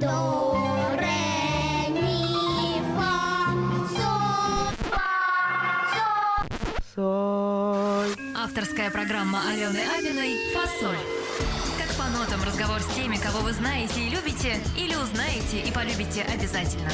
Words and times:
до, 0.00 0.54
ре, 0.96 1.88
ми, 1.90 2.80
фа, 2.96 3.52
соль, 3.96 4.74
фа, 4.90 5.02
соль. 6.94 8.12
Авторская 8.36 8.90
программа 8.90 9.40
Алены 9.48 9.82
Апиной 9.96 10.38
«Фасоль». 10.54 10.96
Как 11.78 11.96
по 11.96 12.04
нотам 12.16 12.42
разговор 12.44 12.80
с 12.80 12.94
теми, 12.94 13.16
кого 13.16 13.40
вы 13.40 13.52
знаете 13.52 14.00
и 14.00 14.10
любите, 14.10 14.60
или 14.76 14.94
узнаете 14.94 15.60
и 15.66 15.72
полюбите 15.72 16.22
обязательно. 16.22 16.90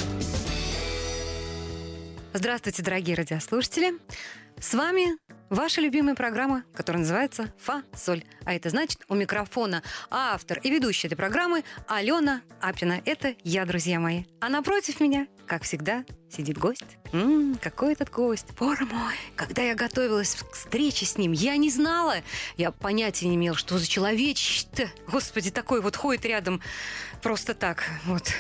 Здравствуйте, 2.33 2.83
дорогие 2.83 3.17
радиослушатели. 3.17 3.95
С 4.59 4.73
вами 4.75 5.17
ваша 5.51 5.81
любимая 5.81 6.15
программа, 6.15 6.65
которая 6.75 7.01
называется 7.01 7.53
«Фа-соль». 7.59 8.25
А 8.45 8.55
это 8.55 8.71
значит, 8.71 9.05
у 9.09 9.15
микрофона 9.15 9.83
автор 10.11 10.59
и 10.59 10.71
ведущая 10.71 11.09
этой 11.09 11.17
программы 11.17 11.65
Алена 11.87 12.43
Апина. 12.61 13.01
Это 13.05 13.35
я, 13.43 13.65
друзья 13.65 14.01
мои. 14.01 14.25
А 14.41 14.49
напротив 14.49 15.01
меня, 15.01 15.27
как 15.47 15.63
всегда, 15.63 16.05
сидит 16.31 16.59
гость. 16.59 16.99
М, 17.13 17.57
какой 17.63 17.93
этот 17.93 18.11
гость? 18.11 18.47
Боже 18.59 18.85
мой, 18.87 19.15
когда 19.37 19.63
я 19.63 19.75
готовилась 19.75 20.35
к 20.35 20.53
встрече 20.55 21.07
с 21.07 21.17
ним, 21.17 21.33
я 21.33 21.57
не 21.57 21.71
знала, 21.71 22.17
я 22.57 22.71
понятия 22.73 23.29
не 23.29 23.37
имела, 23.37 23.57
что 23.57 23.79
за 23.79 23.87
человечище-то, 23.87 24.89
господи, 25.09 25.51
такой 25.51 25.81
вот 25.81 25.97
ходит 25.97 26.25
рядом 26.25 26.61
просто 27.23 27.55
так. 27.55 27.85
Вот. 28.05 28.31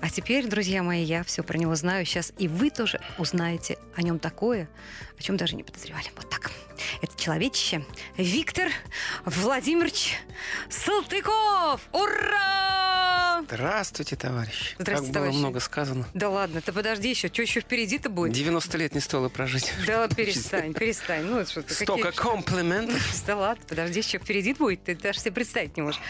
А 0.00 0.08
теперь, 0.08 0.46
друзья 0.46 0.82
мои, 0.82 1.02
я 1.02 1.24
все 1.24 1.42
про 1.42 1.58
него 1.58 1.74
знаю 1.74 2.06
сейчас, 2.06 2.32
и 2.38 2.48
вы 2.48 2.70
тоже 2.70 3.00
узнаете 3.18 3.78
о 3.96 4.02
нем 4.02 4.18
такое, 4.18 4.68
о 5.18 5.22
чем 5.22 5.36
даже 5.36 5.56
не 5.56 5.64
подозревали. 5.64 6.06
Вот 6.16 6.30
так. 6.30 6.50
Это 7.02 7.16
человечище 7.20 7.84
Виктор 8.16 8.68
Владимирович 9.24 10.16
Салтыков! 10.68 11.80
Ура! 11.92 13.42
Здравствуйте, 13.46 14.16
товарищ. 14.16 14.74
Здравствуйте, 14.78 15.12
как 15.12 15.14
товарищи. 15.14 15.32
было 15.34 15.40
много 15.40 15.60
сказано. 15.60 16.06
Да 16.14 16.28
ладно, 16.28 16.60
ты 16.60 16.72
подожди 16.72 17.10
еще, 17.10 17.28
что 17.28 17.42
еще 17.42 17.60
впереди-то 17.60 18.10
будет? 18.10 18.32
90 18.32 18.78
лет 18.78 18.94
не 18.94 19.00
стоило 19.00 19.28
прожить. 19.28 19.72
Да 19.86 20.06
перестань, 20.16 20.74
перестань. 20.74 21.24
Ну, 21.24 21.44
что 21.46 21.62
Столько 21.62 22.10
какие- 22.12 22.22
комплиментов. 22.22 23.00
Да 23.26 23.36
ладно, 23.36 23.64
подожди, 23.68 24.00
еще 24.00 24.18
впереди 24.18 24.54
будет, 24.54 24.84
ты 24.84 24.94
даже 24.94 25.20
себе 25.20 25.32
представить 25.32 25.76
не 25.76 25.82
можешь. 25.82 26.00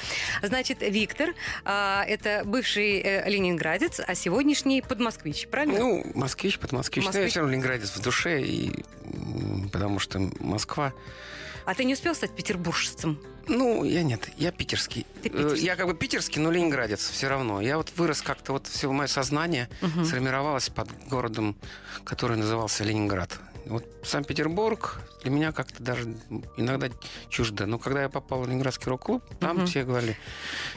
Значит, 0.42 0.78
Виктор, 0.80 1.34
а, 1.64 2.04
это 2.06 2.42
бывший 2.44 3.00
э, 3.00 3.28
ленинградец, 3.28 4.00
а 4.06 4.14
сегодняшний 4.14 4.80
подмосквич, 4.80 5.48
правильно? 5.48 5.78
Ну, 5.78 6.06
москвич, 6.14 6.58
под 6.58 6.72
москвич. 6.72 7.04
Но 7.04 7.18
я 7.18 7.28
все 7.28 7.40
равно 7.40 7.52
ленинградец 7.52 7.90
в 7.90 8.00
душе, 8.00 8.40
и, 8.42 8.84
потому 9.70 9.98
что 9.98 10.18
Москва... 10.40 10.92
А 11.66 11.74
ты 11.74 11.84
не 11.84 11.92
успел 11.94 12.14
стать 12.14 12.34
петербуржцем? 12.34 13.18
Ну, 13.46 13.84
я 13.84 14.02
нет, 14.02 14.28
я 14.38 14.50
питерский. 14.50 15.06
Ты 15.22 15.28
Э, 15.28 15.32
питерский. 15.32 15.64
Я 15.64 15.76
как 15.76 15.86
бы 15.86 15.94
питерский, 15.94 16.40
но 16.40 16.50
ленинградец 16.50 17.08
все 17.10 17.28
равно. 17.28 17.60
Я 17.60 17.76
вот 17.76 17.92
вырос 17.96 18.22
как-то, 18.22 18.52
вот 18.52 18.66
все 18.66 18.90
мое 18.90 19.06
сознание 19.08 19.68
Мгм. 19.80 20.04
сформировалось 20.04 20.68
под 20.70 20.88
городом, 21.08 21.56
который 22.04 22.36
назывался 22.36 22.84
Ленинград. 22.84 23.38
Вот 23.66 23.84
Санкт-Петербург 24.02 25.00
для 25.22 25.30
меня 25.30 25.52
как-то 25.52 25.82
даже 25.82 26.14
иногда 26.56 26.88
чуждо. 27.28 27.66
Но 27.66 27.78
когда 27.78 28.02
я 28.02 28.08
попал 28.08 28.40
в 28.42 28.46
Ленинградский 28.48 28.86
рок-клуб, 28.88 29.22
там 29.38 29.58
Мгм. 29.58 29.66
все 29.66 29.84
говорили 29.84 30.16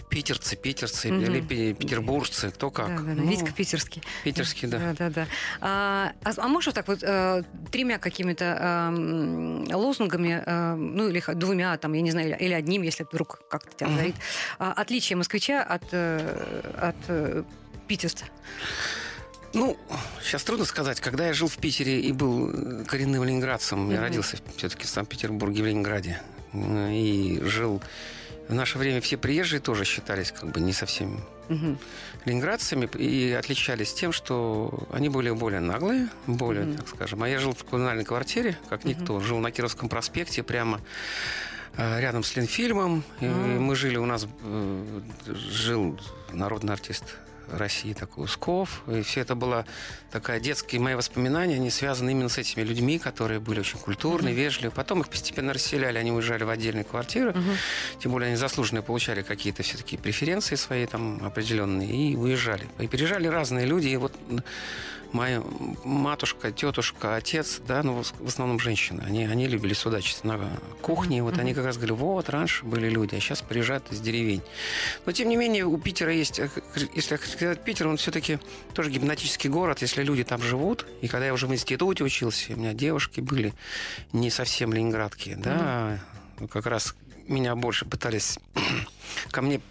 питерцы, 0.10 0.56
питерцы 0.56 1.12
Мгм. 1.12 1.22
или 1.24 1.42
пе- 1.42 1.74
петербуржцы, 1.74 2.52
кто 2.52 2.70
как. 2.72 2.88
Да, 2.88 2.98
да, 2.98 3.16
да. 3.16 3.22
Ну, 3.22 3.30
Витька 3.32 3.52
питерский. 3.54 4.04
Питерский, 4.24 4.68
да. 4.68 4.80
Да, 4.80 4.94
да, 4.94 5.10
да. 5.10 5.28
А, 5.62 6.12
а, 6.24 6.32
а 6.38 6.48
можешь 6.48 6.68
вот 6.68 6.76
так 6.76 6.88
вот 6.88 7.00
э, 7.02 7.44
тремя 7.72 7.98
какими-то 8.00 8.44
эм, 8.46 9.64
лозунгами, 9.74 10.44
э, 10.46 10.76
ну 10.76 11.08
или 11.08 11.24
двумя, 11.36 11.78
там, 11.78 11.94
я 11.94 12.02
не 12.02 12.12
знаю, 12.12 12.28
или, 12.30 12.36
или 12.36 12.54
одним, 12.54 12.82
если 12.82 13.04
вдруг 13.06 13.40
как-то 13.50 13.76
тебя 13.76 13.96
горит, 13.96 14.16
а, 14.60 14.74
отличие 14.74 15.16
москвича 15.18 15.64
от, 15.64 15.84
э, 15.92 16.62
от 16.80 16.96
э, 17.08 17.44
питерца? 17.88 18.26
Ну, 19.54 19.78
сейчас 20.22 20.44
трудно 20.44 20.66
сказать. 20.66 21.00
Когда 21.00 21.28
я 21.28 21.34
жил 21.34 21.48
в 21.48 21.58
Питере 21.58 22.00
и 22.02 22.12
был 22.12 22.50
э, 22.52 22.86
коренным 22.86 23.24
ленинградцем, 23.24 23.90
я 23.90 23.98
Мгм. 23.98 24.04
родился 24.04 24.38
все-таки 24.58 24.86
в 24.86 24.90
Санкт-Петербурге, 24.90 25.62
в 25.64 25.66
Ленинграде, 25.68 26.22
э, 26.54 26.92
и 26.94 27.40
жил... 27.44 27.82
В 28.50 28.54
наше 28.54 28.78
время 28.78 29.00
все 29.00 29.16
приезжие 29.16 29.62
тоже 29.62 29.86
считались 29.86 30.34
как 30.34 30.52
бы 30.52 30.60
не 30.60 30.74
совсем 30.74 31.24
Мгм. 31.48 31.80
ленинградцами 32.26 32.90
и 32.98 33.32
отличались 33.32 33.94
тем, 33.94 34.12
что 34.12 34.86
они 34.92 35.08
были 35.08 35.30
более 35.32 35.62
наглые, 35.62 36.10
более, 36.28 36.66
Мгм. 36.66 36.76
так 36.78 36.88
скажем. 36.90 37.24
А 37.24 37.30
я 37.30 37.40
жил 37.40 37.54
в 37.54 37.64
коммунальной 37.64 38.04
квартире, 38.04 38.58
как 38.70 38.84
никто. 38.86 39.20
Жил 39.22 39.38
на 39.40 39.52
Кировском 39.52 39.88
проспекте, 39.88 40.44
прямо 40.44 40.82
э, 41.78 42.02
рядом 42.02 42.24
с 42.24 42.36
Ленфильмом. 42.36 43.04
И 43.22 43.26
А. 43.28 43.30
мы 43.60 43.76
жили, 43.76 43.96
у 43.98 44.06
нас 44.06 44.28
жил 45.26 45.98
народный 46.34 46.74
артист 46.74 47.04
России 47.58 47.94
такой 47.94 48.26
Усков. 48.26 48.84
И 48.88 49.02
все 49.02 49.22
это 49.22 49.36
было 49.36 49.66
такая 50.12 50.40
детские 50.40 50.82
мои 50.82 50.96
воспоминания, 50.96 51.56
они 51.56 51.70
связаны 51.70 52.12
именно 52.12 52.30
с 52.30 52.38
этими 52.38 52.64
людьми, 52.64 53.00
которые 53.00 53.40
были 53.40 53.60
очень 53.60 53.80
культурные, 53.80 54.34
вежливые. 54.34 54.72
Потом 54.72 55.02
их 55.02 55.10
постепенно 55.10 55.54
расселяли, 55.54 55.98
они 55.98 56.12
уезжали 56.12 56.44
в 56.44 56.50
отдельные 56.50 56.84
квартиры. 56.84 57.32
Мгм. 57.32 57.58
Тем 58.00 58.12
более 58.12 58.28
они 58.28 58.36
заслуженные 58.36 58.84
получали 58.84 59.22
какие-то 59.22 59.64
все-таки 59.64 59.98
преференции 59.98 60.56
свои 60.56 60.86
там 60.86 61.24
определенные 61.26 61.90
и 61.90 62.16
уезжали. 62.16 62.68
И 62.80 62.88
переезжали 62.88 63.28
разные 63.28 63.66
люди. 63.66 63.88
И 63.88 63.98
вот 63.98 64.14
моя 65.14 65.44
матушка, 65.84 66.52
тетушка, 66.52 67.16
отец, 67.16 67.62
да, 67.66 67.84
ну, 67.84 68.04
в 68.04 68.28
основном 68.28 68.60
женщины, 68.60 69.04
они, 69.06 69.26
они 69.26 69.48
любили 69.48 69.74
судачить 69.74 70.24
на 70.24 70.40
кухне. 70.82 71.24
Вот 71.24 71.38
они 71.38 71.54
как 71.54 71.66
раз 71.66 71.78
говорили, 71.78 71.96
вот, 71.96 72.30
раньше 72.30 72.66
были 72.66 72.90
люди, 72.90 73.16
а 73.16 73.20
сейчас 73.20 73.42
приезжают 73.42 73.92
из 73.92 74.02
деревень. 74.02 74.42
Но, 75.06 75.12
тем 75.12 75.30
не 75.30 75.36
менее, 75.36 75.66
у 75.66 75.78
Питера 75.78 76.12
есть, 76.12 76.40
э, 76.40 76.50
если 76.94 77.16
сказать 77.16 77.64
Питер, 77.64 77.88
он 77.88 77.98
все-таки 77.98 78.40
тоже 78.74 78.90
гипнотический 78.90 79.50
город, 79.50 79.82
если 79.82 80.04
люди 80.04 80.24
там 80.24 80.42
живут. 80.42 80.86
И 81.02 81.08
когда 81.08 81.28
я 81.28 81.34
уже 81.34 81.48
в 81.48 81.54
институте 81.54 82.04
учился, 82.04 82.54
у 82.54 82.58
меня 82.58 82.74
девушки 82.74 83.22
были 83.22 83.54
не 84.12 84.30
совсем 84.30 84.74
ленинградки, 84.74 85.36
да, 85.38 86.00
как 86.50 86.66
раз 86.66 86.96
меня 87.28 87.56
больше 87.56 87.86
пытались 87.86 88.38
ко 89.32 89.42
мне 89.42 89.62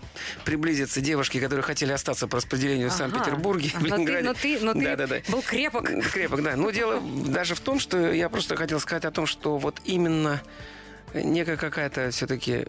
приблизиться 0.45 1.01
девушки, 1.01 1.39
которые 1.39 1.63
хотели 1.63 1.93
остаться 1.93 2.27
по 2.29 2.37
распределению 2.39 2.89
в 2.91 2.95
Ага. 2.95 2.99
Санкт-Петербурге, 3.11 3.71
А, 3.75 3.79
в 3.79 3.83
но 3.83 3.89
ты- 3.89 3.95
Ленинграде. 3.95 4.25
Но 4.29 4.35
ты, 4.35 4.59
но 4.61 4.73
ты 4.75 4.85
Да-да-да. 4.85 5.17
был 5.29 5.43
крепок. 5.43 5.91
Крепок, 6.13 6.43
да. 6.43 6.57
Но 6.57 6.71
дело 6.71 7.01
даже 7.27 7.55
в 7.55 7.61
том, 7.61 7.79
что 7.79 8.13
я 8.13 8.29
просто 8.29 8.57
хотел 8.57 8.81
сказать 8.81 9.05
о 9.05 9.11
том, 9.11 9.27
что 9.27 9.59
вот 9.59 9.81
именно 9.85 10.41
некая 11.15 11.57
какая-то 11.57 12.11
все-таки 12.11 12.67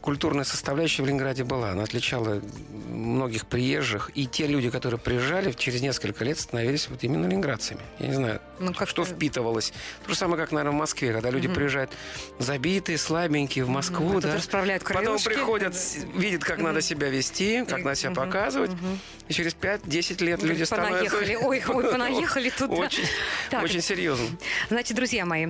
культурная 0.00 0.44
составляющая 0.44 1.02
в 1.02 1.06
Ленинграде 1.06 1.44
была. 1.44 1.70
Она 1.70 1.82
отличала 1.82 2.40
многих 2.88 3.46
приезжих. 3.46 4.10
И 4.14 4.26
те 4.26 4.46
люди, 4.46 4.70
которые 4.70 4.98
приезжали, 4.98 5.52
через 5.52 5.82
несколько 5.82 6.24
лет 6.24 6.38
становились 6.38 6.88
вот 6.88 7.02
именно 7.04 7.26
ленинградцами. 7.26 7.80
Я 7.98 8.06
не 8.08 8.14
знаю, 8.14 8.40
Ну, 8.58 8.72
как 8.72 8.88
что 8.88 9.04
впитывалось. 9.04 9.72
То 10.04 10.10
же 10.12 10.16
самое, 10.16 10.40
как, 10.40 10.52
наверное, 10.52 10.72
в 10.72 10.78
Москве, 10.78 11.12
когда 11.12 11.30
люди 11.30 11.46
Мгм. 11.46 11.54
приезжают 11.56 11.90
забитые, 12.38 12.98
слабенькие 12.98 13.64
в 13.64 13.68
Москву, 13.68 14.10
А 14.10 14.12
тут 14.14 14.22
да. 14.24 14.36
расправляют 14.36 14.84
Потом 14.84 15.18
приходят, 15.18 15.74
видят, 16.14 16.44
как 16.44 16.56
Мгм. 16.58 16.66
надо 16.68 16.80
себя 16.80 17.08
вести, 17.08 17.64
как 17.66 17.84
надо 17.84 17.96
себя 17.96 18.12
показывать. 18.12 18.72
Мгм. 18.72 18.98
И 19.28 19.32
через 19.32 19.54
5-10 19.54 20.20
лет 20.20 20.42
люди 20.42 20.62
становятся... 20.62 21.10
Понаехали. 21.16 21.34
Ой, 21.36 21.62
ой, 21.68 21.84
понаехали 21.92 22.50
туда. 22.50 22.74
Очень, 22.74 23.04
Так. 23.50 23.62
очень 23.62 23.80
серьезно. 23.82 24.26
Значит, 24.70 24.96
друзья 24.96 25.24
мои, 25.26 25.48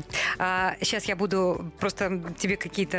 сейчас 0.80 1.04
я 1.04 1.16
буду 1.16 1.70
просто 1.78 2.34
тебе 2.38 2.56
какие-то 2.56 2.98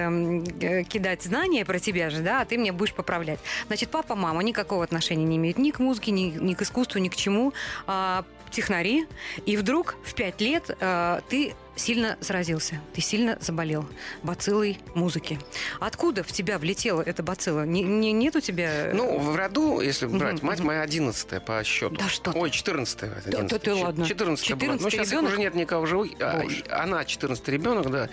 э, 0.62 0.84
кидать 0.84 1.24
знания 1.24 1.41
про 1.66 1.80
тебя 1.80 2.10
же, 2.10 2.22
да, 2.22 2.42
а 2.42 2.46
ты 2.46 2.58
мне 2.58 2.72
будешь 2.72 2.94
поправлять. 2.94 3.40
Значит, 3.68 3.90
папа, 3.90 4.16
мама 4.16 4.44
никакого 4.44 4.84
отношения 4.84 5.26
не 5.26 5.38
имеют 5.38 5.58
ни 5.58 5.72
к 5.72 5.80
музыке, 5.80 6.12
ни, 6.12 6.32
ни 6.32 6.54
к 6.54 6.62
искусству, 6.62 7.00
ни 7.00 7.10
к 7.10 7.16
чему. 7.16 7.54
А, 7.88 8.26
технари. 8.52 9.08
И 9.46 9.58
вдруг 9.58 9.96
в 10.04 10.14
пять 10.14 10.42
лет 10.42 10.76
а, 10.80 11.22
ты 11.30 11.54
сильно 11.82 12.18
заразился, 12.22 12.80
ты 12.94 13.02
сильно 13.02 13.38
заболел 13.42 13.86
бациллой 14.24 14.80
музыки. 14.94 15.40
Откуда 15.80 16.24
в 16.24 16.32
тебя 16.32 16.60
влетела 16.60 17.02
эта 17.02 17.24
бацилла? 17.24 17.66
Не, 17.66 17.82
не- 17.82 18.12
нет 18.12 18.36
у 18.36 18.40
тебя... 18.40 18.92
Ну, 18.94 19.18
в 19.20 19.36
роду, 19.36 19.82
если 19.82 20.06
брать, 20.06 20.44
мать 20.44 20.60
мгм. 20.60 20.68
моя 20.68 20.82
одиннадцатая 20.82 21.40
по 21.40 21.64
счету. 21.64 21.96
Да 21.96 22.08
что. 22.08 22.32
Ой, 22.32 22.52
четырнадцатая. 22.52 23.12
Да, 23.26 23.42
да 23.42 23.60
ты 23.60 23.74
ладно. 23.74 24.06
14 24.06 24.54
была. 24.56 24.74
Ну, 24.74 24.78
14-й 24.78 24.92
сейчас 24.92 25.12
ребенок? 25.12 25.32
уже 25.32 25.40
нет 25.40 25.56
никого 25.56 25.86
живых. 25.86 26.12
А, 26.20 26.42
Боже. 26.42 26.58
и 26.58 26.70
Она 26.70 27.04
14 27.04 27.48
ребенок, 27.50 27.90
да. 27.90 28.10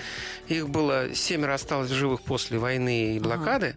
Их 0.49 0.69
было 0.69 1.15
семеро 1.15 1.55
осталось 1.55 1.91
живых 1.91 2.23
после 2.23 2.59
войны 2.59 3.17
и 3.17 3.19
Ага. 3.19 3.77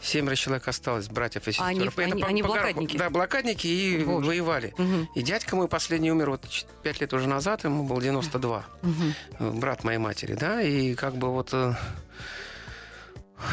Семеро 0.00 0.34
человек 0.36 0.68
осталось, 0.68 1.08
братьев 1.08 1.48
и 1.48 1.50
сестер. 1.52 1.66
Они- 1.66 1.86
Это 1.86 2.02
они- 2.02 2.22
по- 2.22 2.28
они 2.28 2.42
по- 2.42 2.48
блокадники? 2.48 2.96
Да, 2.96 3.10
блокадники 3.10 3.66
и 3.66 4.04
Боже. 4.04 4.26
воевали. 4.26 4.74
Мгм, 4.78 5.08
И 5.14 5.22
дядька 5.22 5.56
мой 5.56 5.68
последний 5.68 6.10
умер 6.12 6.30
вот 6.30 6.46
5 6.82 7.00
лет 7.00 7.12
уже 7.12 7.28
назад, 7.28 7.64
ему 7.64 7.84
было 7.84 8.00
92. 8.00 8.64
мгм. 8.82 9.14
Э, 9.38 9.50
брат 9.50 9.84
моей 9.84 9.98
матери, 9.98 10.34
да, 10.34 10.62
и 10.62 10.94
как 10.94 11.16
бы 11.16 11.28
вот 11.30 11.50
э, 11.52 11.74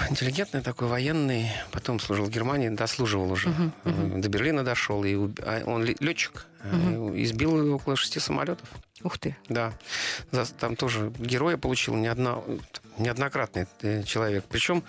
интеллигентный 0.09 0.61
такой 0.61 0.87
военный, 0.87 1.49
потом 1.71 1.99
служил 1.99 2.25
в 2.25 2.29
Германии, 2.29 2.69
дослуживал 2.69 3.31
уже, 3.31 3.49
Э, 3.83 3.91
до 4.19 4.29
Берлина 4.29 4.63
дошел, 4.63 5.03
и 5.03 5.13
уб- 5.13 5.39
а 5.45 5.63
он 5.65 5.83
летчик, 5.83 6.45
избил 7.15 7.75
около 7.75 7.95
шести 7.95 8.19
самолетов, 8.19 8.67
Ух 9.03 9.19
ты. 9.19 9.35
да, 9.49 9.73
там 10.59 10.75
тоже 10.75 11.11
героя 11.19 11.57
получил 11.57 11.95
неодно- 11.95 12.43
неоднократный 12.97 13.67
человек, 14.05 14.45
причем 14.49 14.83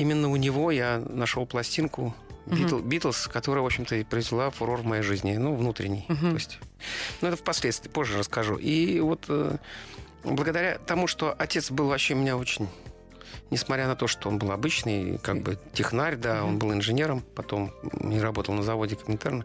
именно 0.00 0.30
у 0.30 0.36
него 0.36 0.70
я 0.70 1.02
нашел 1.08 1.46
пластинку 1.46 2.14
Битл- 2.46 2.82
Битлз, 2.82 3.28
которая, 3.28 3.62
в 3.62 3.66
общем-то, 3.66 3.96
и 3.96 4.04
произвела 4.04 4.50
фурор 4.50 4.80
в 4.80 4.84
моей 4.84 5.02
жизни, 5.02 5.36
ну, 5.36 5.54
внутренний. 5.54 6.06
Мгм. 6.08 6.30
То 6.30 6.34
есть, 6.34 6.58
ну, 7.20 7.28
это 7.28 7.36
впоследствии, 7.36 7.90
позже 7.90 8.18
расскажу. 8.18 8.56
И 8.56 9.00
вот 9.00 9.26
э, 9.28 9.56
благодаря 10.24 10.78
тому, 10.78 11.06
что 11.06 11.34
отец 11.38 11.70
был 11.70 11.88
вообще 11.88 12.14
у 12.14 12.18
меня 12.18 12.36
очень... 12.36 12.68
Несмотря 13.50 13.86
на 13.86 13.96
то, 13.96 14.06
что 14.06 14.28
он 14.28 14.38
был 14.38 14.52
обычный, 14.52 15.18
как 15.18 15.42
бы 15.42 15.58
технарь, 15.72 16.16
да, 16.16 16.44
он 16.44 16.58
был 16.58 16.72
инженером, 16.72 17.22
потом 17.34 17.72
не 18.00 18.20
работал 18.20 18.54
на 18.54 18.62
заводе 18.62 18.96
Коминтерна, 18.96 19.44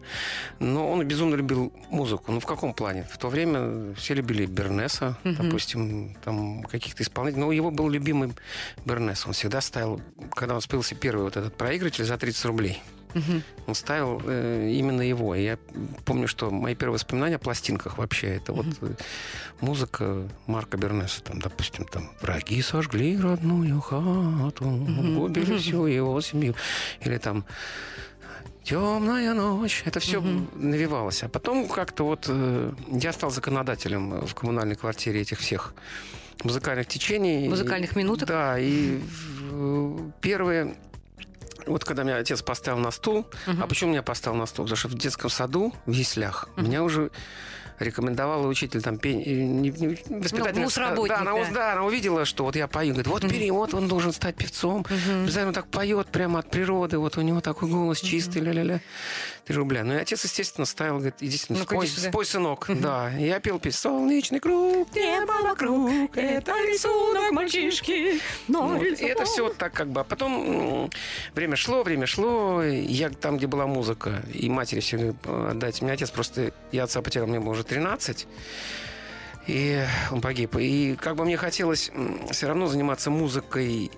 но 0.58 0.90
он 0.90 1.02
безумно 1.06 1.36
любил 1.36 1.72
музыку. 1.90 2.30
Ну, 2.32 2.40
в 2.40 2.46
каком 2.46 2.74
плане? 2.74 3.08
В 3.10 3.16
то 3.18 3.28
время 3.28 3.94
все 3.94 4.14
любили 4.14 4.46
Бернеса, 4.46 5.16
Мгм. 5.24 5.36
допустим, 5.36 6.16
там 6.24 6.62
каких-то 6.64 7.02
исполнителей. 7.02 7.40
Но 7.44 7.52
его 7.52 7.70
был 7.70 7.88
любимый 7.88 8.32
Бернес. 8.84 9.26
Он 9.26 9.32
всегда 9.32 9.60
ставил, 9.60 10.00
когда 10.32 10.54
он 10.54 10.60
спился 10.60 10.94
первый 10.94 11.22
вот 11.24 11.36
этот 11.36 11.56
проигрыватель 11.56 12.04
за 12.04 12.16
30 12.18 12.44
рублей, 12.44 12.82
Мгм. 13.14 13.42
он 13.66 13.74
ставил 13.74 14.20
э, 14.24 14.70
именно 14.72 15.02
его. 15.02 15.34
И 15.34 15.42
я 15.44 15.58
помню, 16.04 16.26
что 16.28 16.50
мои 16.50 16.74
первые 16.74 16.94
воспоминания 16.94 17.36
о 17.36 17.38
пластинках 17.38 17.98
вообще 17.98 18.34
это 18.36 18.52
вот 18.52 18.66
э, 18.82 18.94
музыка 19.60 20.28
Марка 20.46 20.76
Бернеса. 20.76 21.22
Там, 21.22 21.40
допустим, 21.40 21.84
там 21.86 22.10
«Враги 22.20 22.60
сожгли 22.62 23.18
родную 23.18 23.80
хату, 23.80 24.64
убили 24.66 25.58
всю 25.58 25.86
его 25.86 26.20
семью». 26.20 26.54
Или 27.00 27.18
там 27.18 27.44
Темная 28.64 29.34
ночь. 29.34 29.82
Это 29.84 30.00
все 30.00 30.20
Мгм. 30.22 30.48
навивалось. 30.54 31.22
А 31.22 31.28
потом 31.28 31.68
как-то 31.68 32.04
вот 32.06 32.24
э, 32.28 32.72
я 32.92 33.12
стал 33.12 33.30
законодателем 33.30 34.24
в 34.24 34.34
коммунальной 34.34 34.74
квартире 34.74 35.20
этих 35.20 35.38
всех 35.40 35.74
музыкальных 36.42 36.86
течений. 36.86 37.46
Музыкальных 37.48 37.94
минуток? 37.94 38.26
Да, 38.26 38.58
и 38.58 39.00
э, 39.52 39.98
первые 40.22 40.76
вот 41.66 41.84
когда 41.84 42.02
меня 42.02 42.16
отец 42.16 42.42
поставил 42.42 42.78
на 42.78 42.90
стул, 42.90 43.26
Мгм. 43.46 43.62
а 43.62 43.66
почему 43.66 43.90
меня 43.90 44.02
поставил 44.02 44.36
на 44.38 44.46
стул? 44.46 44.64
Потому 44.64 44.76
что 44.76 44.88
в 44.88 44.94
детском 44.94 45.30
саду, 45.30 45.72
в 45.86 45.92
яслях, 45.92 46.48
меня 46.56 46.82
уже 46.82 47.10
рекомендовала 47.78 48.46
учитель 48.46 48.82
там 48.82 48.98
пение, 48.98 49.46
не, 49.46 49.70
воспитательница. 49.70 50.60
мусработник, 50.60 51.08
да, 51.08 51.20
она, 51.20 51.50
да. 51.52 51.72
она 51.72 51.84
увидела, 51.84 52.24
что 52.24 52.44
вот 52.44 52.56
я 52.56 52.68
пою, 52.68 52.94
говорит, 52.94 53.06
вот 53.06 53.24
бери, 53.24 53.50
вот 53.50 53.74
он 53.74 53.88
должен 53.88 54.12
стать 54.12 54.36
певцом. 54.36 54.84
Мгм. 54.88 55.24
Обязательно 55.24 55.52
так 55.52 55.66
поет 55.66 56.08
прямо 56.08 56.40
от 56.40 56.50
природы, 56.50 56.98
вот 56.98 57.16
у 57.16 57.20
него 57.20 57.40
такой 57.40 57.68
голос 57.68 58.00
чистый, 58.00 58.42
ля-ля-ля. 58.42 58.80
Три 59.44 59.56
рубля. 59.56 59.84
Ну 59.84 59.94
и 59.94 59.96
отец, 59.96 60.24
естественно, 60.24 60.64
ставил, 60.64 60.94
говорит, 60.94 61.16
иди 61.20 61.38
Ну-ка, 61.50 61.74
спой, 61.74 61.86
сюда. 61.86 62.08
спой, 62.08 62.24
сынок. 62.24 62.66
Да, 62.80 63.10
я 63.10 63.40
пел 63.40 63.58
песню 63.58 63.78
«Солнечный 63.78 64.40
круг, 64.40 64.94
небо 64.94 65.32
вокруг, 65.42 66.16
это 66.16 66.52
рисунок 66.52 67.30
мальчишки». 67.32 68.20
Вот. 68.48 68.82
И 68.82 69.04
это 69.04 69.24
все 69.24 69.44
вот 69.44 69.56
так 69.58 69.72
как 69.72 69.88
бы. 69.88 70.00
А 70.00 70.04
потом 70.04 70.90
время 71.34 71.56
шло, 71.56 71.82
время 71.82 72.06
шло. 72.06 72.62
Я 72.62 73.10
там, 73.10 73.36
где 73.36 73.46
была 73.46 73.66
музыка, 73.66 74.22
и 74.32 74.48
матери 74.48 74.80
все 74.80 75.14
отдать. 75.24 75.82
Мне 75.82 75.92
отец 75.92 76.10
просто... 76.10 76.52
Я 76.72 76.84
отца 76.84 77.02
потерял, 77.02 77.26
мне 77.26 77.40
было 77.40 77.50
уже 77.50 77.64
13. 77.74 78.26
И 79.46 79.84
он 80.10 80.20
погиб. 80.20 80.56
И 80.58 80.96
как 81.00 81.16
бы 81.16 81.24
мне 81.24 81.36
хотелось 81.36 81.90
все 82.30 82.46
равно 82.46 82.66
заниматься 82.66 83.10
музыкой 83.10 83.90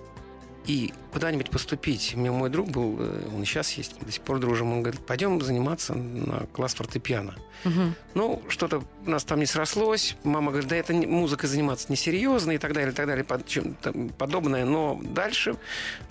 и 0.65 0.93
куда-нибудь 1.13 1.49
поступить. 1.49 2.11
У 2.15 2.19
меня 2.19 2.33
мой 2.33 2.49
друг 2.49 2.69
был, 2.69 2.97
э, 2.99 3.27
он 3.33 3.41
и 3.41 3.45
сейчас 3.45 3.71
есть, 3.73 3.95
мы 3.99 4.05
до 4.07 4.11
сих 4.11 4.21
пор 4.23 4.39
дружим. 4.39 4.73
Он 4.73 4.81
говорит, 4.83 4.99
пойдем 5.05 5.39
заниматься 5.41 5.93
на 5.93 6.45
класс 6.47 6.73
фортепиано. 6.73 7.35
Мгм. 7.63 7.95
Ну, 8.15 8.41
что-то 8.49 8.83
у 9.05 9.09
нас 9.09 9.23
там 9.23 9.39
не 9.39 9.45
срослось. 9.45 10.17
Мама 10.25 10.51
говорит, 10.51 10.67
да 10.69 10.75
это 10.75 10.93
музыкой 10.93 11.47
заниматься 11.47 11.89
несерьезно 11.89 12.51
и 12.51 12.57
так 12.57 12.73
далее, 12.73 12.91
и 12.91 12.95
так 12.95 13.07
далее, 13.07 13.23
под- 13.23 13.47
чем-то 13.47 13.93
подобное. 14.17 14.65
Но 14.65 14.99
дальше 15.01 15.55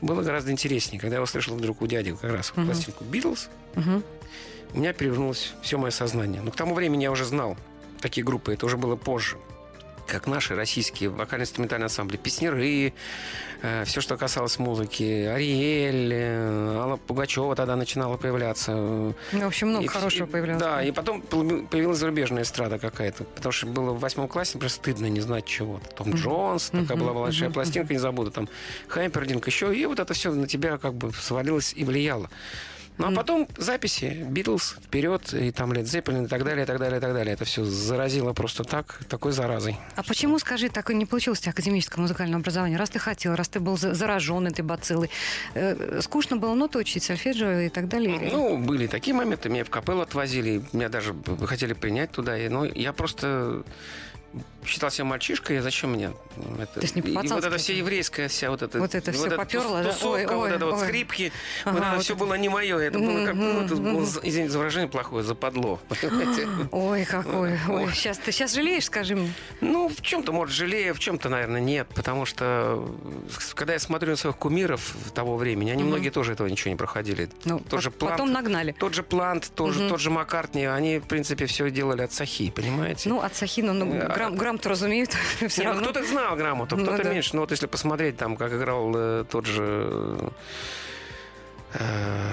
было 0.00 0.22
гораздо 0.22 0.50
интереснее, 0.52 0.98
когда 0.98 1.16
я 1.16 1.22
услышал 1.22 1.54
вдруг 1.56 1.82
у 1.82 1.86
дяди 1.86 2.12
как 2.16 2.32
раз 2.32 2.52
Мгм. 2.56 2.66
пластинку 2.66 3.04
«Битлз», 3.04 3.50
Мгм. 3.74 4.02
У 4.74 4.78
меня 4.78 4.92
перевернулось 4.92 5.54
все 5.62 5.78
мое 5.78 5.90
сознание. 5.90 6.42
Но 6.42 6.50
к 6.50 6.56
тому 6.56 6.74
времени 6.74 7.02
я 7.04 7.10
уже 7.10 7.24
знал 7.24 7.56
такие 8.00 8.24
группы, 8.24 8.52
это 8.54 8.66
уже 8.66 8.76
было 8.76 8.96
позже 8.96 9.36
как 10.06 10.28
наши 10.28 10.54
российские 10.54 11.08
вокально-инструментальные 11.10 11.86
ансамбли, 11.86 12.16
песнеры, 12.16 12.92
все, 13.86 14.00
что 14.00 14.16
касалось 14.16 14.56
музыки, 14.60 15.02
Ариэль, 15.02 16.12
э, 16.14 16.76
Алла 16.78 16.94
Пугачева 16.96 17.56
тогда 17.56 17.74
начинала 17.74 18.16
появляться. 18.16 18.70
Ну, 18.72 19.14
В 19.32 19.44
общем, 19.44 19.70
много 19.70 19.84
И- 19.84 19.88
хорошего 19.88 20.28
и- 20.28 20.30
появлялось. 20.30 20.62
Да, 20.62 20.80
и 20.84 20.92
потом 20.92 21.22
появи- 21.28 21.66
появилась 21.66 21.98
зарубежная 21.98 22.44
эстрада 22.44 22.78
какая-то. 22.78 23.24
Потому 23.24 23.50
что 23.50 23.66
было 23.66 23.90
в 23.94 23.98
восьмом 23.98 24.28
классе, 24.28 24.52
например, 24.54 24.70
стыдно 24.70 25.06
не 25.06 25.20
знать 25.20 25.44
чего-то. 25.44 25.88
Том 25.96 26.14
Джонс, 26.14 26.66
такая 26.70 26.96
Мгм, 26.96 26.98
была 27.00 27.12
большая 27.12 27.48
мгм, 27.48 27.54
пластинка, 27.54 27.92
не 27.92 27.98
забуду. 27.98 28.30
Там 28.30 28.48
Хайпердинг 28.86 29.44
еще. 29.48 29.76
И 29.76 29.86
вот 29.86 29.98
это 29.98 30.14
все 30.14 30.30
на 30.32 30.46
тебя 30.46 30.78
как 30.78 30.94
бы 30.94 31.12
свалилось 31.12 31.72
и 31.74 31.82
влияло. 31.82 32.30
Ну, 32.98 33.08
а 33.08 33.12
потом 33.12 33.46
записи, 33.58 34.25
Битлз, 34.28 34.76
вперед, 34.82 35.32
и 35.34 35.50
там 35.52 35.72
Лед 35.72 35.87
Зеппелин, 35.87 36.25
и 36.25 36.28
так 36.28 36.44
далее, 36.44 36.64
и 36.64 36.66
так 36.66 36.78
далее, 36.78 36.98
и 36.98 37.00
так 37.00 37.12
далее. 37.12 37.34
Это 37.34 37.44
все 37.44 37.64
заразило 37.64 38.32
просто 38.32 38.64
так, 38.64 39.00
такой 39.08 39.32
заразой. 39.32 39.76
А 39.96 40.02
почему, 40.02 40.38
скажи, 40.38 40.69
так 40.70 40.90
и 40.90 40.94
не 40.94 41.04
получилось 41.04 41.40
у 41.40 41.43
тебя 41.43 41.52
академическое 41.52 42.00
музыкальное 42.00 42.38
образование? 42.38 42.78
Раз 42.78 42.90
ты 42.90 42.98
хотел, 42.98 43.34
раз 43.34 43.48
ты 43.48 43.60
был 43.60 43.76
за- 43.76 43.94
заражен 43.94 44.46
этой 44.46 44.62
бациллой, 44.62 45.10
э, 45.54 46.00
скучно 46.02 46.37
было 46.37 46.54
ноты 46.54 46.78
учить, 46.78 47.02
сольфеджио 47.02 47.60
и 47.60 47.69
так 47.69 47.88
далее? 47.88 48.31
Ну, 48.32 48.56
были 48.56 48.87
такие 48.87 49.14
моменты. 49.14 49.49
Меня 49.49 49.64
в 49.64 49.70
капеллу 49.70 50.00
отвозили, 50.00 50.62
меня 50.72 50.88
даже 50.88 51.14
хотели 51.44 51.75
принять 51.75 52.12
туда. 52.12 52.38
И, 52.38 52.49
ну, 52.49 52.64
я 52.64 52.92
просто 52.92 53.62
считал 54.65 54.91
себя 54.91 55.05
мальчишкой, 55.05 55.59
и 55.59 55.61
зачем 55.61 55.93
мне 55.93 56.11
это? 56.61 56.75
То 56.75 56.81
есть 56.81 56.97
не 56.97 57.03
и 57.03 57.15
вот 57.15 57.25
это 57.25 57.56
все 57.56 57.73
это? 57.73 57.79
еврейская 57.79 58.27
вся 58.29 58.50
вот 58.50 58.62
эта... 58.62 58.81
Вот 58.81 58.94
это 58.97 59.12
всё 59.12 59.27
эта 59.27 59.37
попёрло, 59.37 59.79
тус- 59.79 59.85
да? 59.85 59.93
Тусовка, 59.93 60.06
Ой, 60.17 60.27
вот 60.27 60.43
ой, 60.43 60.50
это 60.50 60.65
вот 60.67 60.75
ой. 60.75 60.81
скрипки, 60.88 61.33
Ага, 61.65 61.73
вот 61.75 61.83
это 61.85 61.94
вот 61.94 62.03
все 62.05 62.15
это. 62.15 62.25
было 62.25 62.35
не 62.35 62.49
мое. 62.49 62.79
Это 62.79 62.99
было 62.99 63.25
как, 63.27 63.35
ну, 63.37 63.61
это 63.61 63.77
было, 63.77 64.03
извините 64.25 64.50
за 64.50 64.59
выражение 64.59 64.88
плохое, 64.91 65.23
западло. 65.23 65.79
понимаете? 65.88 66.49
Ой, 66.73 67.05
какой. 67.05 67.53
Ой, 67.69 67.85
Ой. 67.85 67.93
сейчас 67.94 68.19
ты 68.19 68.33
сейчас 68.33 68.55
жалеешь, 68.55 68.87
скажи 68.87 69.15
мне. 69.15 69.33
Ну, 69.61 69.88
в 69.88 70.03
чем-то, 70.03 70.33
может, 70.33 70.55
жалею, 70.55 70.94
в 70.94 70.99
чем-то, 70.99 71.29
наверное, 71.29 71.61
нет. 71.61 71.87
Потому 71.94 72.25
что, 72.27 72.85
э, 73.29 73.31
когда 73.55 73.75
я 73.75 73.79
смотрю 73.79 74.11
на 74.11 74.17
своих 74.17 74.37
кумиров 74.37 74.97
того 75.15 75.37
времени, 75.37 75.71
они 75.71 75.85
многие 75.85 76.11
тоже 76.11 76.33
этого 76.33 76.49
ничего 76.49 76.71
не 76.71 76.77
проходили. 76.77 77.31
Ну, 77.44 77.61
Тот 77.61 77.83
же 77.83 77.93
по- 77.93 78.06
потом 78.06 78.33
нагнали. 78.33 78.73
Тот 78.77 78.94
же 78.94 79.05
Плант, 79.05 79.53
тоже, 79.55 79.88
тот 79.88 80.00
же 80.00 80.11
Маккартни, 80.11 80.65
они, 80.65 80.99
в 80.99 81.06
принципе, 81.06 81.47
все 81.47 81.71
делали 81.71 82.03
от 82.03 82.12
сахи, 82.12 82.50
понимаете? 82.50 83.09
Ну, 83.09 83.21
от 83.21 83.35
Сахина, 83.37 83.73
ну, 83.73 83.94
А- 84.03 84.06
грамм, 84.26 84.37
грамм-то 84.38 84.69
разумеют 84.69 85.11
все 85.49 85.62
ну, 85.62 85.69
равно. 85.70 85.82
кто-то 85.82 86.05
знал 86.06 86.37
грамоту, 86.37 86.76
Ну 86.76 86.84
кто-то 86.84 87.02
да. 87.05 87.11
меньше. 87.12 87.34
Но 87.34 87.43
вот 87.43 87.50
если 87.50 87.67
посмотреть, 87.67 88.17
там, 88.17 88.37
как 88.37 88.52
играл 88.52 88.93
э, 88.94 89.25
тот 89.31 89.46
же 89.46 90.31
э, 91.75 92.32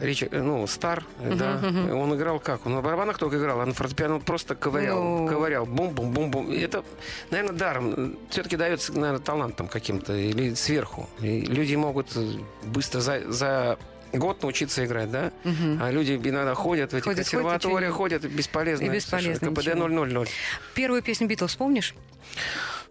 Ричи, 0.00 0.26
э, 0.30 0.42
ну, 0.42 0.66
Стар, 0.66 1.04
э, 1.20 1.34
да, 1.34 1.58
мгм. 1.62 1.94
он 1.96 2.14
играл 2.16 2.40
как? 2.40 2.66
Он 2.66 2.74
на 2.74 2.82
барабанах 2.82 3.18
только 3.18 3.38
играл, 3.38 3.60
а 3.60 3.66
на 3.66 3.72
фортепиано 3.72 4.18
просто 4.18 4.54
ковырял, 4.56 5.02
Ну. 5.02 5.28
ковырял, 5.28 5.64
бум-бум-бум-бум. 5.64 6.50
Это, 6.50 6.82
наверное, 7.30 7.56
даром. 7.56 8.16
Все-таки 8.30 8.56
дается, 8.56 8.92
наверное, 8.92 9.20
талантом 9.20 9.68
каким-то 9.68 10.12
или 10.14 10.54
сверху. 10.54 11.08
И 11.20 11.42
люди 11.42 11.76
могут 11.76 12.16
э, 12.16 12.32
быстро 12.64 13.00
за, 13.00 13.20
за 13.30 13.78
год 14.12 14.42
научиться 14.42 14.84
играть, 14.84 15.10
да? 15.10 15.32
Мгм. 15.44 15.78
А 15.82 15.90
люди 15.90 16.12
иногда 16.22 16.54
ходят 16.54 16.92
в 16.92 16.96
эти 16.96 17.04
Ходят, 17.04 17.18
ходят, 17.18 17.30
консерватории, 17.30 17.84
ничего 17.84 17.96
ходят, 17.96 18.24
бесполезно. 18.24 18.84
И 18.84 18.88
бесполезно. 18.88 19.50
КПД 19.50 19.66
ничего. 19.74 19.88
000. 19.88 20.26
Первую 20.74 21.02
песню 21.02 21.26
Битлз 21.28 21.56
помнишь? 21.56 21.94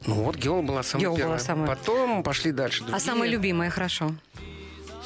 Ну 0.05 0.15
вот 0.15 0.35
Геол 0.35 0.63
была 0.63 0.83
самая 0.83 1.01
Геол 1.03 1.15
была 1.15 1.23
первая. 1.23 1.39
самая. 1.39 1.67
Потом 1.67 2.23
пошли 2.23 2.51
дальше. 2.51 2.83
А 2.83 2.87
другие. 2.87 2.99
самая 3.05 3.29
любимая, 3.29 3.69
хорошо. 3.69 4.11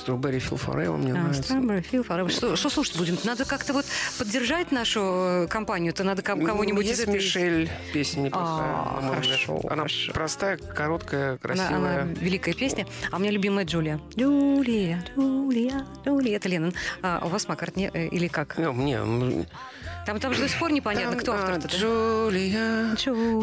Strawberry 0.06 0.38
Field 0.40 0.62
Forever 0.66 0.98
мне 0.98 1.12
А, 1.12 1.16
нравится. 1.16 1.54
Strawberry 1.54 1.86
Field 1.92 2.08
Forever. 2.08 2.30
Что, 2.30 2.56
что 2.56 2.70
слушать 2.70 2.98
будем? 2.98 3.18
Надо 3.24 3.46
как-то 3.46 3.74
вот 3.74 3.86
поддержать 4.20 4.72
нашу 4.72 5.00
э, 5.02 5.48
компанию-то, 5.48 6.04
надо 6.04 6.22
ко- 6.22 6.36
кого-нибудь 6.38 6.86
из 6.86 6.90
Ну, 6.90 6.92
Есть 6.92 7.02
этой... 7.04 7.14
Мишель, 7.16 7.70
песня 7.94 8.22
неплохая. 8.22 8.72
А, 8.74 9.12
хорошо, 9.16 9.60
Она 9.64 9.76
хорошо. 9.78 10.12
простая, 10.14 10.58
короткая, 10.58 11.30
Она, 11.30 11.38
красивая. 11.40 11.78
она 12.04 12.14
великая 12.20 12.54
песня. 12.54 12.86
А 13.12 13.16
у 13.16 13.20
меня 13.20 13.32
любимая 13.32 13.66
Джулия. 13.66 14.00
Джулия, 14.18 15.04
Джулия, 15.16 15.86
Джулия. 16.06 16.36
Это 16.38 16.50
Леннон. 16.50 16.74
А 17.02 17.22
у 17.26 17.30
вас 17.30 17.48
Маккартни 17.48 17.90
э, 17.94 18.08
или 18.08 18.28
как? 18.28 18.58
Ну, 18.58 18.74
мне... 18.74 19.00
Там, 20.06 20.20
там 20.20 20.34
же 20.34 20.42
до 20.42 20.48
сих 20.48 20.60
пор 20.60 20.72
непонятно, 20.72 21.12
там, 21.12 21.20
кто 21.20 21.34
а, 21.34 21.36
автор-то. 21.36 21.68
да? 21.68 21.78
Джулия, 21.78 22.94
Джулия, 22.96 23.42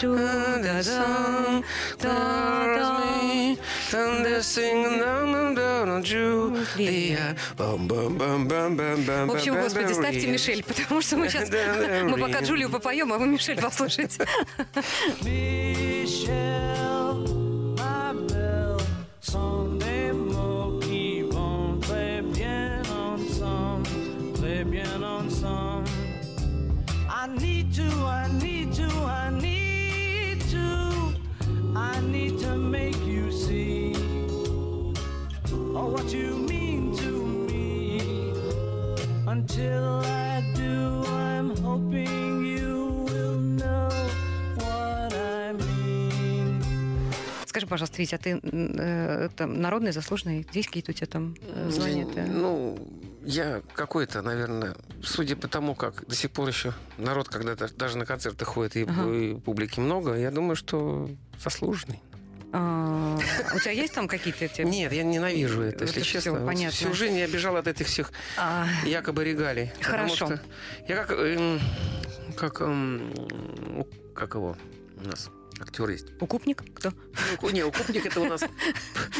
Джулия, 0.00 0.82
В 9.26 9.32
общем, 9.32 9.54
господи, 9.60 9.92
ставьте 9.92 10.20
Julia. 10.20 10.32
Мишель, 10.32 10.64
потому 10.64 11.02
что 11.02 11.16
мы 11.18 11.28
сейчас... 11.28 11.50
Мы 11.50 12.16
пока. 12.16 12.40
Джулию 12.40 12.70
попоем, 12.70 13.12
а 13.12 13.18
вы 13.18 13.26
Мишель 13.26 13.60
послушайте. 13.60 14.26
Michelle, 15.20 16.81
Until 39.62 40.02
I 40.04 40.42
do, 40.56 41.04
I'm 41.06 41.56
hoping 41.62 42.44
you 42.44 43.06
will 43.06 43.38
know 43.38 43.88
what 44.56 45.12
I 45.14 45.52
mean. 45.52 46.62
Скажи, 47.46 47.66
пожалуйста, 47.66 47.98
Витя, 48.02 48.14
а 48.16 48.18
ты 48.18 48.40
э, 48.42 49.28
там, 49.36 49.60
народный, 49.60 49.92
заслуженный? 49.92 50.46
Есть 50.52 50.68
какие-то 50.68 50.90
у 50.90 50.94
тебя 50.94 51.06
там 51.06 51.36
э, 51.42 51.70
звания? 51.70 52.06
Ну, 52.26 52.76
я 53.24 53.62
какой-то, 53.74 54.20
наверное, 54.22 54.74
судя 55.02 55.36
по 55.36 55.46
тому, 55.46 55.74
как 55.76 56.04
до 56.08 56.14
сих 56.16 56.32
пор 56.32 56.48
еще 56.48 56.72
народ, 56.98 57.28
когда 57.28 57.54
даже 57.54 57.98
на 57.98 58.04
концерты 58.06 58.44
ходит, 58.44 58.76
и, 58.76 58.82
Ага. 58.82 59.12
и 59.12 59.34
публики 59.38 59.78
много, 59.78 60.14
я 60.16 60.30
думаю, 60.32 60.56
что 60.56 61.08
заслуженный. 61.40 62.00
А, 62.52 63.18
у 63.54 63.58
тебя 63.58 63.70
есть 63.70 63.94
там 63.94 64.08
какие-то... 64.08 64.44
эти- 64.44 64.60
Нет, 64.62 64.92
я 64.92 65.02
ненавижу 65.02 65.62
это, 65.62 65.84
если 65.84 66.02
честно. 66.02 66.44
Понятно. 66.44 66.70
Всю 66.76 66.92
жизнь 66.92 67.16
я 67.18 67.26
бежал 67.26 67.56
от 67.56 67.66
этих 67.66 67.86
всех 67.86 68.12
А, 68.36 68.66
якобы 68.84 69.24
регалий. 69.24 69.72
Хорошо. 69.80 70.38
я 70.86 70.96
как... 70.96 71.10
эм, 71.18 71.60
как... 72.36 72.60
эм, 72.60 73.12
как 74.14 74.34
его 74.34 74.56
у 75.02 75.06
нас? 75.08 75.30
Актер 75.60 75.88
есть. 75.90 76.06
укупник? 76.20 76.62
Кто? 76.74 76.92
Ну, 77.40 77.50
Не, 77.50 77.62
укупник 77.64 78.04
это 78.06 78.20
у 78.20 78.24
нас 78.26 78.42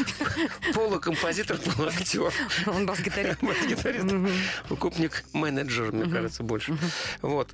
полукомпозитор, 0.73 1.57
полуактер. 1.57 2.33
Он 2.67 2.85
бас-гитарист. 2.85 3.41
Бас-гитарист. 3.41 4.05
Укупник 4.69 5.23
менеджер, 5.33 5.91
мне 5.93 6.11
кажется, 6.11 6.43
больше. 6.43 6.77
Вот. 7.21 7.49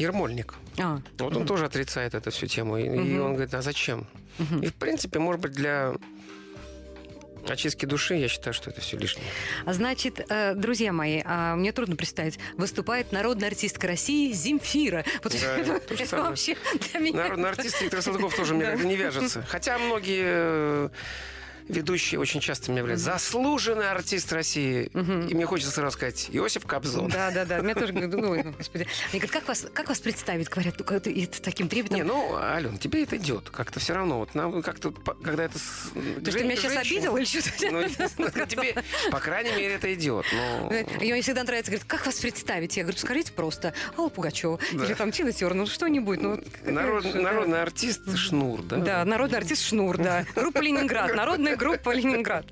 Э, 0.00 0.02
Ермольник. 0.02 0.54
А, 0.78 1.00
Вот 1.18 1.36
он 1.36 1.46
тоже 1.46 1.66
отрицает 1.66 2.14
эту 2.14 2.30
всю 2.30 2.46
тему. 2.46 2.78
И, 2.78 2.84
и 2.84 3.18
он 3.18 3.34
говорит, 3.34 3.54
а 3.54 3.62
зачем? 3.62 4.06
И, 4.62 4.66
в 4.66 4.74
принципе, 4.74 5.18
может 5.18 5.40
быть, 5.40 5.52
для 5.52 5.94
очистки 7.48 7.86
души 7.86 8.14
я 8.14 8.28
считаю, 8.28 8.54
что 8.54 8.70
это 8.70 8.80
все 8.80 8.96
лишнее. 8.96 9.26
А 9.64 9.72
Значит, 9.72 10.24
э, 10.28 10.54
друзья 10.54 10.92
мои, 10.92 11.22
а, 11.24 11.56
мне 11.56 11.72
трудно 11.72 11.96
представить, 11.96 12.38
выступает 12.56 13.12
народная 13.12 13.48
артистка 13.48 13.86
России 13.86 14.32
Земфира. 14.32 15.04
Вот 15.22 15.34
Да, 15.40 15.56
это, 15.58 15.94
это 15.94 16.16
вообще 16.22 16.56
для 16.92 17.00
меня... 17.00 17.16
Народный 17.22 17.48
артист 17.50 17.80
Виктор 17.80 18.02
Салтыков 18.02 18.34
тоже 18.34 18.54
мне 18.54 18.76
не 18.84 18.96
вяжется. 18.96 19.42
Хотя 19.48 19.78
многие 19.78 20.90
ведущие 21.70 22.18
очень 22.20 22.40
часто 22.40 22.70
меня 22.70 22.80
являются 22.80 23.12
заслуженный 23.12 23.90
артист 23.90 24.32
России. 24.32 24.90
Мгм. 24.94 25.28
И 25.28 25.34
мне 25.34 25.46
хочется 25.46 25.72
сразу 25.72 25.92
сказать 25.96 26.28
Иосиф 26.32 26.66
Кобзон. 26.66 27.08
Да, 27.10 27.30
да, 27.30 27.44
да. 27.44 27.58
Меня 27.60 27.74
тоже 27.74 27.92
ну, 27.92 28.30
ой, 28.30 28.42
господи. 28.42 28.86
Мне 29.12 29.20
говорят, 29.20 29.30
как 29.30 29.48
вас, 29.48 29.66
как 29.72 29.88
вас 29.88 30.00
представить? 30.00 30.48
Говорят, 30.48 30.76
ну, 30.78 31.00
с 31.32 31.40
таким 31.40 31.68
трепетом. 31.68 31.96
Не, 31.96 32.02
ну, 32.02 32.36
Ален, 32.36 32.78
тебе 32.78 33.02
это 33.02 33.16
идет. 33.16 33.50
Как-то 33.50 33.80
все 33.80 33.94
равно. 33.94 34.18
Вот 34.18 34.34
нам 34.34 34.62
как-то, 34.62 34.90
когда 35.22 35.44
это... 35.44 35.58
Ты 36.24 36.30
что, 36.30 36.42
меня 36.44 36.56
сейчас 36.56 36.76
обидел 36.76 37.16
или 37.16 37.24
что-то? 37.24 37.50
Ну, 37.70 37.86
ну, 38.18 38.46
тебе, 38.46 38.74
по 39.10 39.20
крайней 39.20 39.52
мере, 39.52 39.74
это 39.74 39.92
идет. 39.94 40.26
Ну, 40.32 40.70
И 40.70 41.12
мне 41.12 41.22
всегда 41.22 41.44
нравится, 41.44 41.70
говорит, 41.70 41.86
как 41.86 42.04
вас 42.06 42.16
представить? 42.18 42.76
Я 42.76 42.82
говорю, 42.82 42.98
скажите 42.98 43.32
просто 43.32 43.74
Алла 43.96 44.08
Пугачева 44.08 44.58
Да. 44.72 44.84
или 44.84 44.94
там 44.94 45.12
Тина 45.12 45.32
Тернер, 45.32 45.54
ну 45.54 45.66
что-нибудь. 45.66 46.20
Ну, 46.20 46.42
да. 46.64 46.70
народный 46.72 47.62
артист 47.62 48.16
Шнур, 48.16 48.62
да? 48.62 48.76
Да, 48.76 49.04
народный 49.04 49.38
артист 49.38 49.64
Шнур, 49.64 49.98
да. 49.98 50.24
Группа 50.34 50.58
Ленинград, 50.58 51.14
народная 51.14 51.56
группа 51.60 51.94
Ленинград. 51.94 52.46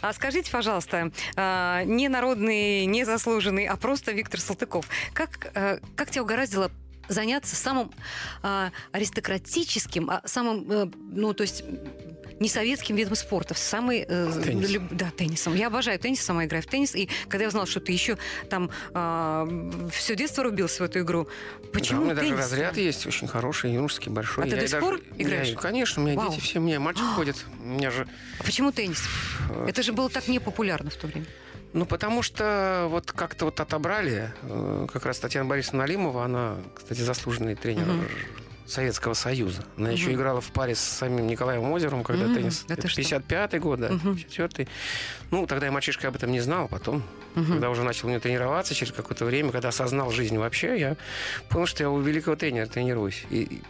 А 0.00 0.12
скажите, 0.12 0.50
пожалуйста, 0.50 1.12
а, 1.36 1.84
не 1.84 2.08
народный, 2.08 2.86
не 2.86 3.04
заслуженный, 3.04 3.66
а 3.66 3.76
просто 3.76 4.12
Виктор 4.12 4.40
Салтыков. 4.40 4.88
Как, 5.12 5.50
э, 5.54 5.78
как 5.96 6.10
тебя 6.10 6.22
угораздило 6.22 6.70
заняться 7.08 7.54
самым 7.54 7.90
а, 8.42 8.70
аристократическим, 8.92 10.10
а, 10.10 10.22
самым, 10.24 10.70
э, 10.70 10.86
ну, 11.10 11.34
то 11.34 11.42
есть 11.42 11.62
не 12.40 12.48
советским 12.48 12.96
видом 12.96 13.14
спорта, 13.14 13.54
самый 13.54 14.04
э, 14.08 14.40
Теннис. 14.44 14.70
люб- 14.70 14.88
да, 14.90 15.10
теннисом. 15.16 15.54
Я 15.54 15.68
обожаю 15.68 15.98
теннис, 15.98 16.20
сама 16.20 16.44
играю 16.44 16.62
в 16.62 16.66
теннис. 16.66 16.94
И 16.94 17.08
когда 17.28 17.44
я 17.44 17.48
узнала, 17.48 17.66
что 17.66 17.80
ты 17.80 17.92
еще 17.92 18.18
там 18.50 18.70
все 19.90 20.16
детство 20.16 20.44
рубился 20.44 20.82
в 20.82 20.86
эту 20.86 21.00
игру, 21.00 21.28
Да, 21.62 21.68
почему 21.72 22.02
у 22.02 22.04
меня 22.06 22.14
даже 22.14 22.28
теннис? 22.28 22.40
разряд 22.40 22.76
есть 22.76 23.06
очень 23.06 23.28
хороший, 23.28 23.72
юношеский, 23.72 24.10
большой. 24.10 24.44
А 24.44 24.46
ты 24.48 24.54
Я 24.54 24.56
до 24.60 24.64
и 24.64 24.68
сих 24.68 24.80
даже- 24.80 24.86
пор 24.86 25.00
играешь? 25.16 25.48
Я- 25.48 25.56
конечно, 25.56 26.02
у 26.02 26.06
меня 26.06 26.16
Вау. 26.18 26.30
дети 26.30 26.40
все, 26.40 26.58
у 26.58 26.62
меня 26.62 26.80
мальчик 26.80 27.04
ходит. 27.14 27.36
У 27.62 27.66
меня 27.68 27.90
же... 27.90 28.06
А 28.40 28.44
почему 28.44 28.72
теннис? 28.72 29.02
э, 29.50 29.66
Это 29.68 29.82
же 29.82 29.92
было 29.92 30.10
так 30.10 30.26
непопулярно 30.28 30.90
в 30.90 30.94
то 30.96 31.06
время. 31.06 31.26
Ну, 31.72 31.86
потому 31.86 32.22
что 32.22 32.86
вот 32.90 33.10
как-то 33.12 33.46
вот 33.46 33.58
отобрали, 33.60 34.32
э, 34.42 34.86
как 34.92 35.06
раз 35.06 35.18
Татьяна 35.18 35.48
Борисовна 35.48 35.80
Налимова, 35.80 36.24
она, 36.24 36.56
кстати, 36.74 37.00
заслуженный 37.00 37.54
тренер 37.56 37.86
Мгм. 37.86 38.06
Советского 38.66 39.14
Союза. 39.14 39.62
Она 39.76 39.90
еще 39.90 40.06
Мгм. 40.06 40.14
играла 40.14 40.40
в 40.40 40.50
паре 40.52 40.74
с 40.74 40.80
самим 40.80 41.26
Николаем 41.26 41.70
Озером, 41.70 42.02
когда 42.02 42.24
Мгм. 42.26 42.34
теннис... 42.34 42.64
Да 42.66 42.74
это 42.74 42.88
что? 42.88 43.00
55-й 43.02 43.58
год, 43.58 43.80
да, 43.80 43.88
Мгм. 43.90 44.12
54-й. 44.14 44.68
Ну, 45.30 45.46
тогда 45.46 45.66
я 45.66 45.72
мальчишка 45.72 46.08
об 46.08 46.16
этом 46.16 46.32
не 46.32 46.40
знал, 46.40 46.68
потом, 46.68 47.02
Мгм. 47.34 47.52
когда 47.52 47.70
уже 47.70 47.82
начал 47.82 48.08
мне 48.08 48.20
тренироваться 48.20 48.74
через 48.74 48.92
какое-то 48.92 49.24
время, 49.24 49.52
когда 49.52 49.68
осознал 49.68 50.10
жизнь 50.10 50.38
вообще, 50.38 50.78
я 50.78 50.96
понял, 51.50 51.66
что 51.66 51.82
я 51.82 51.90
у 51.90 52.00
великого 52.00 52.36
тренера 52.36 52.66
тренируюсь. 52.66 53.24
И, 53.30 53.60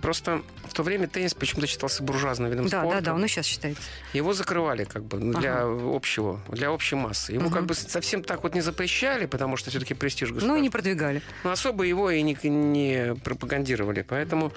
просто 0.00 0.42
в 0.68 0.72
то 0.74 0.82
время 0.82 1.06
теннис 1.08 1.34
почему-то 1.34 1.66
считался 1.66 2.02
буржуазным 2.02 2.50
видом 2.50 2.66
Да, 2.68 2.80
спорта. 2.80 3.00
да, 3.00 3.04
да, 3.10 3.14
он 3.14 3.24
и 3.24 3.28
сейчас 3.28 3.46
считается. 3.46 3.82
Его 4.12 4.32
закрывали 4.32 4.84
как 4.84 5.04
бы 5.04 5.18
для 5.18 5.62
общего, 5.64 6.40
для 6.48 6.70
общей 6.72 6.96
массы. 6.96 7.32
Ему 7.32 7.46
Мгм. 7.46 7.52
как 7.54 7.66
бы 7.66 7.74
совсем 7.74 8.22
так 8.22 8.42
вот 8.42 8.54
не 8.54 8.60
запрещали, 8.60 9.26
потому 9.26 9.56
что 9.56 9.70
все-таки 9.70 9.94
престиж 9.94 10.28
Ну 10.30 10.34
и 10.34 10.38
государства. 10.38 10.62
не 10.62 10.70
продвигали. 10.70 11.22
Но 11.44 11.50
особо 11.50 11.84
его 11.84 12.10
и 12.10 12.22
не, 12.22 12.36
не 12.48 13.14
пропагандировали. 13.24 14.02
Поэтому 14.02 14.52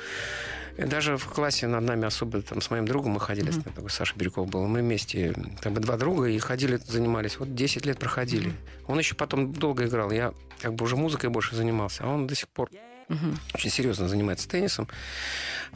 даже 0.78 1.18
в 1.18 1.26
классе 1.26 1.68
над 1.68 1.84
нами 1.84 2.06
особо 2.06 2.42
там 2.42 2.62
с 2.62 2.70
моим 2.72 2.86
другом 2.86 3.12
мы 3.14 3.20
ходили, 3.20 3.50
Мгм. 3.52 3.64
такой 3.64 3.90
Саша 3.90 4.14
Бирюков 4.16 4.48
был, 4.48 4.66
мы 4.66 4.80
вместе, 4.80 5.34
как 5.62 5.74
бы 5.74 5.82
два 5.82 5.98
друга, 5.98 6.28
и 6.28 6.40
ходили, 6.40 6.78
занимались. 6.78 7.38
Вот 7.38 7.54
10 7.54 7.86
лет 7.86 8.00
проходили. 8.00 8.54
Он 8.88 8.98
еще 8.98 9.16
потом 9.16 9.52
долго 9.52 9.86
играл. 9.88 10.12
Я 10.12 10.34
как 10.62 10.74
бы 10.76 10.86
уже 10.86 10.96
музыкой 10.96 11.30
больше 11.30 11.56
занимался, 11.56 12.04
а 12.04 12.08
он 12.08 12.28
до 12.28 12.36
сих 12.36 12.48
пор 12.48 12.70
Мгм. 13.10 13.38
очень 13.54 13.70
серьезно 13.70 14.08
занимается 14.08 14.48
теннисом, 14.48 14.88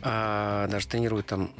а, 0.01 0.67
даже 0.67 0.87
тренирует 0.87 1.25
там 1.25 1.51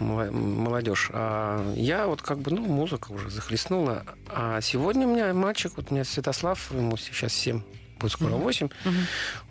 молодежь. 0.00 1.10
А 1.12 1.72
я 1.74 2.06
вот 2.06 2.20
как 2.22 2.38
бы, 2.38 2.50
ну, 2.50 2.62
музыка 2.66 3.12
уже 3.12 3.30
захлестнула. 3.30 4.04
А 4.28 4.60
сегодня 4.60 5.06
у 5.06 5.12
меня 5.14 5.32
мальчик, 5.34 5.72
вот 5.76 5.86
у 5.90 5.94
меня 5.94 6.04
Святослав, 6.04 6.70
ему 6.72 6.96
сейчас 6.96 7.32
7, 7.32 7.62
будет 8.00 8.12
скоро 8.12 8.30
Мгм. 8.32 8.40
8, 8.42 8.68
Мгм. 8.84 8.96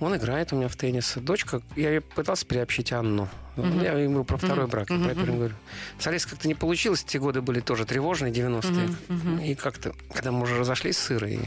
он 0.02 0.16
играет 0.18 0.52
у 0.52 0.58
меня 0.58 0.68
в 0.68 0.76
теннис. 0.76 1.14
Дочка, 1.16 1.62
я 1.78 2.02
пытался 2.02 2.46
приобщить 2.46 2.92
Анну. 2.92 3.30
Мгм. 3.56 3.82
Я 3.82 3.94
ему 3.94 4.24
про 4.26 4.38
второй 4.38 4.64
Мгм. 4.64 4.70
брак, 4.70 4.90
я 4.90 4.96
Мгм. 4.98 5.06
поэтому 5.06 5.28
Мгм. 5.28 5.36
говорю. 5.38 5.56
С 6.00 6.08
Алисой 6.08 6.30
как-то 6.32 6.48
не 6.50 6.56
получилось, 6.56 7.04
те 7.04 7.18
годы 7.20 7.42
были 7.42 7.62
тоже 7.62 7.86
тревожные, 7.86 8.32
90-е. 8.34 8.88
Мгм. 8.88 8.98
Мгм. 9.34 9.40
И 9.40 9.56
как-то, 9.56 9.94
когда 10.14 10.32
мы 10.32 10.44
уже 10.44 10.58
разошлись 10.60 10.98
с 10.98 11.12
Ирой, 11.12 11.40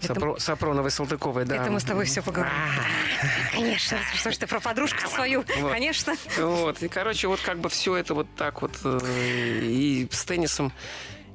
Сапро- 0.00 0.38
Сапроновой, 0.38 0.90
Салтыковой, 0.90 1.44
да. 1.44 1.56
Это 1.56 1.70
мы 1.70 1.80
с 1.80 1.84
тобой 1.84 2.04
все 2.06 2.22
поговорим. 2.22 2.52
Конечно. 3.52 3.98
Что 4.14 4.30
ж 4.32 4.36
ты 4.36 4.46
про 4.46 4.60
подружку 4.60 5.08
свою? 5.08 5.44
Вот. 5.58 5.72
Конечно. 5.72 6.14
Вот, 6.38 6.82
и, 6.82 6.88
короче, 6.88 7.28
вот 7.28 7.40
как 7.40 7.58
бы 7.58 7.68
все 7.68 7.96
это 7.96 8.14
вот 8.14 8.26
так 8.36 8.62
вот. 8.62 8.72
э, 8.84 9.60
И 9.62 10.08
с 10.10 10.24
теннисом 10.24 10.72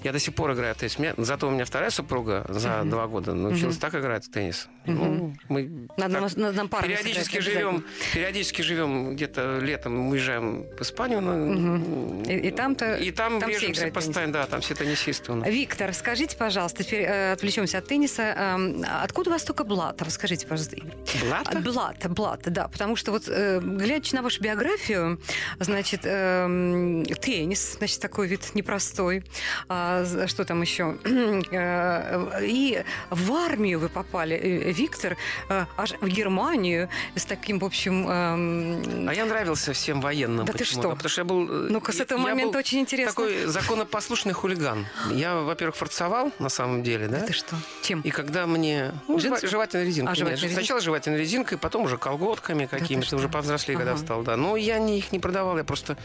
я 0.06 0.12
до 0.12 0.20
сих 0.20 0.36
пор 0.36 0.54
играю 0.54 0.76
в 0.76 0.78
теннис. 0.78 1.00
Меня- 1.00 1.16
зато 1.18 1.48
у 1.48 1.52
меня 1.52 1.66
вторая 1.66 1.90
супруга 1.90 2.46
за 2.48 2.70
Мгм. 2.82 2.90
два 2.92 3.08
года 3.08 3.34
научилась 3.34 3.76
Мгм. 3.76 3.82
так 3.82 3.96
играть 3.96 4.26
в 4.26 4.30
теннис. 4.32 4.68
Мгм. 4.86 4.98
Ну, 5.18 5.36
мы 5.50 5.88
Надо, 5.98 6.22
так 6.22 6.36
надо 6.38 6.52
нам 6.58 6.70
пару 6.70 6.84
периодически 6.88 7.40
живем, 7.40 7.84
периодически 8.14 8.62
живем 8.62 9.16
где-то 9.16 9.58
летом, 9.60 10.10
уезжаем 10.10 10.66
в 10.78 10.82
Испанию. 10.82 11.22
Мгм. 11.22 12.22
И- 12.24 12.38
и 12.48 12.52
там-то- 12.52 12.96
и 12.98 13.10
там, 13.12 13.40
там 13.40 13.50
все 13.50 13.60
режемся 13.60 13.80
играют 13.82 13.94
в 13.94 13.98
теннис. 14.00 14.08
постоянно, 14.08 14.34
да, 14.34 14.46
там 14.46 14.62
все 14.62 14.76
теннисисты 14.76 15.32
у 15.32 15.36
нас. 15.36 15.50
Виктор, 15.50 15.92
скажите, 15.94 16.38
пожалуйста, 16.38 16.84
теперь 16.84 17.02
э, 17.02 17.32
отвлечемся 17.32 17.80
от 17.80 17.88
тенниса. 17.88 18.22
Эм, 18.38 18.86
откуда 19.02 19.32
у 19.32 19.34
вас 19.34 19.44
только 19.44 19.64
блат? 19.64 20.00
Расскажите, 20.04 20.46
пожалуйста. 20.46 20.78
Блата? 21.26 21.60
Блат, 21.60 22.08
блат, 22.12 22.42
да. 22.46 22.68
Потому 22.68 22.96
что 22.96 23.12
вот, 23.12 23.24
э, 23.28 23.60
глядя 23.60 24.16
на 24.16 24.22
вашу 24.22 24.40
биографию, 24.44 25.20
значит, 25.60 26.02
эм, 26.04 27.04
теннис, 27.06 27.78
значит, 27.80 28.00
такой 28.02 28.28
вид 28.28 28.54
непростой. 28.54 29.24
А, 29.68 29.95
з- 30.04 30.28
что 30.28 30.44
там 30.46 30.62
еще? 30.62 30.96
Э, 31.52 32.42
И 32.44 32.84
в 33.10 33.32
армию 33.34 33.80
вы 33.80 33.90
попали, 33.90 34.36
э, 34.36 34.72
Виктор, 34.72 35.16
э, 35.50 35.66
аж 35.78 35.94
в 36.02 36.08
Германию 36.08 36.90
с 37.16 37.26
таким, 37.26 37.60
в 37.60 37.66
общем... 37.66 38.08
эм, 38.10 39.08
А 39.08 39.14
я 39.14 39.26
нравился 39.26 39.74
всем 39.74 40.02
военным. 40.02 40.46
Да 40.46 40.54
ты 40.54 40.64
что? 40.66 40.90
Потому 40.92 41.10
что 41.10 41.22
я 41.22 41.26
был... 41.26 41.44
э, 41.50 41.68
Ну-ка, 41.72 41.92
с 41.92 42.00
этого 42.00 42.20
момента 42.20 42.58
очень 42.58 42.80
интересно. 42.80 43.14
Такой 43.14 43.46
законопослушный 43.46 44.34
хулиган. 44.34 44.86
Я, 45.12 45.36
во-первых, 45.42 45.76
форцовал 45.76 46.32
на 46.40 46.50
самом 46.50 46.84
деле, 46.84 47.08
да? 47.08 47.20
Это 47.20 47.34
что? 47.34 47.56
Чем? 47.84 48.02
И 48.02 48.10
когда 48.12 48.46
мне... 48.48 48.92
Ну, 49.08 49.18
Джинсы? 49.20 49.48
жевательной 49.48 49.86
резинкой. 49.86 50.12
А, 50.14 50.16
жевательной 50.16 50.36
резинкой. 50.42 50.56
Сначала 50.56 50.82
жевательной 50.82 51.20
резинкой, 51.20 51.58
потом 51.58 51.84
уже 51.84 51.98
колготками 51.98 52.66
ты 52.66 52.78
какими-то, 52.80 53.16
уже 53.16 53.30
повзрослее, 53.30 53.78
когда 53.78 53.92
Ага. 53.94 54.02
стал, 54.02 54.24
да. 54.24 54.36
Но 54.38 54.58
я 54.58 54.80
не, 54.80 54.98
их 54.98 55.12
не 55.12 55.20
продавал, 55.20 55.58
я 55.58 55.64
просто... 55.64 55.98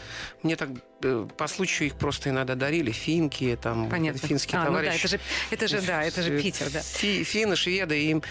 Мне 0.43 0.55
так 0.55 0.69
э, 1.03 1.27
по 1.37 1.47
случаю 1.47 1.87
их 1.87 1.95
просто 1.95 2.29
иногда 2.29 2.55
дарили. 2.55 2.91
Финки, 2.91 3.57
там, 3.61 3.80
Понятно. 3.89 4.27
финские 4.27 4.59
а, 4.59 4.65
ну 4.65 4.71
да, 4.71 4.77
товарищи. 4.81 4.99
это 4.99 5.07
же, 5.07 5.19
это 5.51 5.67
же, 5.67 5.81
да, 5.81 6.03
это 6.03 6.21
же 6.21 6.41
Питер, 6.41 6.69
да. 6.69 6.81
фи- 6.81 7.23
финны, 7.23 7.55
шведы, 7.55 8.03
им... 8.05 8.23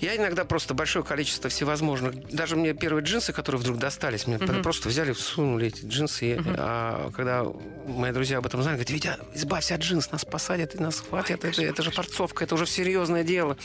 Я 0.00 0.16
иногда 0.16 0.44
просто 0.44 0.74
большое 0.74 1.04
количество 1.04 1.48
всевозможных. 1.48 2.28
Даже 2.28 2.56
мне 2.56 2.74
первые 2.74 3.04
джинсы, 3.04 3.32
которые 3.32 3.60
вдруг 3.60 3.78
достались, 3.78 4.26
мне 4.26 4.38
просто 4.38 4.88
взяли, 4.88 5.12
всунули 5.12 5.68
эти 5.68 5.86
джинсы. 5.86 6.32
И, 6.34 6.40
А 6.56 7.10
когда 7.12 7.44
мои 7.86 8.12
друзья 8.12 8.38
об 8.38 8.46
этом 8.46 8.62
знали, 8.62 8.74
говорят, 8.76 8.90
Витя, 8.90 9.16
избавься 9.34 9.74
от 9.76 9.80
джинс, 9.82 10.10
нас 10.10 10.24
посадят 10.24 10.74
и 10.74 10.78
нас 10.78 11.00
хватит. 11.00 11.44
Это, 11.44 11.62
это 11.62 11.82
же 11.82 11.90
форцовка, 11.90 12.44
это 12.44 12.54
уже 12.54 12.66
серьезное 12.66 13.22
дело. 13.22 13.56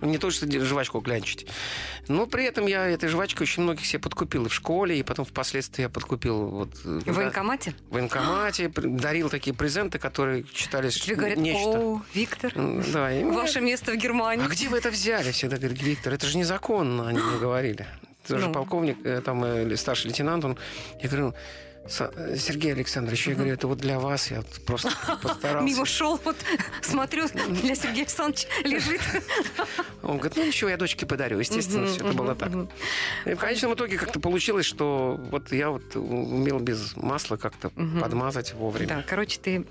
Не 0.00 0.16
то, 0.18 0.30
что 0.30 0.46
жвачку 0.64 1.00
клянчить. 1.00 1.46
Но 2.08 2.26
при 2.26 2.44
этом 2.44 2.66
я 2.66 2.86
этой 2.86 3.08
жвачкой 3.08 3.44
очень 3.44 3.62
многих 3.62 3.84
себе 3.84 3.98
подкупил 4.00 4.46
и 4.46 4.48
в 4.48 4.54
школе, 4.54 4.98
и 4.98 5.02
потом 5.02 5.24
впоследствии 5.26 5.82
я 5.82 5.88
подкупил 5.90 6.46
вот, 6.46 6.70
э, 6.84 7.00
В 7.06 7.12
военкомате? 7.14 7.74
в 7.90 7.94
военкомате, 7.94 8.68
дарил 8.68 9.28
такие 9.28 9.54
презенты, 9.54 9.98
которые 9.98 10.44
считались 10.54 10.94
Тебе 11.00 11.16
говорят, 11.16 11.38
нечто. 11.38 11.68
о, 11.78 12.02
Виктор, 12.14 12.52
Да, 12.54 13.12
и 13.12 13.22
мне- 13.24 13.32
ваше 13.36 13.60
место 13.60 13.92
в 13.92 13.96
Германии. 13.96 14.44
а 14.44 14.48
где 14.48 14.68
вы 14.68 14.78
это 14.78 14.90
взяли? 14.90 15.32
Всегда 15.32 15.58
говорит, 15.74 15.82
Виктор, 15.82 16.12
это 16.14 16.26
же 16.26 16.38
незаконно, 16.38 17.08
они 17.08 17.20
мне 17.20 17.38
говорили. 17.38 17.86
Ты 18.26 18.38
же 18.38 18.46
Ну. 18.48 18.52
полковник, 18.54 18.98
э, 19.04 19.20
там, 19.22 19.44
э, 19.44 19.62
или 19.62 19.74
старший 19.76 20.08
лейтенант, 20.10 20.44
он... 20.44 20.56
Я 21.02 21.08
говорю, 21.08 21.28
«Са- 21.28 21.34
э, 21.34 21.69
Сергей 21.88 22.72
Александрович, 22.72 23.26
я 23.26 23.34
говорю, 23.34 23.52
это 23.54 23.66
вот 23.66 23.78
для 23.78 23.98
вас, 23.98 24.30
я 24.30 24.38
вот 24.38 24.46
просто 24.64 24.90
постарался. 25.22 25.64
Мимо 25.66 25.84
шел, 25.84 26.20
вот 26.24 26.36
смотрю, 26.82 27.26
для 27.28 27.74
Сергея 27.74 28.04
Александровича 28.04 28.48
лежит. 28.64 29.00
Он 30.02 30.18
говорит, 30.18 30.36
ну 30.36 30.46
ничего, 30.46 30.70
я 30.70 30.76
дочке 30.76 31.04
подарю. 31.06 31.38
Естественно, 31.40 31.86
все 31.86 31.96
это 32.04 32.12
было 32.12 32.34
так. 32.34 32.50
И 33.26 33.34
в 33.34 33.38
конечном 33.38 33.74
итоге 33.74 33.96
как-то 33.98 34.20
получилось, 34.20 34.66
что 34.66 35.18
вот 35.30 35.52
я 35.52 35.70
вот 35.70 35.96
умел 35.96 36.58
без 36.60 36.94
масла 36.96 37.36
как-то 37.36 37.70
подмазать 37.70 38.52
вовремя. 38.54 38.88
Да, 38.88 39.04
короче, 39.06 39.40
ты 39.40 39.64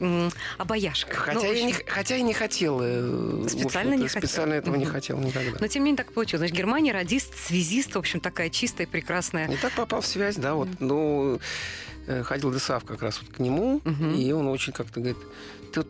обаяшка. 0.58 1.16
Хотя, 1.16 1.40
Ну, 1.42 1.72
хотя 1.88 2.18
и 2.18 2.22
не 2.22 2.34
хотел. 2.34 2.80
э, 2.82 3.48
Специально 3.50 3.94
не 3.94 4.08
хотел? 4.08 4.28
Специально 4.28 4.54
этого 4.56 4.76
не 4.76 4.86
хотел 4.86 5.18
никогда. 5.20 5.58
Но 5.60 5.68
тем 5.68 5.84
не 5.84 5.92
менее 5.92 6.04
так 6.04 6.14
получилось. 6.14 6.40
Значит, 6.42 6.58
Германия 6.58 6.92
радист, 6.92 7.34
связист, 7.38 7.96
в 7.96 7.98
общем, 7.98 8.20
такая 8.20 8.50
чистая, 8.50 8.88
прекрасная. 8.88 9.48
И 9.50 9.56
так 9.58 9.72
попал 9.74 10.02
в 10.02 10.06
связь, 10.06 10.36
да, 10.36 10.54
вот, 10.54 10.68
ну, 10.80 11.40
ходил 12.24 12.52
Десав 12.52 12.84
как 12.86 13.02
раз 13.02 13.20
вот 13.22 13.36
к 13.36 13.40
нему, 13.40 13.82
Мгм. 13.84 14.14
и 14.16 14.32
он 14.32 14.48
очень 14.48 14.74
как-то 14.74 15.00
говорит, 15.00 15.18
ты 15.74 15.84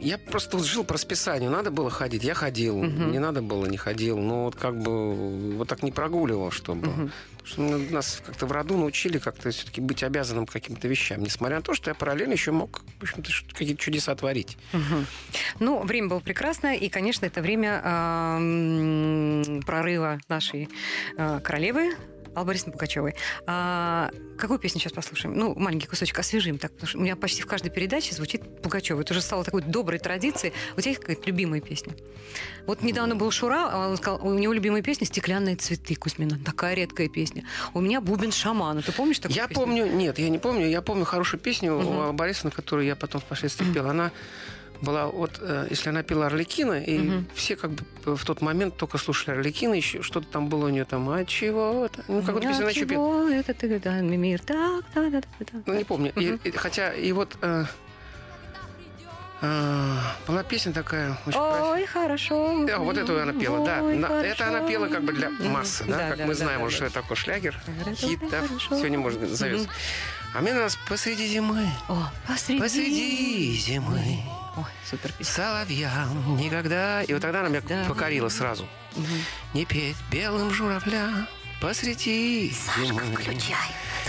я 0.00 0.16
просто 0.16 0.56
вот 0.56 0.64
жил 0.64 0.84
по 0.84 0.94
расписанию. 0.94 1.50
Надо 1.50 1.72
было 1.72 1.90
ходить, 1.90 2.22
я 2.22 2.32
ходил. 2.32 2.76
Мгм. 2.84 3.10
Не 3.10 3.18
надо 3.18 3.42
было, 3.42 3.66
не 3.66 3.76
ходил. 3.76 4.16
Но 4.16 4.44
вот 4.44 4.54
как 4.54 4.80
бы 4.80 5.56
вот 5.56 5.66
так 5.66 5.82
не 5.82 5.90
прогуливал, 5.90 6.52
чтобы. 6.52 6.86
Мгм. 6.86 7.12
Что 7.42 7.62
мы- 7.62 7.78
нас 7.90 8.22
как-то 8.24 8.46
в 8.46 8.52
роду 8.52 8.76
научили 8.76 9.18
как-то 9.18 9.50
все-таки 9.50 9.80
быть 9.80 10.04
обязанным 10.04 10.46
к 10.46 10.52
каким-то 10.52 10.86
вещам. 10.86 11.20
Несмотря 11.20 11.56
на 11.56 11.62
то, 11.62 11.74
что 11.74 11.90
я 11.90 11.94
параллельно 11.96 12.32
еще 12.34 12.52
мог, 12.52 12.84
в 13.00 13.02
общем-то, 13.02 13.32
какие-то 13.54 13.82
чудеса 13.82 14.14
творить. 14.14 14.56
Мгм. 14.72 15.04
Ну, 15.58 15.80
время 15.82 16.08
было 16.10 16.20
прекрасное, 16.20 16.76
и, 16.76 16.88
конечно, 16.88 17.26
это 17.26 17.42
время 17.42 17.80
прорыва 19.62 20.20
нашей 20.28 20.68
а, 21.16 21.40
королевы 21.40 21.94
Аллы 22.34 22.46
Борисовны 22.46 22.72
Пугачевой. 22.72 23.14
А, 23.46 24.10
какую 24.36 24.58
песню 24.58 24.80
сейчас 24.80 24.92
послушаем? 24.92 25.36
Ну, 25.36 25.54
маленький 25.54 25.86
кусочек 25.86 26.18
освежим, 26.18 26.58
так, 26.58 26.72
потому 26.72 26.88
что 26.88 26.98
у 26.98 27.02
меня 27.02 27.16
почти 27.16 27.42
в 27.42 27.46
каждой 27.46 27.70
передаче 27.70 28.14
звучит 28.14 28.62
Пугачева. 28.62 29.00
Это 29.00 29.12
уже 29.12 29.20
стало 29.20 29.44
такой 29.44 29.62
доброй 29.62 29.98
традицией. 29.98 30.52
У 30.76 30.80
тебя 30.80 30.90
есть 30.90 31.00
какая-то 31.00 31.26
любимая 31.26 31.60
песня? 31.60 31.94
Вот 32.66 32.82
недавно 32.82 33.16
был 33.16 33.30
Шура, 33.30 33.68
а 33.70 33.88
он 33.88 33.96
сказал, 33.96 34.24
у 34.26 34.34
него 34.34 34.52
любимая 34.52 34.82
песня 34.82 35.06
«Стеклянные 35.06 35.56
цветы» 35.56 35.94
Кузьмина. 35.94 36.38
Такая 36.44 36.74
редкая 36.74 37.08
песня. 37.08 37.44
У 37.74 37.80
меня 37.80 38.00
«Бубен 38.00 38.30
шамана». 38.32 38.82
Ты 38.82 38.92
помнишь 38.92 39.18
такую 39.18 39.36
Я 39.36 39.48
песню? 39.48 39.62
помню, 39.64 39.86
нет, 39.86 40.18
я 40.18 40.28
не 40.28 40.38
помню, 40.38 40.66
я 40.68 40.82
помню 40.82 41.04
хорошую 41.04 41.40
песню 41.40 41.74
Мгм. 41.78 41.86
у 41.88 42.00
Аллы 42.02 42.12
Борисовны, 42.12 42.50
которую 42.50 42.86
я 42.86 42.94
потом 42.96 43.20
впоследствии 43.20 43.72
пел. 43.72 43.88
Она 43.88 44.12
была 44.82 45.06
вот, 45.06 45.38
э, 45.40 45.66
если 45.70 45.88
она 45.90 46.02
пела 46.02 46.26
Орликина, 46.26 46.80
и 46.82 46.98
Мгм. 46.98 47.26
все 47.34 47.56
как 47.56 47.70
бы 47.72 48.16
в 48.16 48.24
тот 48.24 48.40
момент 48.40 48.76
только 48.76 48.98
слушали 48.98 49.36
Орликина, 49.36 49.74
еще 49.74 50.02
что-то 50.02 50.26
там 50.28 50.48
было 50.48 50.66
у 50.66 50.68
нее 50.68 50.84
там, 50.84 51.08
а 51.10 51.24
чего 51.24 51.88
Ну, 52.06 52.22
какую-то 52.22 52.48
песню 52.48 52.62
она 52.62 52.70
еще 52.70 52.86
пела. 52.86 53.32
Это 53.32 53.54
ты, 53.54 53.78
да, 53.80 54.00
мир, 54.00 54.40
так, 54.40 54.84
да, 54.94 55.10
да, 55.10 55.20
да, 55.20 55.28
да. 55.40 55.62
Ну, 55.66 55.74
не 55.74 55.84
помню. 55.84 56.12
И- 56.16 56.30
Мгм. 56.32 56.40
и- 56.44 56.50
хотя, 56.52 56.92
и 56.94 57.10
вот 57.12 57.36
э, 57.42 57.64
э, 59.42 59.94
была 60.26 60.42
песня 60.42 60.72
такая 60.72 61.10
очень 61.26 61.38
красивая. 61.38 61.72
Ой, 61.72 61.86
хорошо. 61.86 62.64
Да, 62.66 62.78
вот 62.78 62.96
эту 62.96 63.20
она 63.20 63.32
пела, 63.32 63.64
да. 63.64 63.82
Ой, 63.82 63.96
На- 63.96 64.06
это 64.22 64.44
она 64.44 64.58
хорошо. 64.58 64.68
пела 64.68 64.88
как 64.88 65.02
бы 65.02 65.12
для 65.12 65.30
массы, 65.30 65.84
да, 65.84 65.96
Да, 65.96 66.08
как 66.10 66.18
да, 66.18 66.24
мы 66.26 66.34
да, 66.34 66.38
знаем 66.38 66.60
да, 66.60 66.66
уже, 66.66 66.80
да. 66.80 66.88
что 66.90 67.00
такое 67.02 67.16
шлягер, 67.16 67.56
Хорошо, 67.82 68.06
хит, 68.08 68.20
да, 68.30 68.40
хорошо. 68.46 68.76
сегодня 68.78 68.98
можно 68.98 69.26
зовется. 69.26 69.68
А 70.34 70.40
мне 70.42 70.52
нас 70.52 70.76
посреди 70.88 71.26
зимы, 71.26 71.66
О, 71.88 72.10
посреди. 72.26 72.60
посреди 72.60 73.52
зимы, 73.56 74.18
Ой, 74.58 74.64
супер 74.84 75.12
песня. 75.12 75.32
соловьям 75.34 76.36
никогда... 76.36 77.02
И 77.02 77.12
вот 77.12 77.22
тогда 77.22 77.40
она 77.40 77.48
меня 77.48 77.60
Да. 77.60 77.84
покорила 77.86 78.28
сразу. 78.28 78.68
Мгм. 78.96 79.06
Не 79.54 79.64
петь 79.64 79.96
белым 80.10 80.50
журавля 80.50 81.28
посреди 81.60 82.52
зимы. 82.76 83.02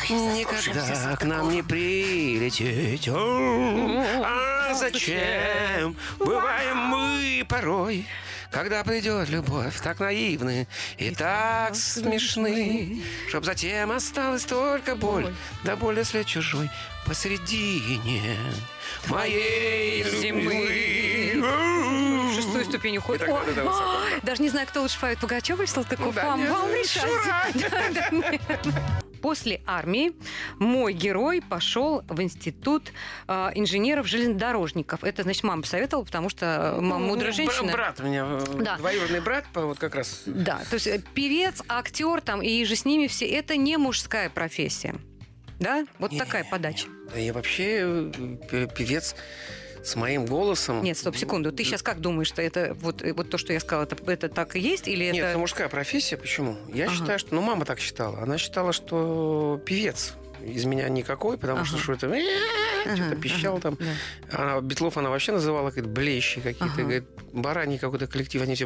Никогда 0.09 1.15
к 1.15 1.23
нам 1.25 1.51
не 1.51 1.61
прилететь. 1.61 3.07
А 3.09 4.73
зачем 4.73 5.95
бываем 6.17 6.77
мы 6.77 7.45
порой, 7.47 8.07
когда 8.49 8.83
придет 8.83 9.29
любовь, 9.29 9.79
так 9.81 9.99
наивны 9.99 10.67
и 10.97 11.11
так 11.11 11.75
смешны, 11.75 13.03
чтоб 13.27 13.45
затем 13.45 13.91
осталась 13.91 14.45
только 14.45 14.95
боль, 14.95 15.33
да 15.63 15.75
боль 15.75 16.03
след 16.03 16.25
чужой 16.25 16.69
посередине 17.09 18.37
моей 19.07 20.03
зимы. 20.03 21.41
В 21.41 22.35
шестую 22.35 22.65
ступень 22.65 22.97
уходит. 22.97 23.27
Вот 23.27 23.43
всё. 23.49 23.65
ой, 23.67 24.19
Даже 24.23 24.41
не 24.43 24.49
знаю, 24.49 24.67
кто 24.67 24.81
лучше 24.83 24.99
поет, 24.99 25.17
Пугачева 25.19 25.61
или 25.63 25.67
Салтыков. 25.69 26.13
Да, 26.15 26.25
Вам, 26.27 26.39
нет, 26.41 26.49
вам 26.51 26.71
решать. 26.71 27.09
Да, 27.71 28.71
да. 28.71 29.01
После 29.21 29.59
армии 29.67 30.13
мой 30.59 30.93
герой 30.93 31.41
пошел 31.41 32.03
в 32.07 32.21
институт 32.21 32.93
э, 33.27 33.49
инженеров-железнодорожников. 33.55 35.03
Это, 35.03 35.23
значит, 35.23 35.43
мама 35.43 35.63
посоветовала, 35.63 36.05
потому 36.05 36.29
что 36.29 36.75
э, 36.77 36.81
мама 36.81 37.05
мудрая 37.07 37.31
Ну, 37.31 37.35
женщина. 37.35 37.63
бра- 37.73 37.73
Брат 37.73 37.99
у 37.99 38.03
меня, 38.03 38.25
э, 38.29 38.45
Да. 38.63 38.77
двоюродный 38.77 39.19
брат, 39.19 39.43
вот 39.55 39.77
как 39.77 39.95
раз 39.95 40.21
Да, 40.25 40.61
то 40.69 40.75
есть 40.75 40.87
э, 40.87 41.01
певец, 41.13 41.61
актер 41.67 42.21
там 42.21 42.41
и 42.41 42.63
же 42.63 42.75
с 42.77 42.85
ними 42.85 43.07
все, 43.07 43.25
это 43.27 43.57
не 43.57 43.75
мужская 43.77 44.29
профессия. 44.29 44.95
Да? 45.59 45.85
Вот 45.99 46.11
Не, 46.11 46.19
такая 46.19 46.43
подача. 46.49 46.87
Да 47.13 47.19
я 47.19 47.33
вообще 47.33 47.79
э, 47.81 48.11
п- 48.49 48.67
певец 48.75 49.15
с 49.83 49.95
моим 49.95 50.25
голосом. 50.25 50.83
Нет, 50.83 50.97
стоп, 50.97 51.15
секунду. 51.15 51.51
Ты 51.51 51.63
сейчас 51.63 51.81
как 51.81 51.99
думаешь, 51.99 52.27
что 52.27 52.41
это 52.41 52.73
вот, 52.79 53.01
э, 53.01 53.13
вот 53.13 53.29
то, 53.29 53.37
что 53.37 53.53
я 53.53 53.59
сказала, 53.59 53.83
это, 53.83 53.95
это 54.11 54.29
так 54.29 54.55
и 54.55 54.59
есть? 54.59 54.87
Или 54.87 55.05
Нет, 55.05 55.17
это... 55.17 55.27
это 55.27 55.39
мужская 55.39 55.69
профессия. 55.69 56.17
Почему? 56.17 56.57
Я 56.73 56.85
Ага. 56.85 56.95
считаю, 56.95 57.19
что... 57.19 57.33
Ну, 57.35 57.41
мама 57.41 57.65
так 57.65 57.79
считала. 57.79 58.19
Она 58.21 58.37
считала, 58.37 58.73
что 58.73 59.61
певец 59.65 60.13
из 60.45 60.65
меня 60.65 60.87
никакой, 60.89 61.37
потому 61.37 61.65
что 61.65 61.75
Ага. 61.75 61.83
что 61.83 61.93
это... 61.93 62.07
Ага, 62.85 62.95
Что-то 62.95 63.15
пищал 63.17 63.53
ага, 63.55 63.61
там. 63.61 63.77
да. 63.79 63.85
А 64.31 64.61
Битлов 64.61 64.97
она 64.97 65.09
вообще 65.09 65.31
называла 65.33 65.71
как 65.71 65.87
блещи 65.87 66.39
какие-то. 66.39 66.73
Ага. 66.73 66.81
Говорит, 66.83 67.03
бараний 67.33 67.77
какой-то 67.77 68.07
коллектив. 68.07 68.41
Они 68.41 68.55
все... 68.55 68.65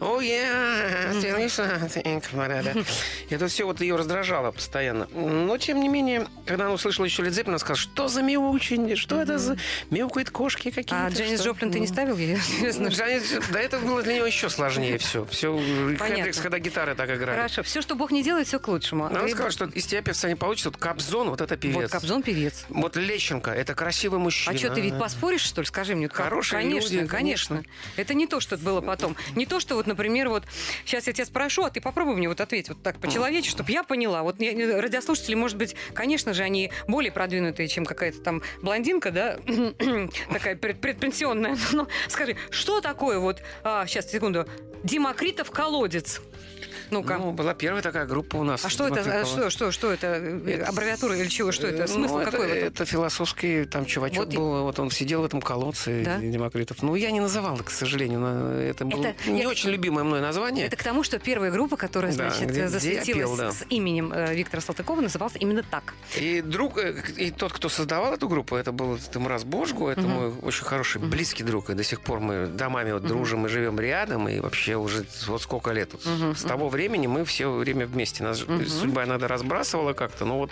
О, 0.00 0.20
я, 0.20 1.10
something, 1.12 2.22
да-да. 2.48 2.72
Это 3.30 3.48
все 3.48 3.64
вот 3.64 3.80
ее 3.80 3.96
раздражало 3.96 4.50
постоянно. 4.52 5.06
Но, 5.12 5.56
тем 5.58 5.80
не 5.80 5.88
менее, 5.88 6.26
когда 6.46 6.64
она 6.66 6.74
услышала 6.74 7.04
еще 7.04 7.22
Лид 7.22 7.32
Зеппелин, 7.32 7.50
она 7.52 7.58
сказала, 7.58 7.76
что 7.76 8.08
за 8.08 8.22
мяучень, 8.22 8.96
что 8.96 9.20
это 9.20 9.38
за 9.38 9.56
мяукают 9.90 10.30
кошки 10.30 10.70
какие-то. 10.70 11.06
А 11.06 11.10
Дженнис 11.10 11.40
что?» 11.40 11.50
Джоплин 11.50 11.72
ты 11.72 11.80
не 11.80 11.86
Ну. 11.86 11.92
ставил? 11.92 12.14
Джанис, 12.88 13.34
да 13.52 13.60
это 13.60 13.78
было 13.80 14.02
для 14.02 14.14
него 14.16 14.26
еще 14.26 14.48
сложнее 14.48 14.98
все. 14.98 15.24
Все 15.26 15.58
когда 16.42 16.58
гитары 16.58 16.94
так 16.94 17.10
играли. 17.10 17.36
Хорошо. 17.36 17.62
Все, 17.62 17.82
что 17.82 17.94
Бог 17.94 18.10
не 18.10 18.22
делает, 18.22 18.46
все 18.46 18.58
к 18.58 18.68
лучшему. 18.68 19.06
Она 19.06 19.26
сказала, 19.28 19.50
что 19.50 19.64
из 19.66 19.86
тебя 19.86 20.02
певца 20.02 20.28
не 20.28 20.36
получится. 20.44 20.70
Вот 20.70 20.78
Кобзон, 20.78 21.30
вот 21.30 21.40
это 21.40 21.56
певец. 21.56 21.74
Вот 21.76 21.90
Кобзон 21.90 22.22
певец. 22.22 22.64
Вот 22.68 22.96
Лещенко, 22.96 23.50
это 23.50 23.74
красивый 23.74 24.18
мужчина. 24.20 24.54
А 24.54 24.58
что, 24.58 24.70
ты 24.70 24.80
ведь 24.80 24.98
поспоришь, 24.98 25.42
что 25.42 25.60
ли? 25.60 25.66
Скажи 25.66 25.94
мне. 25.94 26.08
Хорошие 26.08 26.62
конечно, 26.62 26.94
люди, 26.94 27.06
конечно, 27.06 27.56
конечно. 27.56 27.74
Это 27.96 28.14
не 28.14 28.26
то, 28.26 28.40
что 28.40 28.56
было 28.56 28.80
потом. 28.80 29.16
Не 29.34 29.46
то, 29.46 29.60
что 29.60 29.74
вот, 29.74 29.86
например, 29.86 30.28
вот 30.28 30.44
сейчас 30.84 31.06
я 31.06 31.12
тебя 31.12 31.24
спрошу, 31.24 31.64
а 31.64 31.70
ты 31.70 31.80
попробуй 31.80 32.16
мне 32.16 32.28
вот 32.28 32.40
ответить 32.40 32.68
вот 32.68 32.82
так 32.82 32.98
по-человечески, 32.98 33.54
чтобы 33.54 33.72
я 33.72 33.82
поняла. 33.82 34.22
Вот 34.22 34.40
я- 34.40 34.80
радиослушатели, 34.80 35.34
может 35.34 35.56
быть, 35.56 35.74
конечно 35.92 36.34
же, 36.34 36.42
они 36.42 36.70
более 36.86 37.12
продвинутые, 37.12 37.68
чем 37.68 37.84
какая-то 37.84 38.20
там 38.20 38.42
блондинка, 38.62 39.10
да, 39.10 39.38
такая 40.32 40.56
пред- 40.56 40.80
предпенсионная. 40.80 41.56
Но 41.72 41.88
скажи, 42.08 42.36
что 42.50 42.80
такое 42.80 43.18
вот, 43.18 43.42
а, 43.62 43.86
сейчас, 43.86 44.10
секунду, 44.10 44.46
Демокритов 44.82 45.50
колодец? 45.50 46.20
Ну-ка. 46.90 47.18
Ну, 47.18 47.32
была 47.32 47.54
первая 47.54 47.82
такая 47.82 48.06
группа 48.06 48.36
у 48.36 48.44
нас. 48.44 48.64
а 48.64 48.68
что 48.68 48.88
это? 48.88 49.24
Что, 49.26 49.50
что, 49.50 49.70
что 49.72 49.92
это? 49.92 50.06
Э, 50.06 50.40
Это- 50.46 50.66
Аббревиатура 50.68 51.16
или 51.16 51.28
чего? 51.28 51.52
Что 51.52 51.66
это? 51.66 51.84
Э, 51.84 51.86
Смысл 51.88 52.14
ну, 52.14 52.20
это, 52.20 52.30
какой 52.30 52.46
в 52.46 52.50
этом? 52.50 52.68
Это 52.68 52.84
философский 52.84 53.64
там 53.64 53.84
чувачок 53.86 54.24
Вот 54.26 54.32
и- 54.32 54.36
был, 54.36 54.62
вот 54.62 54.78
он 54.78 54.90
сидел 54.90 55.22
в 55.22 55.24
этом 55.24 55.40
колодце 55.40 56.02
Да? 56.04 56.18
Демокритов. 56.18 56.82
Ну, 56.82 56.94
я 56.94 57.10
не 57.10 57.20
называл, 57.20 57.56
к 57.58 57.70
сожалению, 57.70 58.20
но 58.20 58.52
это 58.52 58.84
было 58.84 59.06
Это- 59.06 59.30
не 59.30 59.42
я- 59.42 59.48
очень 59.48 59.70
любимое 59.70 60.04
мной 60.04 60.20
название. 60.20 60.66
Это 60.66 60.76
к 60.76 60.82
тому, 60.82 61.02
что 61.02 61.18
первая 61.18 61.50
группа, 61.50 61.76
которая, 61.76 62.12
Да, 62.12 62.30
значит, 62.30 62.50
где- 62.50 62.60
где 62.62 62.68
засветилась 62.68 63.06
пел, 63.30 63.36
да. 63.36 63.52
с 63.52 63.64
именем 63.70 64.12
э, 64.12 64.34
Виктора 64.34 64.60
Салтыкова, 64.60 65.00
называлась 65.00 65.34
именно 65.38 65.62
так. 65.62 65.94
И 66.16 66.40
друг, 66.42 66.78
э, 66.78 66.94
и 67.16 67.30
тот, 67.30 67.52
кто 67.52 67.68
создавал 67.68 68.14
эту 68.14 68.28
группу, 68.28 68.56
это 68.56 68.72
был 68.72 68.98
Тимураз 68.98 69.44
Божгу, 69.44 69.88
это 69.88 70.02
мой 70.02 70.32
очень 70.42 70.64
хороший, 70.64 71.00
близкий 71.00 71.42
друг, 71.44 71.70
и 71.70 71.74
до 71.74 71.84
сих 71.84 72.00
пор 72.00 72.20
мы 72.20 72.46
домами 72.46 72.92
вот 72.92 73.06
дружим 73.06 73.46
и 73.46 73.48
живем 73.48 73.78
рядом, 73.80 74.28
и 74.28 74.40
вообще 74.40 74.76
уже 74.76 75.04
вот 75.26 75.42
сколько 75.42 75.72
лет. 75.72 75.90
Вот 75.92 76.36
С 76.38 76.42
того 76.42 76.68
времени 76.74 77.06
мы 77.06 77.24
все 77.24 77.50
время 77.50 77.86
вместе. 77.86 78.22
Нас 78.22 78.38
ж- 78.38 78.68
судьба 78.68 79.04
иногда 79.04 79.28
разбрасывала 79.28 79.92
как-то, 79.92 80.24
но 80.24 80.38
вот 80.38 80.50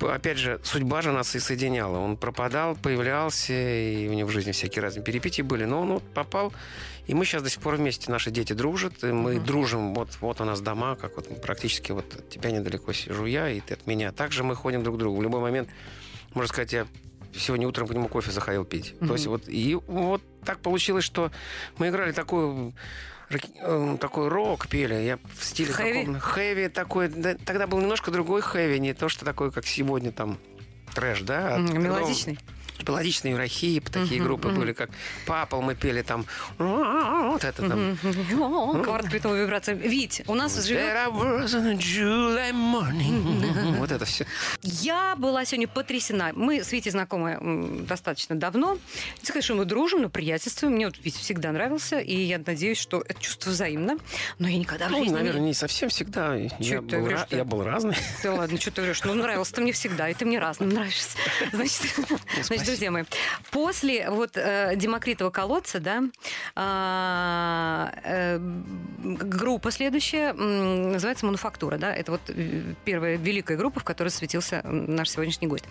Опять 0.00 0.38
же, 0.38 0.60
судьба 0.62 1.02
же 1.02 1.10
нас 1.10 1.34
и 1.34 1.40
соединяла. 1.40 1.98
Он 1.98 2.16
пропадал, 2.16 2.76
появлялся, 2.76 3.52
и 3.52 4.06
у 4.08 4.12
него 4.12 4.28
в 4.28 4.32
жизни 4.32 4.52
всякие 4.52 4.80
разные 4.82 5.02
перипетии 5.02 5.42
были. 5.42 5.64
Но 5.64 5.80
он 5.80 5.88
вот 5.94 6.04
попал, 6.14 6.52
и 7.08 7.14
мы 7.14 7.24
сейчас 7.24 7.42
до 7.42 7.50
сих 7.50 7.60
пор 7.60 7.76
вместе. 7.76 8.10
Наши 8.10 8.30
дети 8.30 8.52
дружат, 8.52 9.02
и 9.02 9.06
мы 9.06 9.40
дружим. 9.40 9.94
Вот, 9.94 10.10
вот 10.20 10.40
у 10.40 10.44
нас 10.44 10.60
дома, 10.60 10.94
как 10.94 11.16
вот 11.16 11.42
практически 11.42 11.90
вот 11.92 12.04
от 12.14 12.28
тебя 12.28 12.52
недалеко 12.52 12.92
сижу 12.92 13.26
я, 13.26 13.50
и 13.50 13.60
ты 13.60 13.74
от 13.74 13.86
меня. 13.86 14.12
Также 14.12 14.44
мы 14.44 14.54
ходим 14.54 14.84
друг 14.84 14.96
к 14.96 14.98
другу. 15.00 15.18
В 15.18 15.22
любой 15.22 15.40
момент, 15.40 15.68
можно 16.32 16.48
сказать, 16.48 16.72
я 16.72 16.86
сегодня 17.34 17.66
утром 17.66 17.88
к 17.88 17.92
нему 17.92 18.08
кофе 18.08 18.30
заходил 18.30 18.64
пить. 18.64 18.94
То 19.00 19.14
есть 19.14 19.26
вот, 19.26 19.48
и 19.48 19.74
вот 19.74 20.22
так 20.44 20.60
получилось, 20.60 21.04
что 21.04 21.30
мы 21.78 21.88
играли 21.88 22.12
такую 22.12 22.72
такой 23.98 24.28
рок 24.28 24.68
пели, 24.68 24.94
я 24.94 25.18
в 25.38 25.44
стиле 25.44 25.72
Хэви? 25.72 26.00
каком 26.00 26.20
хэви 26.20 26.68
такой, 26.68 27.08
да, 27.08 27.34
тогда 27.44 27.66
был 27.66 27.78
немножко 27.80 28.10
другой 28.10 28.40
хэви, 28.40 28.78
не 28.78 28.94
то, 28.94 29.08
что 29.08 29.24
такой, 29.24 29.52
как 29.52 29.66
сегодня 29.66 30.12
там 30.12 30.38
трэш, 30.94 31.20
да, 31.22 31.54
а 31.54 31.58
М, 31.58 31.68
когда 31.68 32.00
Мелодичный. 32.86 33.08
Мелодичные 33.08 33.32
Еврохип, 33.32 33.90
такие 33.90 34.22
группы 34.22 34.48
были, 34.48 34.72
как 34.72 34.90
Папал 35.26 35.62
мы 35.62 35.74
пели 35.74 36.02
там, 36.02 36.24
вот 36.58 37.44
это 37.44 37.68
там. 37.68 37.98
Кварт 38.82 39.10
притовая 39.10 39.42
вибрация. 39.42 39.74
Вить, 39.74 40.22
у 40.26 40.34
нас 40.34 40.56
живет... 40.64 41.08
Вот 43.78 43.92
это 43.92 44.04
все. 44.04 44.26
Я 44.62 45.14
была 45.16 45.44
сегодня 45.44 45.68
потрясена. 45.68 46.32
Мы 46.34 46.62
с 46.62 46.72
Витей 46.72 46.90
знакомы 46.90 47.82
достаточно 47.86 48.36
давно. 48.36 48.74
Не 49.20 49.24
сказать, 49.24 49.44
что 49.44 49.54
мы 49.54 49.64
дружим, 49.64 50.02
но 50.02 50.08
приятельствуем. 50.08 50.74
Мне 50.74 50.86
вот 50.86 50.96
Витя 51.02 51.18
всегда 51.18 51.52
нравился, 51.52 51.98
и 51.98 52.14
я 52.14 52.38
надеюсь, 52.44 52.78
что 52.78 53.00
это 53.06 53.20
чувство 53.20 53.50
взаимно. 53.50 53.96
Но 54.38 54.48
я 54.48 54.58
никогда 54.58 54.88
в 54.88 54.90
Ну, 54.90 54.98
жизни 54.98 55.10
не- 55.10 55.16
наверное, 55.18 55.42
не 55.42 55.54
совсем 55.54 55.88
всегда. 55.88 56.34
Я 56.58 56.82
был, 56.82 57.00
врешь, 57.02 57.20
я 57.30 57.44
разный. 57.44 57.96
Да 58.22 58.34
ладно, 58.34 58.60
что 58.60 58.70
ты 58.70 58.76
говоришь? 58.82 59.02
Ну, 59.04 59.14
нравился 59.14 59.54
ты 59.54 59.60
мне 59.60 59.72
всегда, 59.72 60.08
и 60.08 60.14
ты 60.14 60.24
мне 60.24 60.38
разным 60.38 60.68
нравишься. 60.70 61.16
Значит, 61.52 61.82
значит 62.42 62.67
друзья 62.68 62.90
мои, 62.90 63.04
после 63.50 64.10
вот 64.10 64.36
э, 64.36 64.74
Демокритова 64.76 65.30
колодца, 65.30 65.80
да, 65.80 66.02
а, 66.54 67.90
э, 68.04 68.38
группа 68.98 69.70
следующая 69.70 70.34
м, 70.34 70.92
называется 70.92 71.24
«Мануфактура», 71.24 71.78
да, 71.78 71.94
это 71.94 72.12
вот 72.12 72.20
э, 72.28 72.74
первая 72.84 73.16
великая 73.16 73.56
группа, 73.56 73.80
в 73.80 73.84
которой 73.84 74.10
светился 74.10 74.60
наш 74.64 75.08
сегодняшний 75.08 75.48
гость. 75.48 75.64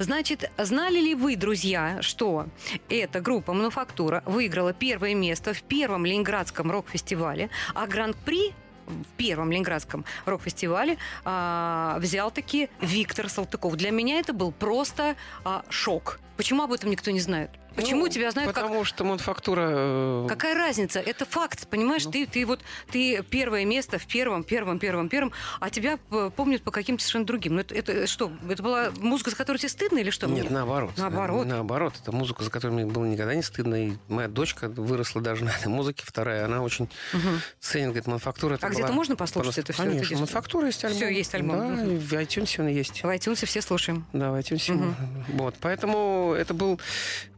Значит, 0.00 0.50
знали 0.58 0.98
ли 0.98 1.14
вы, 1.14 1.36
друзья, 1.36 1.98
что 2.02 2.46
эта 2.88 3.20
группа 3.20 3.52
«Мануфактура» 3.52 4.24
выиграла 4.26 4.72
первое 4.72 5.14
место 5.14 5.54
в 5.54 5.62
первом 5.62 6.04
Ленинградском 6.04 6.72
рок-фестивале, 6.72 7.50
а 7.72 7.86
Гран-при 7.86 8.52
в 8.92 9.16
первом 9.16 9.50
Ленинградском 9.50 10.04
рок-фестивале 10.26 10.98
а, 11.24 11.98
взял 12.00 12.30
таки 12.30 12.68
Виктор 12.80 13.28
Салтыков. 13.28 13.76
Для 13.76 13.90
меня 13.90 14.18
это 14.18 14.32
был 14.32 14.52
просто 14.52 15.16
а, 15.44 15.64
шок. 15.68 16.20
Почему 16.36 16.62
об 16.62 16.72
этом 16.72 16.90
никто 16.90 17.10
не 17.10 17.20
знает? 17.20 17.50
Почему 17.76 18.02
Ну, 18.02 18.08
тебя 18.08 18.30
знают 18.30 18.52
как 18.52 18.62
Потому 18.64 18.84
что 18.84 19.04
мануфактура... 19.04 19.66
э, 19.70 20.26
Какая 20.28 20.54
разница? 20.54 21.00
Это 21.00 21.24
факт, 21.24 21.66
понимаешь? 21.68 22.04
Ты, 22.04 22.26
ты 22.26 22.44
вот 22.46 22.60
ты 22.90 23.22
первое 23.22 23.64
место 23.64 23.98
в 23.98 24.06
первом, 24.06 24.44
первом, 24.44 24.78
первом, 24.78 25.08
первом, 25.08 25.32
а 25.60 25.70
тебя 25.70 25.98
э, 26.10 26.30
помнят 26.34 26.62
по 26.62 26.70
каким-то 26.70 27.02
совершенно 27.02 27.26
другим. 27.26 27.54
Ну 27.54 27.60
это, 27.60 27.74
это 27.74 28.06
что? 28.06 28.30
Это 28.48 28.62
была 28.62 28.90
музыка, 28.98 29.30
за 29.30 29.36
которую 29.36 29.58
тебе 29.58 29.68
стыдно 29.68 29.98
или 29.98 30.10
что? 30.10 30.26
Нет, 30.26 30.50
наоборот. 30.50 30.92
Наоборот. 30.96 31.46
Наоборот. 31.46 31.94
Это 32.02 32.12
музыка, 32.12 32.42
за 32.44 32.50
которой 32.50 32.72
мне 32.72 32.86
было 32.86 33.04
никогда 33.04 33.34
не 33.34 33.42
стыдно. 33.42 33.86
И 33.88 33.92
моя 34.08 34.28
дочка 34.28 34.68
выросла 34.68 35.20
даже 35.22 35.44
на 35.44 35.50
этой 35.50 35.68
музыке. 35.68 36.02
Вторая, 36.06 36.44
она 36.44 36.62
очень 36.62 36.88
ценит, 37.60 37.86
говорит, 37.88 38.06
мануфактура. 38.06 38.54
это 38.54 38.66
А 38.66 38.70
где-то 38.70 38.92
можно 38.92 39.16
послушать 39.16 39.54
просто- 39.54 39.60
это 39.62 39.72
всё? 39.72 39.82
Конечно, 39.84 40.04
Это 40.06 40.14
мануфактура 40.16 40.66
есть 40.66 40.84
альбом. 40.84 40.96
Всё, 40.98 41.08
есть 41.08 41.34
альбом. 41.34 41.76
Да, 41.76 41.84
и 41.84 41.96
в 41.96 42.12
iTunes 42.14 42.60
он 42.60 42.68
есть. 42.68 43.02
В 43.02 43.06
iTunes 43.06 43.44
все 43.46 43.60
слушаем. 43.62 44.04
Да, 44.12 44.30
в 44.30 44.34
iTunes. 44.36 44.94
Вот. 45.34 45.54
Поэтому 45.60 46.34
это 46.36 46.54
был 46.54 46.80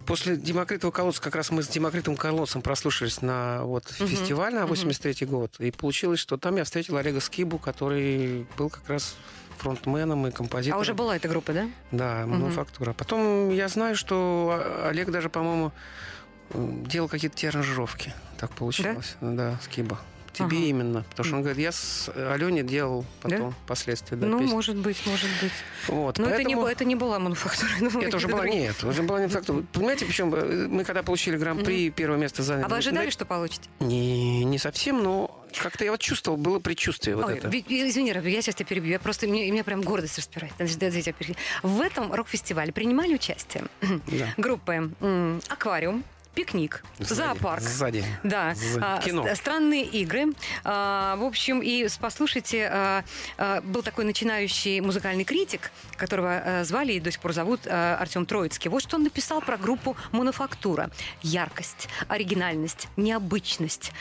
после 0.07 0.37
Демокритового 0.37 0.93
колодца, 0.95 1.21
как 1.21 1.35
раз 1.35 1.51
мы 1.51 1.63
с 1.63 1.69
Демокритовым 1.69 2.17
колодцем 2.17 2.63
прослушались 2.63 3.23
на 3.23 3.63
вот 3.65 3.85
фестиваль 3.89 4.55
на 4.55 4.67
83 4.67 5.27
год. 5.27 5.55
И 5.59 5.71
получилось, 5.71 6.21
что 6.21 6.37
там 6.37 6.57
я 6.57 6.65
встретил 6.65 6.97
Олега 6.97 7.21
Скибу, 7.21 7.59
который 7.59 8.47
был 8.57 8.71
как 8.71 8.89
раз 8.89 9.17
фронтменом 9.59 10.27
и 10.27 10.31
композитором. 10.31 10.79
А 10.79 10.81
уже 10.81 10.95
была 10.95 11.17
эта 11.17 11.29
группа, 11.29 11.53
да? 11.53 11.69
Да, 11.93 12.27
мануфактура. 12.27 12.93
Потом 12.93 13.51
я 13.51 13.69
знаю, 13.69 13.97
что 13.97 14.61
О- 14.85 14.89
Олег 14.89 15.11
даже, 15.11 15.29
по-моему, 15.29 15.73
делал 16.53 17.09
какие-то 17.09 17.37
те 17.37 17.49
аранжировки. 17.49 18.13
Так 18.39 18.51
получилось. 18.53 19.17
Да, 19.21 19.59
Скиба. 19.63 20.01
Тебе 20.35 20.47
Ага. 20.47 20.57
именно. 20.67 21.05
Потому 21.11 21.25
что 21.27 21.37
он 21.37 21.43
говорит, 21.43 21.61
я 21.63 21.73
с 21.73 22.11
Алене 22.15 22.63
делал 22.63 23.05
потом, 23.23 23.55
впоследствии. 23.65 24.17
Да, 24.17 24.27
ну, 24.27 24.39
песню. 24.41 24.55
может 24.55 24.77
быть, 24.77 24.99
может 25.07 25.31
быть. 25.41 25.53
Вот, 25.89 26.19
Но 26.19 26.27
это, 26.29 26.39
не, 26.43 26.55
поэтому- 26.57 26.67
это 26.67 26.85
не 26.85 26.95
была 26.97 27.19
мануфактура. 27.19 27.71
ну, 27.81 28.01
это 28.01 28.17
уже 28.17 28.29
была 28.29 28.47
нет, 28.49 28.83
уже 28.85 29.03
была 29.03 29.21
не 29.21 29.29
фактура. 29.29 29.65
Понимаете, 29.73 30.05
причем 30.07 30.31
мы 30.71 30.85
когда 30.85 31.03
получили 31.03 31.37
гран-при, 31.37 31.91
первое 31.91 32.19
место 32.19 32.43
заняли. 32.43 32.65
А 32.65 32.69
вы 32.69 32.77
ожидали, 32.77 33.11
что 33.11 33.25
получите? 33.25 33.69
Не, 33.81 34.45
не 34.45 34.59
совсем, 34.59 35.03
но 35.03 35.41
как-то 35.57 35.85
я 35.85 35.93
вот 35.93 36.01
чувствовал, 36.01 36.37
было 36.37 36.59
предчувствие 36.59 37.15
вот 37.17 37.27
Ой, 37.27 37.35
это. 37.39 37.49
ви- 37.49 37.65
ви- 37.69 37.89
извини, 37.89 38.09
я 38.11 38.43
сейчас 38.43 38.57
тебя 38.57 38.67
перебью. 38.67 38.91
Я 38.91 38.99
просто, 38.99 39.29
мне, 39.29 39.49
меня 39.51 39.63
прям 39.63 39.83
гордость 39.83 40.19
распирает. 40.19 40.53
В 41.63 41.81
этом 41.81 42.13
рок-фестивале 42.13 42.73
принимали 42.73 43.15
участие 43.15 43.65
Да. 44.09 44.35
группы 44.37 44.91
«Аквариум», 45.49 46.03
«Пикник», 46.35 46.83
Сзади, 46.99 47.15
«Зоопарк». 47.15 47.63
Сзади. 47.63 48.05
Да, 48.23 48.55
З- 48.55 48.79
а, 48.83 49.01
кино. 49.01 49.27
ст- 49.27 49.37
странные 49.37 49.85
игры. 49.85 50.27
А, 50.65 51.17
в 51.17 51.23
общем, 51.25 51.61
и 51.63 51.87
послушайте, 52.01 52.69
а, 52.73 53.05
а, 53.39 53.61
был 53.63 53.83
такой 53.83 54.05
начинающий 54.05 54.81
музыкальный 54.81 55.25
критик, 55.25 55.71
которого 55.97 56.63
звали 56.65 56.93
и 56.95 57.01
до 57.01 57.11
сих 57.11 57.21
пор 57.21 57.33
зовут 57.33 57.67
Артем 57.67 58.27
Троицкий. 58.27 58.69
Вот 58.71 58.83
что 58.83 58.97
он 58.97 59.05
написал 59.05 59.41
про 59.41 59.57
группу 59.57 59.97
«Мануфактура». 60.13 60.91
Яркость, 61.23 61.89
оригинальность, 62.09 62.89
необычность. 62.97 63.93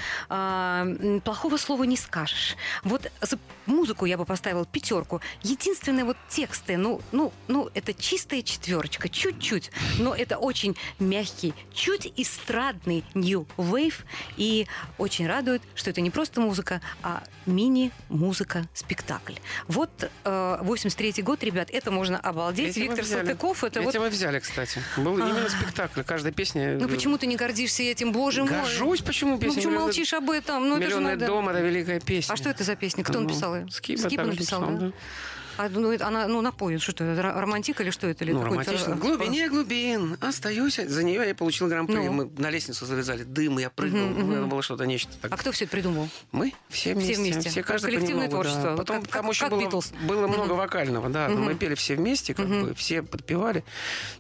Плохого 1.23 1.57
слова 1.57 1.83
не 1.83 1.97
скажешь. 1.97 2.55
Вот 2.83 3.11
за 3.21 3.37
музыку 3.65 4.05
я 4.05 4.17
бы 4.17 4.25
поставила 4.25 4.65
пятерку. 4.65 5.21
Единственное, 5.41 6.03
вот 6.05 6.17
тексты, 6.29 6.77
ну, 6.77 7.01
ну, 7.11 7.31
ну, 7.47 7.69
это 7.73 7.93
чистая 7.93 8.41
четверочка, 8.41 9.07
чуть-чуть, 9.09 9.71
но 9.99 10.13
это 10.15 10.37
очень 10.37 10.75
мягкий, 10.99 11.53
чуть 11.73 12.11
эстрадный 12.23 13.03
new 13.13 13.45
wave, 13.57 13.93
и 14.37 14.65
очень 14.97 15.27
радует, 15.27 15.61
что 15.75 15.89
это 15.89 16.01
не 16.01 16.09
просто 16.09 16.41
музыка, 16.41 16.81
а 17.03 17.23
мини-музыка-спектакль. 17.45 19.33
Вот 19.67 19.89
э, 20.23 20.57
83-й 20.61 21.21
год, 21.21 21.43
ребят, 21.43 21.69
это 21.71 21.91
можно 21.91 22.19
обалдеть. 22.19 22.75
Мы 22.77 22.83
Виктор. 22.83 23.05
Салтыков, 23.05 23.63
это 23.63 23.79
Эти 23.81 23.85
вот... 23.97 24.05
мы 24.05 24.09
взяли, 24.09 24.39
кстати. 24.39 24.81
Был 24.97 25.17
именно 25.17 25.49
спектакль. 25.49 26.01
Каждая 26.03 26.33
песня... 26.33 26.77
Ну 26.79 26.87
почему 26.87 27.17
ты 27.17 27.27
не 27.27 27.35
гордишься 27.35 27.83
этим, 27.83 28.11
боже 28.11 28.41
мой? 28.43 28.49
Горжусь, 28.51 29.01
почему 29.01 29.33
Ну 29.33 29.37
песня? 29.39 29.55
почему 29.55 29.73
Миллионный- 29.73 29.85
молчишь 29.85 30.13
об 30.13 30.29
этом? 30.29 30.67
Ну 30.69 30.77
это 30.77 30.83
же 30.83 30.95
Миллионный 30.95 31.11
надо... 31.15 31.27
дом 31.27 31.49
это 31.49 31.59
великая 31.59 31.99
песня. 31.99 32.33
А 32.33 32.37
что 32.37 32.49
это 32.49 32.63
за 32.63 32.75
песня? 32.75 33.03
Кто 33.03 33.19
Ну, 33.19 33.27
написал 33.27 33.55
ее? 33.55 33.69
Скиба 33.69 34.01
Скиба 34.07 34.23
написал, 34.23 34.61
да? 34.61 34.67
да. 34.71 34.91
А, 35.57 35.69
ну, 35.69 35.91
это 35.91 36.07
она, 36.07 36.27
ну, 36.27 36.41
напоет, 36.41 36.81
что 36.81 36.91
это, 36.91 37.03
ро- 37.21 37.39
романтик 37.39 37.79
или 37.81 37.89
что 37.91 38.07
это? 38.07 38.23
Или 38.23 38.31
Ну, 38.33 38.43
романтично. 38.43 38.95
В 38.95 38.99
глубине 38.99 39.49
глубин 39.49 40.17
остаюсь. 40.21 40.75
За 40.77 41.03
нее 41.03 41.23
я 41.27 41.35
получил 41.35 41.67
гран-при. 41.67 41.95
Ну. 41.95 42.11
Мы 42.11 42.29
на 42.37 42.49
лестницу 42.49 42.85
залезали, 42.85 43.23
дым, 43.23 43.59
я 43.59 43.69
прыгал. 43.69 43.99
Ну, 44.07 44.33
Это 44.33 44.45
было 44.45 44.61
что-то 44.61 44.85
нечто. 44.85 45.11
А 45.21 45.29
Так. 45.29 45.39
кто 45.39 45.51
все 45.51 45.65
это 45.65 45.71
придумал? 45.71 46.09
Мы 46.31 46.53
все 46.69 46.93
вместе. 46.93 47.15
вместе. 47.15 47.49
Все, 47.49 47.63
каждый 47.63 47.85
коллективное 47.91 48.27
понемногу, 48.27 48.43
творчество. 48.43 48.63
Да. 48.63 48.69
Вот 48.71 48.77
Потом 48.77 49.01
как- 49.03 49.11
там 49.11 49.29
еще 49.29 49.41
как 49.41 49.51
было, 49.51 49.61
Beatles. 49.61 49.93
было 50.07 50.27
много 50.27 50.53
вокального, 50.53 51.09
да. 51.09 51.29
Мгм. 51.29 51.43
Мы 51.43 51.55
пели 51.55 51.75
все 51.75 51.95
вместе, 51.95 52.33
как 52.33 52.47
Мгм. 52.47 52.63
бы 52.65 52.73
все 52.73 53.01
подпевали. 53.03 53.63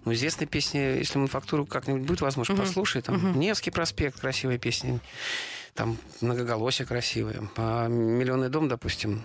Ну, 0.05 0.13
известная 0.13 0.47
песня, 0.47 0.97
если 0.97 1.17
мануфактуру 1.17 1.65
как-нибудь 1.65 2.03
будет 2.03 2.21
возможность, 2.21 2.61
послушай. 2.61 3.01
Там 3.01 3.39
Невский 3.39 3.71
проспект, 3.71 4.19
красивая 4.19 4.57
песня. 4.57 4.99
там 5.73 5.97
многоголосие 6.21 6.85
красивое. 6.85 7.49
А 7.57 7.87
«Миллионный 7.87 8.49
дом», 8.49 8.67
допустим, 8.67 9.23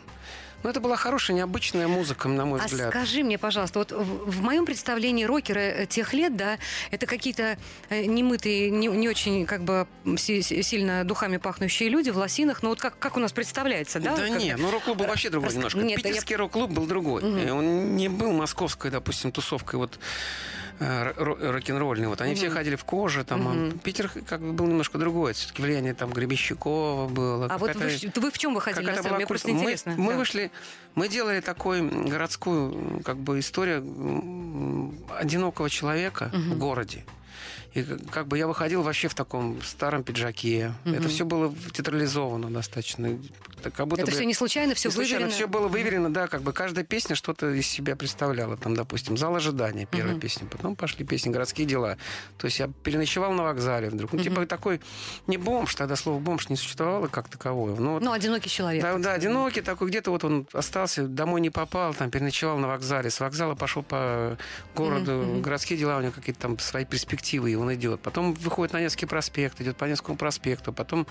ну, 0.62 0.70
это 0.70 0.80
была 0.80 0.96
хорошая, 0.96 1.36
необычная 1.36 1.86
музыка, 1.88 2.28
на 2.28 2.44
мой 2.44 2.60
А 2.60 2.66
взгляд. 2.66 2.90
скажи 2.90 3.22
мне, 3.22 3.38
пожалуйста, 3.38 3.78
вот 3.78 3.92
в, 3.92 4.30
в 4.30 4.42
моем 4.42 4.66
представлении 4.66 5.24
рокеры 5.24 5.60
э, 5.60 5.86
тех 5.86 6.12
лет, 6.12 6.36
да, 6.36 6.58
это 6.90 7.06
какие-то 7.06 7.56
э, 7.90 8.04
немытые, 8.04 8.70
не, 8.70 8.88
не 8.88 9.08
очень 9.08 9.46
как 9.46 9.62
бы 9.62 9.86
си- 10.16 10.42
си- 10.42 10.62
сильно 10.62 11.04
духами 11.04 11.36
пахнущие 11.36 11.88
люди 11.88 12.10
в 12.10 12.16
лосинах, 12.18 12.62
но 12.62 12.70
вот 12.70 12.80
как, 12.80 12.98
как 12.98 13.16
у 13.16 13.20
нас 13.20 13.32
представляется, 13.32 14.00
да? 14.00 14.16
Да, 14.16 14.26
Как- 14.28 14.38
не, 14.40 14.56
ну 14.56 14.70
рок-клуб 14.70 14.98
был 14.98 15.06
вообще 15.06 15.30
другой 15.30 15.48
Рас- 15.48 15.54
немножко. 15.54 15.78
Нет, 15.78 16.00
да 16.02 16.08
я- 16.08 16.14
Питерский 16.14 16.36
рок-клуб 16.36 16.70
был 16.70 16.86
другой. 16.86 17.22
И 17.44 17.50
Он 17.50 17.96
не 17.96 18.08
был 18.08 18.32
московской, 18.32 18.90
допустим, 18.90 19.32
тусовкой 19.32 19.78
вот 19.78 19.98
э, 20.80 21.12
ро- 21.16 21.50
рок-н-ролльной. 21.52 22.08
Вот 22.08 22.20
они 22.20 22.34
все 22.34 22.50
ходили 22.50 22.76
в 22.76 22.84
коже, 22.84 23.24
там. 23.24 23.48
а 23.48 23.52
Мгм. 23.52 23.78
Питер 23.78 24.10
как 24.26 24.40
бы 24.40 24.52
был 24.52 24.66
немножко 24.66 24.98
другой. 24.98 25.32
Все-таки 25.32 25.62
влияние 25.62 25.94
там 25.94 26.10
Гребещикова 26.12 27.08
было. 27.08 27.46
А 27.46 27.58
вот 27.58 27.74
вы, 27.74 27.90
вы 28.16 28.30
в 28.30 28.38
чем 28.38 28.54
выходили 28.54 28.86
на 28.86 28.92
сцену? 28.94 29.08
была 29.08 29.16
Мне 29.16 29.26
просто 29.26 29.48
культура. 29.48 29.64
Мы- 29.64 29.70
интересно. 29.72 29.94
Мы, 29.96 30.12
Да. 30.12 30.18
вышли, 30.18 30.50
мы 30.94 31.08
делали 31.08 31.40
такой 31.40 31.80
м, 31.80 32.06
городскую 32.06 33.02
как 33.04 33.16
бы 33.18 33.38
историю 33.38 33.82
одинокого 35.18 35.68
человека 35.70 36.30
в 36.32 36.56
городе. 36.58 37.04
И 37.74 37.82
как 38.10 38.26
бы 38.28 38.38
я 38.38 38.46
выходил 38.46 38.82
вообще 38.82 39.08
в 39.08 39.14
таком 39.14 39.60
старом 39.62 40.02
пиджаке. 40.02 40.72
Это 40.84 41.08
все 41.08 41.24
было 41.24 41.54
театрализовано 41.72 42.50
достаточно. 42.50 43.18
Как 43.74 43.86
будто 43.88 44.02
Это 44.02 44.10
бы- 44.10 44.16
все 44.16 44.24
не 44.24 44.34
случайно, 44.34 44.74
все 44.74 44.88
не 44.88 44.94
случайно, 44.94 45.26
выверено. 45.26 45.34
все 45.36 45.48
было 45.48 45.68
выверено, 45.68 46.12
да, 46.12 46.28
как 46.28 46.42
бы 46.42 46.52
каждая 46.52 46.84
песня 46.84 47.16
что-то 47.16 47.50
из 47.50 47.66
себя 47.66 47.96
представляла. 47.96 48.56
Там, 48.56 48.74
допустим, 48.74 49.16
«Зал 49.16 49.34
ожидания» 49.34 49.84
первая 49.90 50.12
Мгм. 50.12 50.20
песня. 50.20 50.46
Потом 50.46 50.76
пошли 50.76 51.04
песни 51.04 51.30
«Городские 51.30 51.66
дела». 51.66 51.98
То 52.38 52.46
есть 52.46 52.58
я 52.60 52.68
переночевал 52.68 53.32
на 53.32 53.42
вокзале 53.42 53.90
вдруг. 53.90 54.12
Ну, 54.12 54.22
типа 54.22 54.46
такой 54.46 54.80
не 55.26 55.36
бомж, 55.38 55.74
тогда 55.74 55.96
слово 55.96 56.20
«бомж» 56.20 56.48
не 56.48 56.56
существовало 56.56 57.08
как 57.08 57.28
таковое. 57.28 57.74
Ну, 57.74 57.94
вот 57.94 58.02
Ну, 58.02 58.12
одинокий 58.12 58.48
человек. 58.48 58.80
да, 58.82 58.96
да, 58.98 59.12
одинокий 59.14 59.60
такой, 59.60 59.88
где-то 59.88 60.10
вот 60.12 60.22
он 60.24 60.46
остался, 60.52 61.06
домой 61.08 61.40
не 61.40 61.50
попал, 61.50 61.94
там 61.94 62.10
переночевал 62.10 62.58
на 62.58 62.68
вокзале, 62.68 63.10
с 63.10 63.18
вокзала 63.20 63.54
пошел 63.56 63.82
по 63.82 64.38
городу, 64.76 65.40
городские 65.42 65.78
дела, 65.78 65.98
у 65.98 66.00
него 66.00 66.12
какие-то 66.12 66.40
там 66.40 66.58
свои 66.60 66.84
перспективы, 66.84 67.50
он 67.60 67.74
идет. 67.74 68.00
Потом 68.00 68.34
выходит 68.34 68.72
на 68.72 68.80
Невский 68.80 69.06
проспект, 69.06 69.60
идет 69.60 69.76
по 69.76 69.84
Невскому 69.84 70.16
проспекту, 70.16 70.72
потом 70.72 71.06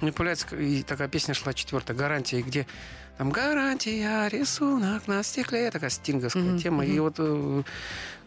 появляется, 0.00 0.56
и 0.56 0.82
такая 0.82 1.08
песня 1.08 1.34
шла 1.34 1.52
четвертая, 1.52 1.96
«Гарантия», 1.96 2.42
где 2.42 2.66
там 3.18 3.30
«Гарантия, 3.30 4.28
рисунок 4.28 5.06
на 5.06 5.22
стекле», 5.22 5.70
такая 5.70 5.90
стинговская 5.90 6.42
Мгм, 6.42 6.58
тема, 6.58 6.84
и 6.84 6.98
вот 6.98 7.16
э, 7.18 7.62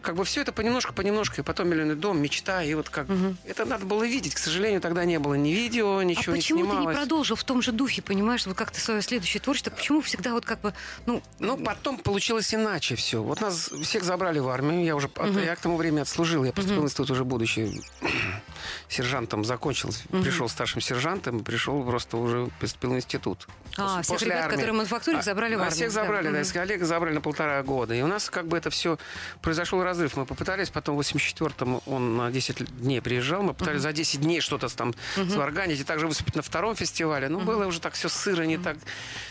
как 0.06 0.14
бы 0.14 0.24
все 0.24 0.40
это 0.42 0.52
понемножку, 0.52 0.94
понемножку, 0.94 1.40
и 1.40 1.44
потом 1.44 1.68
«Миллионный 1.68 1.96
дом», 1.96 2.22
«Мечта», 2.22 2.62
и 2.62 2.72
вот 2.74 2.88
как... 2.88 3.08
Это 3.44 3.64
надо 3.64 3.84
было 3.84 4.04
видеть, 4.06 4.34
к 4.34 4.38
сожалению, 4.38 4.80
тогда 4.80 5.04
не 5.04 5.18
было 5.18 5.34
ни 5.34 5.50
видео, 5.50 5.98
А 5.98 6.04
ничего 6.04 6.34
не 6.36 6.40
почему 6.40 6.60
ты 6.60 6.64
не 6.66 6.70
снималось. 6.70 6.96
продолжил 6.96 7.34
в 7.34 7.42
том 7.42 7.60
же 7.60 7.72
духе, 7.72 8.02
понимаешь, 8.02 8.46
вот 8.46 8.56
как 8.56 8.70
ты 8.70 8.80
свое 8.80 9.02
следующее 9.02 9.40
творчество, 9.40 9.70
почему 9.72 10.00
всегда 10.00 10.32
вот 10.32 10.44
как 10.46 10.60
бы, 10.60 10.72
ну, 11.06 11.20
Ну, 11.40 11.56
потом 11.58 11.98
получилось 11.98 12.54
иначе 12.54 12.94
все. 12.94 13.20
Вот 13.22 13.40
нас 13.40 13.68
всех 13.82 14.04
забрали 14.04 14.38
в 14.38 14.48
армию. 14.48 14.84
Я 14.84 14.94
уже 14.94 15.08
от- 15.16 15.36
я 15.44 15.56
к 15.56 15.60
тому 15.60 15.76
времени 15.76 16.00
отслужил. 16.00 16.44
Я 16.44 16.52
поступил 16.52 16.82
в 16.82 16.84
институт 16.84 17.10
уже 17.10 17.24
будучи 17.24 17.68
сержантом, 18.88 19.44
закончил, 19.44 19.90
пришел 20.10 20.48
старшим 20.48 20.80
сержантом, 20.80 21.40
пришел 21.44 21.82
просто 21.84 22.16
уже 22.16 22.48
поступил 22.60 22.90
в 22.92 22.96
институт. 22.96 23.46
а, 23.76 23.96
После- 23.98 24.02
всех 24.02 24.06
после 24.14 24.26
ребят, 24.28 24.40
армии. 24.44 24.54
которые 24.54 24.72
мануфактуре, 24.74 25.18
А- 25.18 25.22
забрали 25.22 25.54
в 25.54 25.58
а 25.58 25.62
армию. 25.62 25.74
Всех 25.76 25.90
забрали, 25.90 26.30
да, 26.30 26.40
из 26.40 26.52
коллег 26.52 26.82
забрали 26.84 27.14
на 27.14 27.20
полтора 27.20 27.62
года. 27.62 27.94
И 27.94 28.02
у 28.02 28.06
нас 28.06 28.30
как 28.30 28.46
бы 28.46 28.56
это 28.56 28.70
все 28.70 28.98
произошел 29.42 29.82
разрыв. 29.96 30.16
Мы 30.16 30.26
попытались, 30.26 30.70
потом 30.70 30.96
в 30.96 31.00
84-м 31.00 31.80
он 31.86 32.16
на 32.16 32.30
10 32.30 32.80
дней 32.80 33.00
приезжал, 33.00 33.42
мы 33.42 33.54
пытались 33.54 33.80
за 33.80 33.92
10 33.92 34.20
дней 34.20 34.40
что-то 34.40 34.68
там 34.68 34.94
сварганить 35.30 35.80
и 35.80 35.84
также 35.84 36.06
выступить 36.06 36.36
на 36.36 36.42
втором 36.42 36.76
фестивале. 36.76 37.28
Ну, 37.28 37.40
было 37.40 37.66
уже 37.66 37.80
так 37.80 37.94
все 37.94 38.08
сыро, 38.08 38.42
не 38.42 38.58
так, 38.58 38.76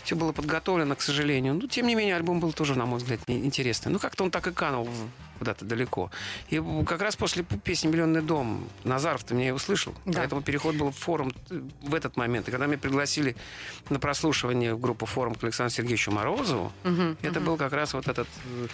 все 0.04 0.16
было 0.16 0.32
подготовлено, 0.32 0.96
к 0.96 1.02
сожалению. 1.02 1.54
Ну, 1.54 1.66
тем 1.68 1.86
не 1.86 1.94
менее, 1.94 2.16
альбом 2.16 2.40
был 2.40 2.52
тоже, 2.52 2.74
на 2.76 2.86
мой 2.86 2.98
взгляд, 2.98 3.20
интересный. 3.26 3.92
Ну, 3.92 3.98
как-то 3.98 4.24
он 4.24 4.30
так 4.30 4.46
и 4.46 4.52
канул 4.52 4.88
куда-то 5.38 5.64
далеко. 5.64 6.10
И 6.48 6.62
как 6.86 7.02
раз 7.02 7.16
после 7.16 7.42
песни 7.42 7.88
«Миллионный 7.88 8.22
дом» 8.22 8.68
Назаров-то 8.84 9.34
меня 9.34 9.48
и 9.48 9.50
услышал. 9.50 9.94
Да. 10.04 10.20
Поэтому 10.20 10.42
переход 10.42 10.76
был 10.76 10.90
в 10.90 10.96
форум 10.96 11.32
э, 11.50 11.60
в 11.82 11.94
этот 11.94 12.16
момент. 12.16 12.48
И 12.48 12.50
когда 12.50 12.66
меня 12.66 12.78
пригласили 12.78 13.36
на 13.90 13.98
прослушивание 13.98 14.74
в 14.74 14.80
группу 14.80 15.06
форум 15.06 15.34
к 15.34 15.44
Александру 15.44 15.74
Сергеевичу 15.74 16.10
Морозову, 16.10 16.72
это 17.22 17.40
был 17.40 17.56
как 17.56 17.72
раз 17.72 17.92
вот 17.92 18.08
этот 18.08 18.28
э, 18.44 18.68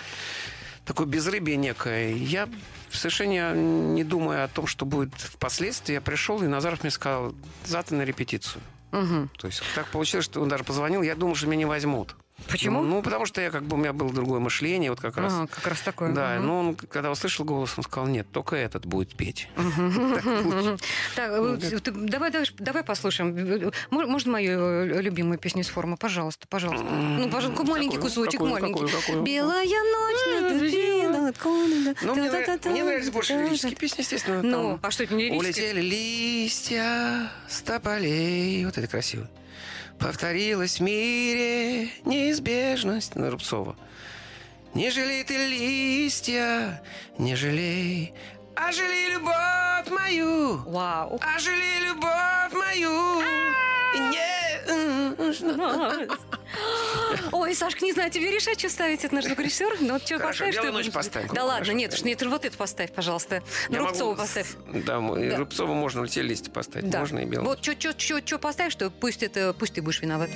такое 0.84 1.06
безрыбье 1.06 1.56
некое. 1.56 2.14
Я 2.14 2.48
совершенно 2.90 3.54
не 3.54 4.04
думая 4.04 4.44
о 4.44 4.48
том, 4.48 4.66
что 4.66 4.84
будет 4.84 5.14
впоследствии, 5.14 5.94
я 5.94 6.00
пришел, 6.00 6.42
и 6.42 6.46
Назаров 6.46 6.82
мне 6.82 6.90
сказал, 6.90 7.34
завтра 7.64 7.96
на 7.96 8.02
репетицию. 8.02 8.62
Мгм. 8.92 9.30
То 9.38 9.46
есть 9.46 9.62
так 9.74 9.86
получилось, 9.86 10.26
что 10.26 10.40
он 10.40 10.48
даже 10.48 10.64
позвонил, 10.64 11.02
я 11.02 11.14
думал, 11.14 11.34
что 11.34 11.46
меня 11.46 11.58
не 11.58 11.64
возьмут. 11.64 12.14
Почему? 12.48 12.82
Ну, 12.82 13.02
потому 13.02 13.26
что 13.26 13.40
я 13.40 13.50
как 13.50 13.62
бы 13.64 13.76
у 13.76 13.78
меня 13.78 13.92
было 13.92 14.12
другое 14.12 14.40
мышление, 14.40 14.90
вот 14.90 15.00
как 15.00 15.16
раз. 15.16 15.32
А, 15.34 15.46
как 15.46 15.66
раз 15.66 15.80
такое. 15.82 16.12
Да, 16.12 16.34
Мгм. 16.36 16.46
но 16.46 16.58
он, 16.60 16.74
когда 16.76 17.10
услышал 17.10 17.44
голос, 17.44 17.74
он 17.76 17.84
сказал, 17.84 18.06
нет, 18.08 18.26
только 18.32 18.56
этот 18.56 18.86
будет 18.86 19.14
петь. 19.14 19.48
Так, 21.16 21.30
э, 21.32 21.80
ты- 21.82 21.90
давай, 21.92 22.82
послушаем. 22.82 23.70
Мо- 23.90 24.06
Можно 24.06 24.32
мою 24.32 24.60
э, 24.60 25.02
любимую 25.02 25.38
песню 25.38 25.62
из 25.62 25.68
форума? 25.68 25.96
Пожалуйста, 25.96 26.46
пожалуйста. 26.48 26.84
Ну, 26.86 27.28
пожалуйста, 27.30 27.64
маленький 27.64 27.98
кусочек, 27.98 28.40
маленький. 28.40 28.82
Белая 29.22 29.66
ночь 29.66 31.28
откуда- 31.28 31.94
Ну, 32.02 32.14
мне, 32.14 32.30
нравились 32.82 33.10
больше 33.10 33.34
лирические 33.34 33.76
песни, 33.76 34.00
естественно. 34.02 34.42
Ну, 34.42 34.78
а 34.82 34.90
что 34.90 35.04
это 35.04 35.14
не 35.14 35.24
лирические? 35.30 35.72
Улетели 35.72 35.80
листья 35.80 37.30
с 37.48 37.60
тополей. 37.62 38.64
Вот 38.64 38.78
это 38.78 38.86
красиво. 38.86 39.28
Повторилась 40.02 40.80
в 40.80 40.82
мире 40.82 41.90
неизбежность. 42.04 43.14
На 43.14 43.30
Рубцова. 43.30 43.76
Не 44.74 44.90
жалей 44.90 45.22
ты 45.22 45.36
листья, 45.36 46.82
не 47.18 47.36
жалей, 47.36 48.14
а 48.56 48.72
жалей 48.72 49.12
любовь 49.12 49.90
мою. 49.90 50.56
Вау. 50.70 51.20
А 51.22 51.38
жалей 51.38 51.86
любовь 51.86 52.52
мою. 52.52 53.20
Не... 54.10 54.22
Ой, 57.32 57.54
Сашка, 57.54 57.84
не 57.84 57.92
знаю, 57.92 58.10
тебе 58.10 58.30
решать, 58.30 58.58
что 58.58 58.68
ставить, 58.68 59.04
это 59.04 59.14
наш 59.14 59.24
звукорежиссер. 59.24 59.78
Ну, 59.80 59.94
вот 59.94 60.04
что 60.04 60.18
Хорошо, 60.18 60.44
поставишь, 60.44 60.54
«Белую 60.56 60.72
что 60.72 60.82
ночь» 60.82 60.92
поставь. 60.92 61.30
Да 61.32 61.44
ладно, 61.44 61.72
нет, 61.72 61.92
уж 61.92 62.02
нет, 62.02 62.22
вот 62.22 62.44
это 62.44 62.56
поставь, 62.56 62.92
пожалуйста. 62.92 63.42
Ну, 63.68 63.78
Рубцову 63.78 64.16
поставь. 64.16 64.48
Да. 64.72 64.98
Рубцова 65.36 65.74
можно 65.74 66.00
улетели 66.00 66.28
листья 66.28 66.50
поставить. 66.50 66.90
Да. 66.90 67.00
Можно 67.00 67.20
и 67.20 67.24
белую. 67.24 67.48
Вот 67.48 67.62
что 67.62 68.38
поставишь, 68.38 68.72
что 68.72 68.90
пусть 68.90 69.22
это, 69.22 69.54
пусть 69.58 69.74
ты 69.74 69.82
будешь 69.82 70.00
виноват. 70.00 70.30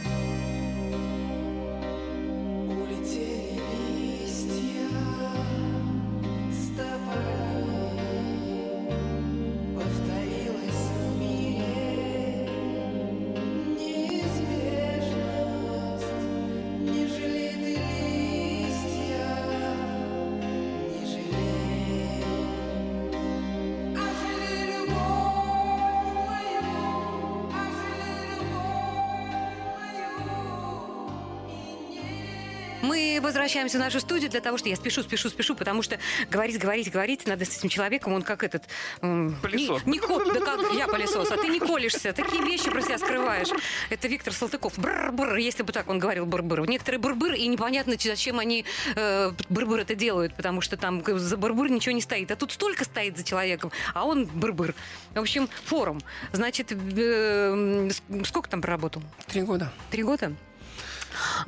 Возвращаемся 33.56 33.78
в 33.78 33.80
нашу 33.80 34.00
студию 34.00 34.30
для 34.30 34.40
того, 34.40 34.58
что 34.58 34.68
я 34.68 34.76
спешу, 34.76 35.02
спешу, 35.02 35.30
спешу, 35.30 35.54
потому 35.54 35.82
что 35.82 35.98
говорить, 36.30 36.58
говорить, 36.58 36.90
говорить 36.90 37.26
надо 37.26 37.44
с 37.44 37.56
этим 37.58 37.68
человеком, 37.68 38.12
он 38.12 38.22
как 38.22 38.44
этот... 38.44 38.64
Пылесос. 39.00 39.84
Не, 39.86 39.92
не 39.92 39.98
ко- 39.98 40.24
да 40.32 40.40
как 40.40 40.72
я 40.74 40.86
пылесос, 40.86 41.30
а 41.30 41.36
ты 41.36 41.48
не 41.48 41.58
колешься, 41.58 42.12
такие 42.12 42.42
вещи 42.42 42.70
про 42.70 42.82
себя 42.82 42.98
скрываешь. 42.98 43.48
Это 43.90 44.08
Виктор 44.08 44.32
Салтыков. 44.34 44.78
Брр-брр, 44.78 45.36
если 45.36 45.62
бы 45.62 45.72
так 45.72 45.88
он 45.88 45.98
говорил 45.98 46.26
бр-бр. 46.26 46.68
Некоторые 46.68 47.00
бр-бр, 47.00 47.32
и 47.32 47.46
непонятно, 47.46 47.94
зачем 47.98 48.38
они 48.38 48.64
э, 48.94 49.32
бр-бр 49.48 49.80
это 49.80 49.94
делают, 49.94 50.34
потому 50.34 50.60
что 50.60 50.76
там 50.76 51.02
за 51.06 51.36
бр-бр 51.36 51.70
ничего 51.70 51.94
не 51.94 52.02
стоит. 52.02 52.30
А 52.30 52.36
тут 52.36 52.52
столько 52.52 52.84
стоит 52.84 53.16
за 53.16 53.24
человеком, 53.24 53.72
а 53.94 54.04
он 54.04 54.26
бр-бр. 54.26 54.74
В 55.14 55.18
общем, 55.18 55.48
форум. 55.64 56.00
Значит, 56.32 56.72
э, 56.72 57.90
сколько 58.24 58.50
там 58.50 58.60
проработал? 58.60 59.02
Три 59.26 59.42
года. 59.42 59.72
Три 59.90 60.02
года? 60.02 60.32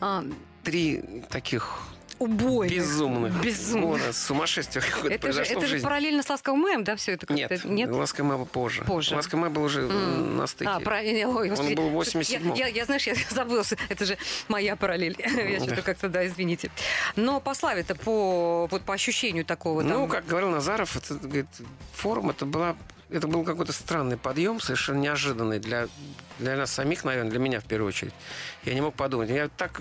А, 0.00 0.24
Три 0.64 1.02
таких 1.30 1.78
убойных. 2.18 2.76
безумных 2.76 3.40
Безумных. 3.42 4.14
сумасшествие 4.14 4.82
какое-то 4.82 5.14
Это 5.14 5.32
же, 5.32 5.42
это 5.42 5.58
в 5.58 5.62
же 5.62 5.66
жизни. 5.68 5.84
параллельно 5.84 6.22
с 6.22 6.28
ласковым 6.28 6.60
маем, 6.60 6.84
да, 6.84 6.96
все 6.96 7.12
это 7.12 7.26
как-то? 7.26 7.54
Нет, 7.54 7.64
Нет? 7.64 7.90
Ласка 7.90 8.24
Мэ 8.24 8.36
был 8.36 8.46
позже. 8.46 8.84
Позже. 8.84 9.14
Ласка 9.14 9.36
Мэ 9.36 9.48
был 9.50 9.62
уже 9.64 9.82
м, 9.82 10.36
на 10.36 10.46
стыке. 10.46 10.70
А, 10.70 10.80
правильно. 10.80 11.28
Ой, 11.28 11.48
господи. 11.48 11.74
был 11.74 11.90
в 11.90 12.00
87-м. 12.00 12.54
Я, 12.54 12.66
я, 12.66 12.74
я, 12.74 12.84
знаешь, 12.84 13.06
я 13.06 13.14
забыла. 13.30 13.62
Это 13.88 14.04
же 14.04 14.18
моя 14.48 14.76
параллель. 14.76 15.16
Я 15.18 15.60
что-то 15.60 15.82
как-то, 15.82 16.08
да, 16.08 16.26
извините. 16.26 16.70
Но 17.16 17.40
по 17.40 17.54
славе-то, 17.54 17.94
по, 17.94 18.66
вот 18.70 18.82
по 18.82 18.94
ощущению 18.94 19.44
такого 19.44 19.82
Ну, 19.82 20.00
там... 20.00 20.08
как 20.08 20.26
говорил 20.26 20.50
Назаров, 20.50 20.96
это, 20.96 21.14
говорит, 21.14 21.46
форум 21.94 22.30
это 22.30 22.46
была 22.46 22.76
это 23.10 23.26
был 23.26 23.44
какой-то 23.44 23.72
странный 23.72 24.16
подъем, 24.16 24.60
совершенно 24.60 24.98
неожиданный 24.98 25.58
для, 25.58 25.88
для 26.38 26.56
нас 26.56 26.70
самих, 26.72 27.04
наверное, 27.04 27.30
для 27.30 27.38
меня 27.38 27.60
в 27.60 27.64
первую 27.64 27.88
очередь. 27.88 28.12
Я 28.64 28.74
не 28.74 28.80
мог 28.80 28.94
подумать. 28.94 29.30
Я 29.30 29.48
так 29.48 29.80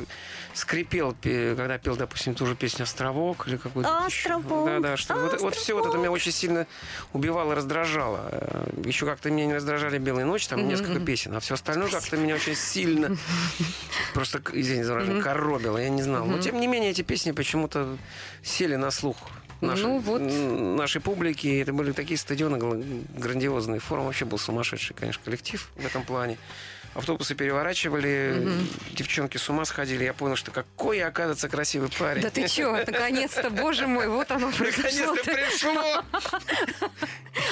скрипел, 0.53 1.13
пе- 1.13 1.55
когда 1.55 1.77
пел, 1.77 1.95
допустим, 1.97 2.35
ту 2.35 2.45
же 2.45 2.55
песню 2.55 2.83
«Островок» 2.83 3.47
или 3.47 3.57
какую-то... 3.57 4.05
Островок, 4.05 4.65
Да, 4.67 4.79
да, 4.79 4.97
что 4.97 5.15
вот, 5.15 5.41
вот 5.41 5.55
все 5.55 5.73
вот 5.73 5.85
это 5.87 5.97
меня 5.97 6.11
очень 6.11 6.31
сильно 6.31 6.67
убивало, 7.13 7.53
раздражало. 7.55 8.29
Э, 8.31 8.69
Еще 8.85 9.05
как-то 9.05 9.29
меня 9.29 9.45
не 9.47 9.55
раздражали 9.55 9.97
«Белые 9.97 10.25
ночи», 10.25 10.47
там 10.47 10.67
несколько 10.67 10.99
песен, 10.99 11.35
а 11.35 11.39
все 11.39 11.55
остальное 11.55 11.89
как-то 11.89 12.15
меня 12.17 12.35
очень 12.35 12.55
сильно 12.55 13.17
просто, 14.13 14.41
извините 14.53 14.85
за 14.85 14.93
выражение, 14.93 15.21
коробило, 15.21 15.77
я 15.77 15.89
не 15.89 16.01
знал. 16.01 16.25
Но, 16.25 16.37
тем 16.39 16.59
не 16.59 16.67
менее, 16.67 16.91
эти 16.91 17.01
песни 17.01 17.31
почему-то 17.31 17.97
сели 18.43 18.75
на 18.75 18.89
слух 18.91 19.17
нашей, 19.61 19.83
Ну, 19.83 19.99
вот. 19.99 20.21
нашей 20.21 21.01
публики. 21.01 21.61
Это 21.61 21.73
были 21.73 21.91
такие 21.91 22.17
стадионы 22.17 22.57
грандиозные. 23.17 23.79
Форум 23.79 24.05
вообще 24.05 24.25
был 24.25 24.37
сумасшедший, 24.37 24.95
конечно, 24.95 25.21
коллектив 25.23 25.69
в 25.75 25.85
этом 25.85 26.03
плане. 26.03 26.37
Автобусы 26.97 27.35
переворачивали, 27.35 28.43
девчонки 28.91 29.37
с 29.37 29.47
ума 29.49 29.65
сходили. 29.65 30.03
Я 30.03 30.13
понял, 30.13 30.35
что 30.35 30.49
какой 30.49 30.97
я, 30.97 31.07
оказывается, 31.09 31.47
красивый 31.47 31.89
парень. 31.89 32.23
Да 32.23 32.31
ты 32.31 32.47
чё, 32.47 32.75
наконец-то, 32.87 33.51
боже 33.51 33.85
мой, 33.85 34.07
вот 34.07 34.31
оно 34.31 34.51
произошло. 34.51 35.13
Наконец-то 35.13 35.31
пришло! 35.31 36.03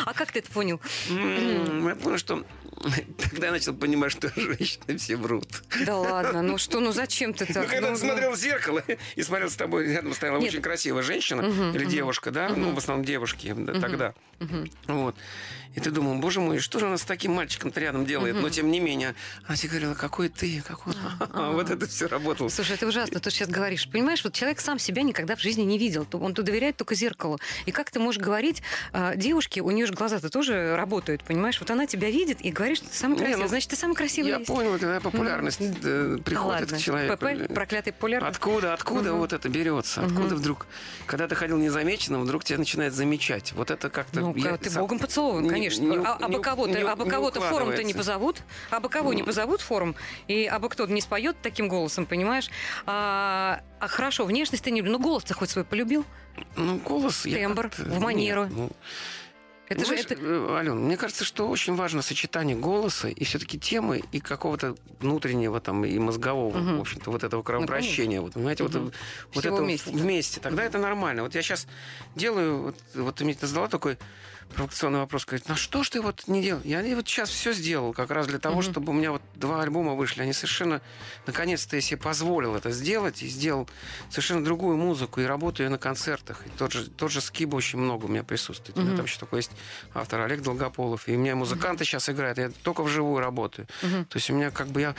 А 0.05 0.13
как 0.13 0.31
ты 0.31 0.39
это 0.39 0.51
понял? 0.51 0.81
Я 1.09 1.95
понял, 1.95 2.17
что 2.17 2.43
тогда 3.17 3.47
я 3.47 3.51
начал 3.51 3.73
понимать, 3.75 4.11
что 4.11 4.31
женщины 4.35 4.97
все 4.97 5.15
врут. 5.15 5.47
Да 5.85 5.95
ладно, 5.95 6.41
ну 6.41 6.57
что, 6.57 6.79
ну 6.79 6.91
зачем 6.91 7.33
ты 7.33 7.45
так? 7.45 7.63
Ну, 7.63 7.69
когда 7.69 7.89
Ну, 7.89 7.95
ты 7.95 8.01
смотрел 8.01 8.31
в 8.31 8.37
зеркало 8.37 8.83
и 9.15 9.21
смотрел 9.21 9.49
с 9.49 9.55
тобой, 9.55 9.87
рядом 9.87 10.13
стояла 10.13 10.39
очень 10.39 10.61
красивая 10.61 11.03
женщина 11.03 11.41
или 11.73 11.85
девушка, 11.85 12.31
да, 12.31 12.49
ну, 12.49 12.73
в 12.73 12.77
основном 12.77 13.05
девушки 13.05 13.53
да, 13.55 13.79
тогда. 13.79 14.13
Вот. 14.87 15.15
И 15.75 15.79
ты 15.81 15.91
думал, 15.91 16.15
боже 16.15 16.39
мой, 16.39 16.59
что 16.59 16.79
же 16.79 16.87
она 16.87 16.97
с 16.97 17.03
таким 17.03 17.33
мальчиком-то 17.33 17.79
рядом 17.79 18.05
делает? 18.05 18.35
Но 18.41 18.49
тем 18.49 18.71
не 18.71 18.79
менее, 18.79 19.13
она 19.45 19.57
тебе 19.57 19.69
говорила, 19.69 19.93
какой 19.93 20.29
ты, 20.29 20.61
какой... 20.65 20.93
Вот 21.55 21.69
это 21.69 21.85
все 21.87 22.07
работало. 22.07 22.49
Слушай, 22.49 22.75
это 22.75 22.87
ужасно, 22.87 23.19
ты 23.19 23.29
сейчас 23.29 23.49
говоришь. 23.49 23.87
Понимаешь, 23.89 24.23
вот 24.23 24.33
человек 24.33 24.59
сам 24.61 24.79
себя 24.79 25.01
никогда 25.03 25.35
в 25.35 25.41
жизни 25.41 25.63
не 25.63 25.77
видел. 25.77 26.07
Он 26.13 26.33
то 26.33 26.43
доверяет 26.43 26.77
только 26.77 26.95
зеркалу. 26.95 27.39
И 27.65 27.71
как 27.71 27.91
ты 27.91 27.99
можешь 27.99 28.21
говорить 28.21 28.61
а, 28.93 29.15
девушке, 29.15 29.61
у 29.61 29.71
нее 29.71 29.85
же 29.85 29.93
глаза-то 29.93 30.29
тоже 30.29 30.75
работают, 30.75 31.23
понимаешь? 31.23 31.59
Вот 31.59 31.69
она 31.71 31.85
тебя 31.87 32.09
видит 32.09 32.39
и 32.41 32.51
говорит, 32.51 32.77
что 32.77 32.87
ты 32.89 32.95
самый 32.95 33.13
Не, 33.13 33.19
красивый. 33.19 33.41
ну, 33.43 33.47
Значит, 33.49 33.69
ты 33.71 33.75
самый 33.75 33.95
красивый 33.95 34.31
Я 34.31 34.37
есть. 34.37 34.47
понял, 34.47 34.71
когда 34.79 34.99
популярность 34.99 35.59
э, 35.61 36.17
приходит 36.23 36.61
ладно. 36.61 36.77
к 36.77 36.81
человеку. 36.81 37.17
ПП, 37.17 37.53
проклятый 37.53 37.93
популярный. 37.93 38.29
Откуда, 38.29 38.73
откуда 38.73 39.13
вот 39.13 39.33
это 39.33 39.49
берется? 39.49 40.05
Откуда 40.05 40.35
вдруг, 40.35 40.67
когда 41.05 41.27
ты 41.27 41.35
ходил 41.35 41.57
незамеченным, 41.57 42.21
вдруг 42.23 42.43
тебя 42.43 42.57
начинает 42.59 42.93
замечать? 42.93 43.51
Вот 43.53 43.71
это 43.71 43.89
как-то... 43.89 44.21
Ну, 44.21 44.35
я 44.35 44.57
ты 44.57 44.69
сам- 44.69 44.81
богом 44.81 44.99
поцелован, 44.99 45.43
не- 45.51 45.64
конечно. 45.69 45.83
не- 45.99 46.05
а, 46.05 46.13
а 46.19 46.27
бы 46.27 46.35
не- 46.35 46.41
кого-то, 46.41 46.71
не- 46.73 46.81
а 46.83 46.95
кого-то 46.95 47.41
форум-то 47.41 47.83
не 47.83 47.93
позовут, 47.93 48.41
а 48.69 48.79
бы 48.79 48.89
кого 48.89 49.13
не 49.13 49.23
позовут 49.23 49.61
форум, 49.61 49.95
и 50.27 50.45
а 50.45 50.59
бы 50.59 50.69
кто-то 50.69 50.91
не 50.91 51.01
споет 51.01 51.35
таким 51.41 51.67
голосом, 51.67 52.05
понимаешь? 52.05 52.49
А, 52.85 53.61
а 53.79 53.87
хорошо, 53.87 54.25
внешность 54.25 54.63
ты 54.63 54.71
не 54.71 54.81
любишь, 54.81 54.91
ну 54.91 54.99
голос 54.99 55.23
ты 55.23 55.33
хоть 55.33 55.49
свой 55.49 55.63
полюбил? 55.65 56.05
Ну, 56.55 56.77
голос... 56.77 57.25
я 57.25 57.37
Тембр, 57.39 57.69
как-то- 57.69 57.83
в 57.83 57.99
манеру. 58.01 58.43
Нет, 58.45 58.53
ну, 58.53 58.71
Это 59.67 59.79
же 59.79 59.85
Знаешь, 59.87 60.05
это... 60.05 60.15
э, 60.19 60.55
Ален, 60.57 60.77
мне 60.77 60.95
кажется, 60.95 61.23
что 61.23 61.47
очень 61.49 61.75
важно 61.75 62.03
сочетание 62.03 62.55
голоса 62.55 63.07
и 63.07 63.23
все-таки 63.23 63.57
темы 63.59 64.03
и 64.11 64.19
какого-то 64.19 64.75
внутреннего 64.99 65.59
там 65.59 65.83
и 65.85 65.97
мозгового, 65.97 66.55
Мгм. 66.55 66.77
в 66.77 66.81
общем-то, 66.81 67.09
вот 67.09 67.23
этого 67.23 67.41
кровообращения. 67.41 68.21
вот, 68.21 68.33
понимаете, 68.33 68.61
вот, 68.63 68.73
Мгм. 68.75 68.83
вот 69.33 69.41
Всего 69.41 69.55
это 69.55 69.63
вместе. 69.63 69.89
вместе. 69.89 70.39
Тогда 70.39 70.63
это 70.63 70.77
нормально. 70.77 71.23
Вот 71.23 71.33
я 71.33 71.41
сейчас 71.41 71.65
делаю, 72.15 72.61
вот, 72.61 72.75
вот 72.93 73.15
ты 73.15 73.25
мне 73.25 73.35
задала 73.41 73.67
такой 73.67 73.97
провокационный 74.53 74.99
вопрос, 74.99 75.25
говорит, 75.25 75.49
ну 75.49 75.55
что 75.55 75.83
ж 75.83 75.89
ты 75.89 76.01
вот 76.01 76.23
не 76.27 76.41
делал? 76.41 76.61
Я 76.63 76.81
вот 76.95 77.07
сейчас 77.07 77.29
все 77.29 77.51
сделал 77.53 77.93
как 77.93 78.09
раз 78.11 78.27
для 78.27 78.39
того, 78.39 78.61
Мгм. 78.61 78.71
чтобы 78.71 78.91
у 78.91 78.93
меня 78.93 79.11
вот 79.11 79.21
два 79.35 79.61
альбома 79.61 79.93
вышли. 79.95 80.21
Они 80.21 80.31
совершенно, 80.33 80.81
наконец-то 81.27 81.75
я 81.75 81.81
себе 81.81 81.97
позволил 81.97 82.55
это 82.55 82.71
сделать 82.71 83.21
и 83.21 83.27
сделал 83.27 83.67
совершенно 84.09 84.43
другую 84.45 84.77
музыку 84.77 85.19
и 85.19 85.25
работаю 85.25 85.69
на 85.71 85.77
концертах. 85.77 86.45
И 86.45 86.49
тот 86.57 86.71
же, 86.71 86.89
тот 86.89 87.11
же 87.11 87.19
Скиба 87.21 87.55
очень 87.57 87.79
много 87.79 88.05
у 88.05 88.07
меня 88.07 88.23
присутствует. 88.23 88.77
У 88.77 88.81
меня 88.81 88.95
там 88.95 89.05
еще 89.05 89.19
такой 89.19 89.39
есть 89.39 89.51
автор 89.93 90.21
Олег 90.21 90.41
Долгополов. 90.41 91.07
И 91.09 91.15
у 91.15 91.19
меня 91.19 91.35
музыканты 91.35 91.83
сейчас 91.83 92.07
играют, 92.09 92.37
я 92.37 92.49
только 92.63 92.81
вживую 92.83 93.19
работаю. 93.19 93.67
Мгм. 93.81 94.05
То 94.05 94.17
есть 94.17 94.29
у 94.29 94.33
меня 94.33 94.51
как 94.51 94.67
бы 94.67 94.81
я 94.81 94.95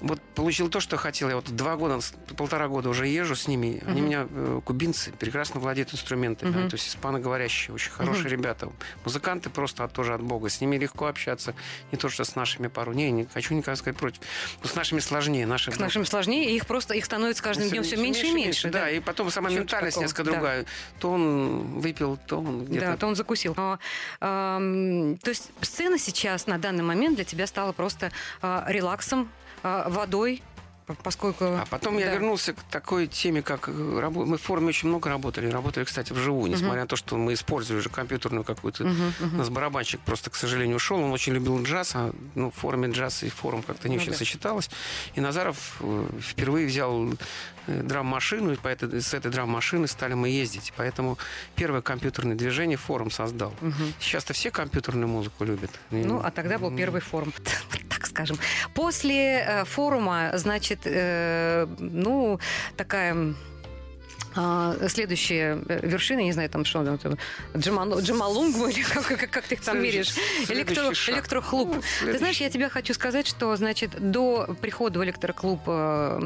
вот 0.00 0.20
получил 0.34 0.68
то, 0.68 0.80
что 0.80 0.96
хотел. 0.96 1.28
Я 1.28 1.36
вот 1.36 1.50
два 1.54 1.76
года, 1.76 2.00
полтора 2.36 2.68
года 2.68 2.88
уже 2.88 3.06
езжу 3.06 3.36
с 3.36 3.46
ними. 3.48 3.82
Они 3.86 4.00
Мгм. 4.00 4.06
меня, 4.08 4.26
э, 4.30 4.60
кубинцы, 4.64 5.12
прекрасно 5.12 5.60
владеют 5.60 5.92
инструментами. 5.92 6.50
Мгм. 6.50 6.68
То 6.70 6.76
есть 6.76 6.88
испаноговорящие, 6.88 7.74
очень 7.74 7.90
хорошие 7.92 8.28
ребята. 8.28 8.70
Музыканты 9.04 9.50
просто 9.50 9.84
от- 9.84 9.92
тоже 9.92 10.14
от 10.14 10.22
Бога. 10.22 10.48
С 10.48 10.60
ними 10.60 10.76
легко 10.76 11.06
общаться. 11.06 11.54
Не 11.92 11.98
то, 11.98 12.08
что 12.08 12.24
с 12.24 12.34
нашими 12.36 12.68
пару. 12.68 12.92
Не, 12.92 13.10
не 13.10 13.26
хочу 13.26 13.54
никогда 13.54 13.76
сказать 13.76 13.96
против. 13.98 14.20
Но 14.62 14.68
с 14.68 14.74
нашими 14.74 15.00
сложнее. 15.00 15.46
Наши 15.46 15.70
С 15.72 15.78
нашим 15.78 16.04
сложнее, 16.06 16.50
и 16.50 16.56
их 16.56 16.66
просто 16.66 16.94
их 16.94 17.04
становится 17.04 17.42
каждым 17.42 17.68
днем 17.68 17.82
все 17.82 17.96
меньше 17.96 18.26
и 18.26 18.32
меньше. 18.32 18.70
Да, 18.70 18.88
и 18.90 19.00
потом 19.00 19.30
сама 19.30 19.48
Чего-то 19.50 19.60
ментальность 19.64 19.94
такого, 19.96 20.04
несколько 20.04 20.24
да. 20.24 20.30
другая. 20.32 20.64
То 20.98 21.10
он 21.12 21.80
выпил, 21.80 22.18
то 22.26 22.38
он 22.38 22.64
где-то... 22.64 22.86
Да, 22.86 22.96
то 22.96 23.06
он 23.06 23.16
закусил. 23.16 23.54
Но, 23.56 23.78
ам, 24.20 25.16
то 25.18 25.30
есть 25.30 25.50
сцена 25.60 25.98
сейчас 25.98 26.46
на 26.46 26.58
данный 26.58 26.82
момент 26.84 27.16
для 27.16 27.24
тебя 27.24 27.46
стала 27.46 27.72
просто 27.72 28.12
а, 28.42 28.64
релаксом, 28.68 29.30
водой, 29.62 30.42
поскольку... 31.02 31.44
А 31.44 31.64
потом 31.70 31.98
я 31.98 32.06
Да. 32.06 32.12
вернулся 32.12 32.52
к 32.52 32.62
такой 32.70 33.06
теме, 33.06 33.42
как 33.42 33.68
э, 33.68 33.72
мы 33.72 34.36
в 34.38 34.42
форуме 34.42 34.68
очень 34.68 34.88
много 34.88 35.08
работали, 35.08 35.48
работали, 35.50 35.84
кстати, 35.84 36.12
вживую, 36.12 36.50
несмотря 36.50 36.82
на 36.82 36.86
то, 36.86 36.96
что 36.96 37.16
мы 37.16 37.32
использовали 37.34 37.80
уже 37.80 37.88
компьютерную 37.90 38.44
какую-то. 38.44 38.84
Мгм, 38.84 39.12
У 39.20 39.24
мгм. 39.26 39.38
нас 39.38 39.48
барабанщик 39.48 40.00
просто, 40.00 40.30
к 40.30 40.34
сожалению, 40.36 40.76
ушел. 40.76 40.98
Он 41.00 41.12
очень 41.12 41.32
любил 41.34 41.62
джаз, 41.62 41.92
а 41.94 42.12
ну, 42.34 42.50
в 42.50 42.54
форуме 42.54 42.88
джаз 42.90 43.22
и 43.22 43.28
форум 43.28 43.62
как-то 43.62 43.88
не 43.88 43.96
Ну 43.96 44.02
очень 44.02 44.12
да. 44.12 44.18
сочеталось. 44.18 44.70
И 45.14 45.20
Назаров 45.20 45.76
э, 45.80 46.06
впервые 46.20 46.66
взял 46.66 47.06
э, 47.66 47.82
драм-машину, 47.82 48.52
и 48.52 48.56
по 48.56 48.68
этой- 48.68 49.00
с 49.00 49.14
этой 49.14 49.30
драм-машины 49.30 49.86
стали 49.86 50.14
мы 50.14 50.28
ездить. 50.28 50.72
Поэтому 50.76 51.18
первое 51.56 51.82
компьютерное 51.82 52.34
движение 52.36 52.76
форум 52.78 53.10
создал. 53.10 53.54
Мгм. 53.60 53.92
Сейчас-то 54.00 54.32
все 54.32 54.50
компьютерную 54.50 55.08
музыку 55.08 55.44
любят. 55.44 55.70
И- 55.90 55.96
Ну, 55.96 56.20
а 56.22 56.30
тогда 56.30 56.58
был 56.58 56.74
первый 56.76 57.00
форум, 57.00 57.32
так 57.90 58.06
скажем. 58.06 58.38
После 58.74 59.64
форума, 59.66 60.30
значит, 60.34 60.79
ну, 60.84 62.38
такая 62.76 63.34
а, 64.34 64.76
следующая 64.88 65.58
э, 65.68 65.80
вершина, 65.86 66.20
не 66.20 66.32
знаю, 66.32 66.48
там 66.50 66.64
что 66.64 66.84
там, 66.84 67.16
Джамал- 67.54 68.00
Джамалунгму 68.00 68.68
или 68.68 68.82
как, 68.82 69.06
как, 69.06 69.30
как 69.30 69.44
ты 69.44 69.54
их 69.56 69.60
там 69.62 69.80
Следующий- 69.80 70.20
меряешь, 70.20 70.50
Электро, 70.50 70.94
шаг. 70.94 71.14
электрохлуб. 71.16 71.74
Ну, 71.76 71.82
Ты 72.12 72.18
знаешь, 72.18 72.40
я 72.40 72.50
тебе 72.50 72.68
хочу 72.68 72.94
сказать, 72.94 73.26
что, 73.26 73.54
значит, 73.56 73.90
до 73.98 74.46
прихода 74.60 74.98
в 75.00 75.04
электроклуб 75.04 75.60
э, 75.66 76.20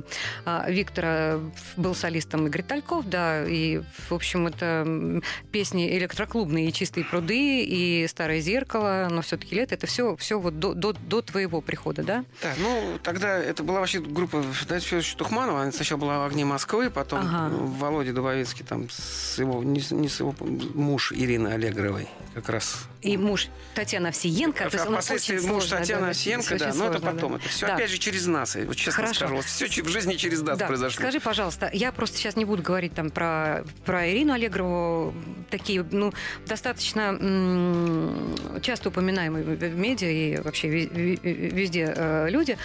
а, 0.45 0.67
Виктора 0.71 1.39
был 1.77 1.95
солистом 1.95 2.47
Игорь 2.47 2.63
Тальков, 2.63 3.09
да, 3.09 3.45
и, 3.47 3.81
в 4.09 4.13
общем, 4.15 4.47
это 4.47 5.23
песни 5.53 5.97
электроклубные, 5.99 6.69
и 6.69 6.73
«Чистые 6.73 7.05
пруды», 7.05 7.65
и 7.65 8.07
«Старое 8.09 8.41
зеркало», 8.41 9.09
но 9.11 9.23
все-таки 9.23 9.55
лето, 9.55 9.75
это 9.75 9.87
все, 9.87 10.17
все 10.17 10.39
вот 10.39 10.59
до, 10.59 10.75
до, 10.75 10.93
до 10.93 11.23
твоего 11.23 11.61
прихода, 11.61 12.03
да? 12.03 12.25
Да, 12.43 12.53
ну 12.59 12.99
тогда 13.03 13.39
это 13.39 13.63
была 13.63 13.81
вообще 13.81 14.01
группа 14.01 14.39
Давида 14.69 14.81
Федоровича 14.81 15.17
Тухманова. 15.17 15.63
Она 15.63 15.73
сначала 15.73 15.99
была 15.99 16.27
«Огни 16.27 16.45
Москвы», 16.45 16.91
потом 16.91 17.21
Ага. 17.21 17.49
Володя 17.95 18.13
Дубовицкий 18.13 18.65
там 18.65 18.89
с 18.91 19.39
его, 19.39 19.63
не, 19.63 19.81
не 19.93 20.09
с 20.09 20.19
его 20.19 20.35
муж 20.41 21.13
Ирины 21.13 21.49
Аллегровой 21.49 22.09
как 22.35 22.49
раз. 22.49 22.89
И 23.05 23.17
муж 23.19 23.49
Татьяна 23.75 24.09
Овсиенко. 24.09 24.65
А 24.65 24.71
то 24.71 24.77
есть 24.77 24.87
он 24.89 24.95
впоследствии 24.95 25.37
очень 25.37 25.49
муж 25.49 25.65
Татьяна 25.67 26.01
да, 26.01 26.07
да, 26.07 26.11
Овсиенко, 26.13 26.59
да, 26.59 26.73
но 26.75 26.87
это 26.89 27.01
потом. 27.01 27.35
Это 27.35 27.49
все 27.49 27.67
Да. 27.67 27.75
опять 27.75 27.91
же 27.91 27.99
через 27.99 28.27
нас. 28.27 28.57
Вот 28.57 28.77
честно 28.77 28.93
Хорошо. 29.03 29.15
скажу, 29.15 29.37
вот 29.37 29.45
все 29.45 29.67
в 29.83 29.89
жизни 29.89 30.15
через 30.15 30.41
нас 30.41 30.57
Да. 30.59 30.67
произошло. 30.67 31.01
Скажи, 31.03 31.21
пожалуйста, 31.21 31.69
я 31.73 31.93
просто 31.93 32.17
сейчас 32.17 32.37
не 32.37 32.45
буду 32.47 32.63
говорить 32.63 32.95
там 32.95 33.11
про, 33.11 33.65
про 33.85 34.11
Ирину 34.11 34.33
Аллегрову, 34.33 35.15
такие, 35.51 35.87
ну, 35.91 36.13
достаточно 36.47 37.17
м, 37.21 38.35
часто 38.63 38.89
упоминаемые 38.89 39.45
в 39.45 39.77
медиа 39.79 40.09
и 40.11 40.41
вообще 40.41 40.69
везде 40.69 41.93
э, 41.95 42.29
люди. 42.31 42.57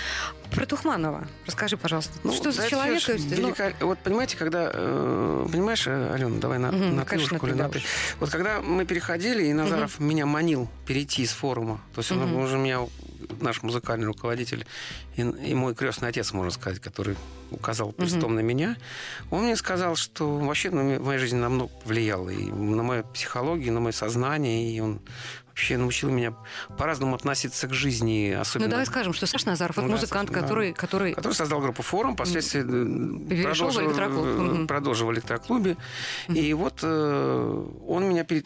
Про 0.52 0.66
Тухманова 0.66 1.28
расскажи, 1.46 1.78
пожалуйста, 1.78 2.14
Ну, 2.24 2.34
что 2.34 2.52
за 2.52 2.68
человек? 2.68 3.04
Ну, 3.08 3.14
велика- 3.16 3.74
Вот 3.82 4.00
понимаете, 4.00 4.36
когда... 4.36 4.72
э, 4.74 5.48
понимаешь, 5.52 5.86
Алена, 5.88 6.40
давай 6.40 6.58
на, 6.58 6.72
Мгм, 6.72 6.96
на 6.96 7.04
ты 7.04 7.10
конечно, 7.10 7.38
ты, 7.40 7.54
на 7.54 7.70
ты. 7.70 7.84
Вот 8.20 8.32
когда 8.32 8.60
мы 8.62 8.86
переходили, 8.86 9.44
и 9.46 9.54
Назаров 9.54 10.00
меня 10.00 10.26
манил 10.30 10.70
перейти 10.86 11.24
из 11.24 11.32
форума, 11.32 11.82
то 11.94 12.00
есть 12.00 12.12
он 12.12 12.20
Мгм. 12.20 12.36
уже 12.44 12.58
меня, 12.58 12.80
наш 13.42 13.62
музыкальный 13.64 14.06
руководитель 14.08 14.66
и, 15.18 15.22
и 15.22 15.54
мой 15.54 15.76
крестный 15.76 16.10
отец, 16.10 16.32
можно 16.34 16.52
сказать, 16.52 16.80
который 16.80 17.16
указал 17.52 17.92
перстом 17.92 18.36
на 18.36 18.40
меня, 18.42 18.78
он 19.32 19.44
мне 19.44 19.56
сказал, 19.56 19.96
что 19.96 20.38
вообще 20.38 20.70
на 20.72 21.00
моей 21.00 21.20
жизни 21.20 21.38
намного 21.40 21.72
повлиял 21.84 22.30
и 22.30 22.46
на 22.46 22.84
мою 22.84 23.04
психологию, 23.04 23.74
на 23.74 23.80
мое 23.80 23.92
сознание, 23.92 24.72
и 24.72 24.80
он 24.80 25.00
вообще 25.48 25.78
научил 25.78 26.10
меня 26.10 26.34
по-разному 26.78 27.16
относиться 27.16 27.68
к 27.68 27.74
жизни, 27.74 28.32
ну, 28.36 28.42
особенно... 28.42 28.70
давай 28.70 28.86
скажем, 28.86 29.14
что 29.14 29.26
Саша 29.26 29.48
Назаров, 29.48 29.76
вот 29.76 29.82
Ну 29.84 29.90
да, 29.90 29.96
музыкант, 29.96 30.30
да. 30.32 30.40
который, 30.40 30.74
который 30.74 31.14
который 31.14 31.34
создал 31.34 31.60
группу 31.60 31.82
«Форум», 31.84 32.14
впоследствии 32.14 32.62
э, 32.62 33.30
Перешел 33.30 33.70
в 33.70 33.74
продолжил, 33.74 33.82
электроклуб. 33.88 34.68
продолжил 34.68 35.08
в 35.08 35.14
электроклубе. 35.14 35.76
И 36.30 36.54
вот 36.54 36.80
э, 36.84 37.66
он 37.88 38.06
меня 38.08 38.24
перед 38.24 38.46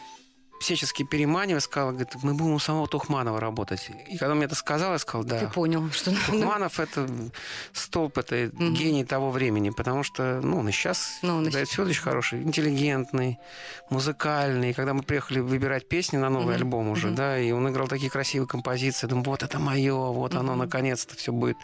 всячески 0.64 1.04
переманивала, 1.04 1.60
сказала, 1.60 1.92
говорит, 1.92 2.16
мы 2.24 2.34
будем 2.34 2.54
у 2.54 2.60
самого 2.60 2.88
Тухманова 2.88 3.40
работать. 3.40 3.90
И 4.10 4.18
когда 4.18 4.34
мне 4.34 4.46
это 4.46 4.56
сказала, 4.56 4.94
я 4.94 5.00
сказал, 5.00 5.24
да. 5.26 5.40
Ты 5.40 5.48
понял, 5.48 5.90
что... 5.92 6.12
Тухманов 6.26 6.80
это 6.80 7.08
столб, 7.74 8.18
это 8.18 8.50
Мгм. 8.54 8.74
гений 8.74 9.06
того 9.06 9.30
времени, 9.32 9.70
потому 9.70 10.04
что, 10.04 10.40
ну, 10.42 10.60
он 10.60 10.70
и 10.70 10.72
сейчас, 10.72 11.20
Ну, 11.22 11.38
он 11.38 11.48
и 11.48 11.52
Давид 11.52 11.70
Федорович 11.70 12.00
хороший, 12.00 12.42
интеллигентный, 12.44 13.38
музыкальный. 13.90 14.72
И 14.72 14.74
когда 14.74 14.94
мы 14.94 15.04
приехали 15.04 15.40
выбирать 15.40 15.88
песни 15.88 16.18
на 16.18 16.30
новый 16.30 16.56
Мгм. 16.56 16.64
альбом 16.64 16.90
уже, 16.90 17.08
Мгм. 17.08 17.16
да, 17.16 17.38
и 17.40 17.52
он 17.52 17.70
играл 17.70 17.88
такие 17.88 18.10
красивые 18.10 18.48
композиции, 18.48 19.08
думаю, 19.08 19.26
вот 19.26 19.44
это 19.44 19.60
мое, 19.60 19.94
вот 19.96 20.34
оно, 20.36 20.52
Мгм. 20.54 20.60
наконец-то 20.60 21.16
все 21.16 21.32
будет 21.32 21.58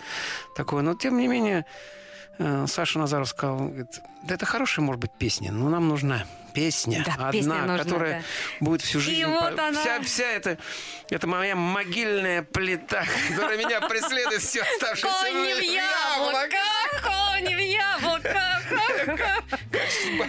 такое. 0.56 0.82
Но, 0.84 0.94
тем 0.96 1.18
не 1.18 1.28
менее, 1.28 1.66
Саша 2.68 3.00
Назаров 3.00 3.28
сказал, 3.30 3.58
говорит, 3.58 4.02
да 4.24 4.36
это 4.36 4.46
хорошая, 4.46 4.86
может 4.86 5.02
быть, 5.02 5.12
песня, 5.12 5.52
но 5.52 5.70
нам 5.70 5.88
нужна 5.90 6.26
песня 6.54 7.04
Да, 7.06 7.14
одна, 7.14 7.32
песня 7.32 7.54
нужна, 7.56 7.78
которая 7.78 8.24
будет 8.60 8.82
всю 8.82 9.00
жизнь. 9.00 9.26
вот 9.26 9.56
по- 9.56 9.68
она. 9.68 9.80
Вся, 9.82 10.02
вся 10.02 10.26
эта, 10.26 10.58
это 11.10 11.28
моя 11.28 11.56
могильная 11.56 12.44
плита, 12.44 13.04
которая 13.30 13.58
меня 13.58 13.82
преследует 13.82 14.42
все 14.42 14.62
оставшееся 14.62 15.16
в 15.32 15.32
время. 15.42 15.62
яблоках, 15.74 17.10
кони 17.40 17.56
в. 17.56 17.60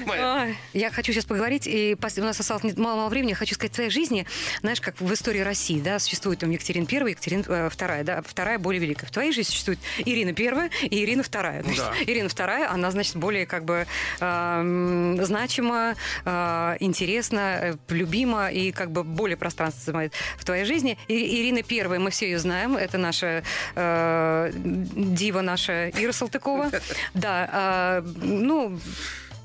Ой, 0.09 0.57
Я 0.73 0.91
хочу 0.91 1.13
сейчас 1.13 1.25
поговорить, 1.25 1.67
и 1.67 1.97
у 2.23 2.23
нас 2.23 2.41
осталось 2.41 2.63
не- 2.65 2.73
мало 2.77 3.09
времени, 3.09 3.31
я 3.31 3.37
хочу 3.37 3.55
сказать, 3.55 3.73
в 3.73 3.75
твоей 3.75 3.91
жизни, 3.91 4.27
знаешь, 4.61 4.81
как 4.81 5.01
в 5.01 5.13
истории 5.13 5.41
России, 5.41 5.81
да, 5.81 5.99
существует 5.99 6.39
там 6.39 6.51
Екатерина 6.51 6.87
Первая, 6.87 7.13
Екатерина 7.13 7.45
э, 7.49 7.69
Вторая, 7.71 8.05
да, 8.05 8.23
Вторая 8.23 8.59
более 8.59 8.81
великая. 8.81 9.07
В 9.07 9.11
твоей 9.11 9.33
жизни 9.33 9.51
существует 9.51 9.79
Ирина 9.99 10.33
Первая 10.33 10.71
и 10.83 11.03
Ирина 11.05 11.23
Вторая. 11.23 11.63
Значит, 11.63 11.81
Да. 11.85 11.95
Ирина 12.07 12.29
Вторая, 12.29 12.71
она, 12.71 12.91
значит, 12.91 13.17
более 13.17 13.47
как 13.47 13.65
бы 13.65 13.87
эм, 14.21 15.23
значима, 15.25 15.95
э, 16.25 16.77
интересна, 16.81 17.59
э, 17.63 17.75
любима 17.89 18.49
и 18.51 18.73
как 18.73 18.91
бы 18.91 19.05
более 19.05 19.37
пространство 19.37 19.83
занимает 19.85 20.13
в 20.39 20.45
твоей 20.45 20.65
жизни. 20.65 20.97
И 21.09 21.41
Ирина 21.41 21.63
Первая, 21.63 21.99
мы 22.01 22.11
все 22.11 22.27
ее 22.31 22.39
знаем, 22.39 22.77
это 22.77 22.99
наша 22.99 23.43
э, 23.75 24.51
дива 24.55 25.41
наша 25.41 25.91
Ира 25.91 26.13
Салтыкова. 26.13 26.71
Да, 27.15 28.01
э, 28.05 28.09
ну, 28.23 28.79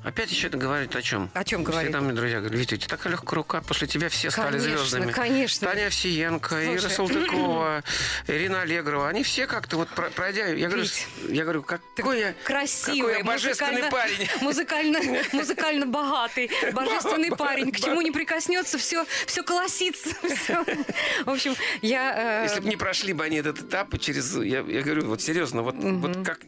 Опять 0.04 0.30
еще 0.30 0.50
говорить 0.50 0.96
о 0.96 1.02
чем? 1.02 1.32
О 1.34 1.44
чем 1.44 1.64
говорить? 1.64 1.90
Всегда 1.90 2.00
мне 2.00 2.14
друзья 2.14 2.38
говорят, 2.40 2.60
Витя, 2.60 2.76
у 2.76 2.78
тебя 2.78 2.88
такая 2.96 3.14
легкая 3.14 3.38
рука, 3.38 3.62
после 3.62 3.88
тебя 3.88 4.08
все 4.10 4.30
стали 4.30 4.60
Конечно, 4.60 4.78
звездами. 4.78 5.12
конечно. 5.12 5.68
Таня 5.68 5.88
Овсиенко, 5.88 6.64
Ира 6.64 6.80
Слушай. 6.82 6.94
Салтыкова, 6.96 7.84
Ирина 8.28 8.62
Аллегрова, 8.62 9.10
они 9.10 9.24
все 9.24 9.48
как-то 9.48 9.78
вот 9.78 9.90
про- 9.90 10.12
пройдя... 10.12 10.46
Я 10.46 10.68
говорю, 10.68 10.84
Вить, 10.84 11.08
я 11.28 11.42
говорю 11.42 11.64
какой 11.64 12.20
я... 12.20 12.36
красивый, 12.44 13.00
Какой 13.14 13.18
я 13.18 13.24
божественный 13.24 13.82
музыкально- 13.82 13.90
парень. 13.90 14.30
Музыкально, 14.42 15.00
музыкально 15.34 15.86
богатый, 15.88 16.52
божественный 16.74 17.32
парень. 17.36 17.72
К 17.72 17.80
чему 17.80 18.02
не 18.02 18.12
прикоснется, 18.12 18.78
все, 18.78 19.08
все 19.26 19.42
колосится. 19.42 20.10
В 21.26 21.30
общем, 21.32 21.56
я... 21.82 22.44
э, 22.44 22.48
Если 22.48 22.60
бы 22.60 22.70
не 22.70 22.78
прошли 22.78 23.14
бы 23.14 23.24
они 23.24 23.38
этот 23.38 23.60
этап, 23.60 24.00
через, 24.00 24.36
я, 24.36 24.60
я 24.60 24.82
говорю, 24.84 25.08
вот 25.08 25.20
серьезно, 25.24 25.64
вот, 25.64 25.74
вот 25.80 26.24
как 26.24 26.42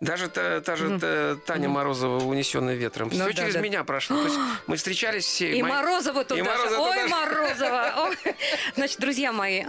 даже 0.00 0.28
та, 0.28 0.60
та 0.60 0.76
же 0.76 0.98
та- 0.98 1.36
Таня 1.44 1.68
Морозова, 1.68 2.24
унесенная 2.24 2.74
ветром, 2.74 3.08
Ну 3.12 3.14
все 3.14 3.24
да, 3.26 3.32
через 3.32 3.54
да. 3.54 3.60
меня 3.60 3.84
прошло. 3.84 4.16
То 4.16 4.24
есть 4.24 4.38
мы 4.66 4.76
встречались 4.76 5.24
все. 5.26 5.52
И 5.52 5.62
мои- 5.62 5.70
Морозова 5.70 6.24
туда 6.24 6.40
И 6.40 6.44
же. 6.44 6.50
Морозова 6.50 6.88
Ой. 6.88 7.08
Морозова. 7.08 8.10
Значит, 8.76 8.98
друзья 9.00 9.32
мои, 9.32 9.62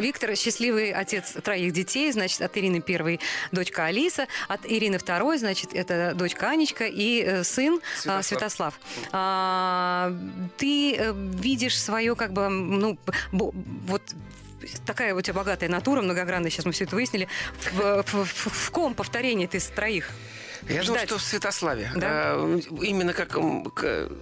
Виктор 0.00 0.36
счастливый 0.36 0.92
отец 0.92 1.32
троих 1.42 1.72
детей. 1.72 2.12
Значит, 2.12 2.42
от 2.42 2.56
Ирины 2.58 2.80
первой 2.80 3.20
дочка 3.52 3.86
Алиса, 3.86 4.26
от 4.48 4.60
Ирины 4.66 4.98
второй, 4.98 5.38
значит, 5.38 5.70
это 5.74 6.12
дочка 6.14 6.50
Анечка 6.50 6.84
и 6.86 7.22
э, 7.22 7.44
сын 7.44 7.80
а, 8.06 8.22
Святослав. 8.22 8.78
А, 9.12 10.12
Ты 10.58 10.94
э, 10.94 11.12
видишь 11.14 11.80
свое, 11.80 12.14
как 12.16 12.32
бы, 12.32 12.48
ну, 12.48 12.98
вот 13.32 14.02
такая 14.86 15.14
у 15.14 15.20
тебя 15.20 15.34
богатая 15.34 15.68
натура, 15.68 16.02
многогранная, 16.02 16.50
сейчас 16.50 16.64
мы 16.66 16.72
все 16.72 16.84
это 16.84 16.94
выяснили. 16.96 17.28
В, 17.72 18.02
в- 18.02 18.24
в- 18.24 18.66
в 18.66 18.70
ком 18.70 18.94
повторение 18.94 19.48
ты 19.48 19.58
из 19.58 19.66
троих? 19.66 20.08
Я 20.68 20.82
думаю, 20.84 20.98
ждать. 20.98 21.08
что 21.08 21.18
в 21.18 21.22
Святославе. 21.22 21.90
Да? 21.96 22.34
Э, 22.36 22.60
Именно 22.82 23.12
как, 23.14 23.36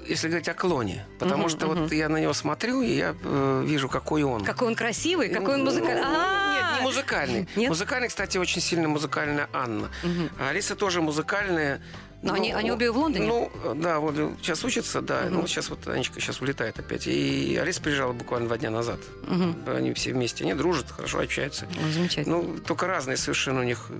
если 0.09 0.29
говорить 0.29 0.49
о 0.49 0.55
клоне. 0.55 1.05
Потому 1.19 1.43
Мгм, 1.43 1.49
что 1.51 1.67
мгм. 1.67 1.83
вот 1.83 1.93
я 1.93 2.09
на 2.09 2.17
него 2.17 2.33
смотрю, 2.33 2.81
и 2.81 2.95
я 2.95 3.15
э, 3.23 3.63
вижу, 3.67 3.91
какой 3.91 4.23
он. 4.23 4.43
Какой 4.43 4.69
он 4.69 4.75
красивый, 4.75 5.29
какой 5.29 5.55
он 5.57 5.65
музыкальный. 5.65 6.01
Ну, 6.03 6.09
А, 6.11 6.55
Нет, 6.73 6.81
не 6.81 6.87
музыкальный. 6.87 7.49
Нет? 7.57 7.69
Музыкальный, 7.69 8.09
кстати, 8.09 8.39
очень 8.39 8.63
сильно 8.63 8.89
музыкальная 8.89 9.51
Анна. 9.53 9.91
А 10.39 10.49
Алиса 10.49 10.75
тоже 10.77 11.03
музыкальная. 11.03 11.83
Но 12.23 12.35
они- 12.35 12.53
они 12.53 12.71
обе 12.71 12.91
в 12.91 12.97
Лондоне? 12.99 13.27
Ну, 13.27 13.51
да, 13.77 13.99
вот 13.99 14.15
сейчас 14.43 14.63
учатся, 14.65 15.01
да. 15.01 15.23
Мгм. 15.23 15.35
Ну, 15.41 15.47
сейчас 15.47 15.71
вот 15.71 15.87
Анечка 15.89 16.21
сейчас 16.21 16.41
улетает 16.43 16.79
опять. 16.79 17.07
И 17.07 17.57
Алиса 17.57 17.81
приезжала 17.81 18.13
буквально 18.13 18.47
два 18.49 18.59
дня 18.59 18.71
назад. 18.71 19.01
Мгм. 19.27 19.57
Они 19.67 19.95
все 19.95 20.13
вместе. 20.13 20.45
Они 20.45 20.53
дружат, 20.55 20.91
хорошо 20.91 21.21
общаются. 21.21 21.67
Ой, 21.83 21.93
замечательно. 21.93 22.37
Ну, 22.37 22.59
только 22.59 22.87
разные 22.87 23.17
совершенно 23.17 23.61
у 23.61 23.65
них 23.65 23.87
э, 23.89 23.95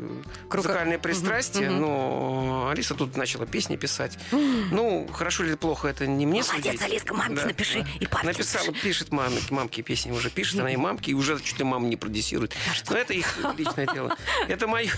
Круга- 0.49 0.69
музыкальные 0.69 0.99
пристрастия, 0.99 1.71
мгм. 1.71 1.81
но 1.81 2.69
Алиса 2.71 2.95
тут 2.95 3.17
начала 3.17 3.47
песни 3.47 3.77
писать. 3.77 4.19
Ну, 4.71 5.09
хорошо 5.13 5.45
или 5.45 5.55
плохо, 5.55 5.89
это 5.89 6.07
не 6.07 6.27
мне 6.27 6.43
Молодец, 6.43 6.65
судить. 6.73 6.83
Алиска, 6.83 7.15
мамке 7.15 7.45
напиши, 7.47 7.85
и 8.01 8.07
папке 8.07 8.27
Написала, 8.29 8.67
напиши. 8.67 8.83
пишет 8.85 9.13
маме, 9.13 9.39
мамке 9.51 9.83
песни 9.83 10.13
уже 10.13 10.31
пишет, 10.31 10.61
она 10.61 10.71
и 10.73 10.77
мамке, 10.77 11.11
и 11.13 11.15
уже 11.15 11.41
чуть 11.41 11.59
ли 11.59 11.65
мама 11.65 11.87
не 11.89 11.97
продюсирует. 11.97 12.55
Но 12.89 12.97
это 12.97 13.15
их 13.15 13.37
личное 13.57 13.87
дело. 13.87 14.17
Это 14.49 14.67
мое. 14.67 14.91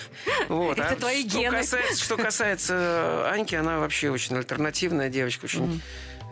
Вот. 0.48 0.78
Это 0.78 0.90
А 0.92 0.96
твои 0.96 1.26
что 1.28 1.38
гены. 1.38 1.58
Касается, 1.58 2.04
что 2.04 2.16
касается 2.16 3.11
Аньки, 3.32 3.54
она 3.54 3.78
вообще 3.78 4.10
очень 4.10 4.36
альтернативная 4.36 5.08
девочка, 5.08 5.44
очень 5.46 5.80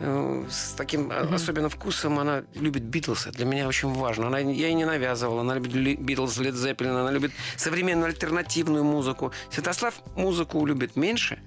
э, 0.00 0.44
с 0.50 0.72
таким 0.72 1.10
а, 1.10 1.28
особенным 1.34 1.70
вкусом 1.70 2.18
она 2.18 2.42
любит 2.54 2.82
Битлз. 2.84 3.26
Для 3.26 3.44
меня 3.44 3.68
очень 3.68 3.92
важно. 3.92 4.28
Она, 4.28 4.38
я 4.38 4.68
ей 4.68 4.74
не 4.74 4.84
навязывала. 4.84 5.42
Она 5.42 5.54
любит 5.54 6.00
Битлз, 6.00 6.38
Лед 6.38 6.54
Зеппелин. 6.54 6.96
Она 6.96 7.10
любит 7.10 7.32
современную 7.56 8.06
альтернативную 8.06 8.84
музыку. 8.84 9.32
Святослав 9.50 9.94
музыку 10.16 10.64
любит 10.66 10.96
меньше, 10.96 11.38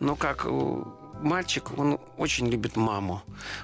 но 0.00 0.16
как 0.16 0.46
э, 0.46 0.82
мальчик, 1.22 1.78
он 1.78 1.98
очень 2.16 2.48
любит 2.48 2.76
маму. 2.76 3.22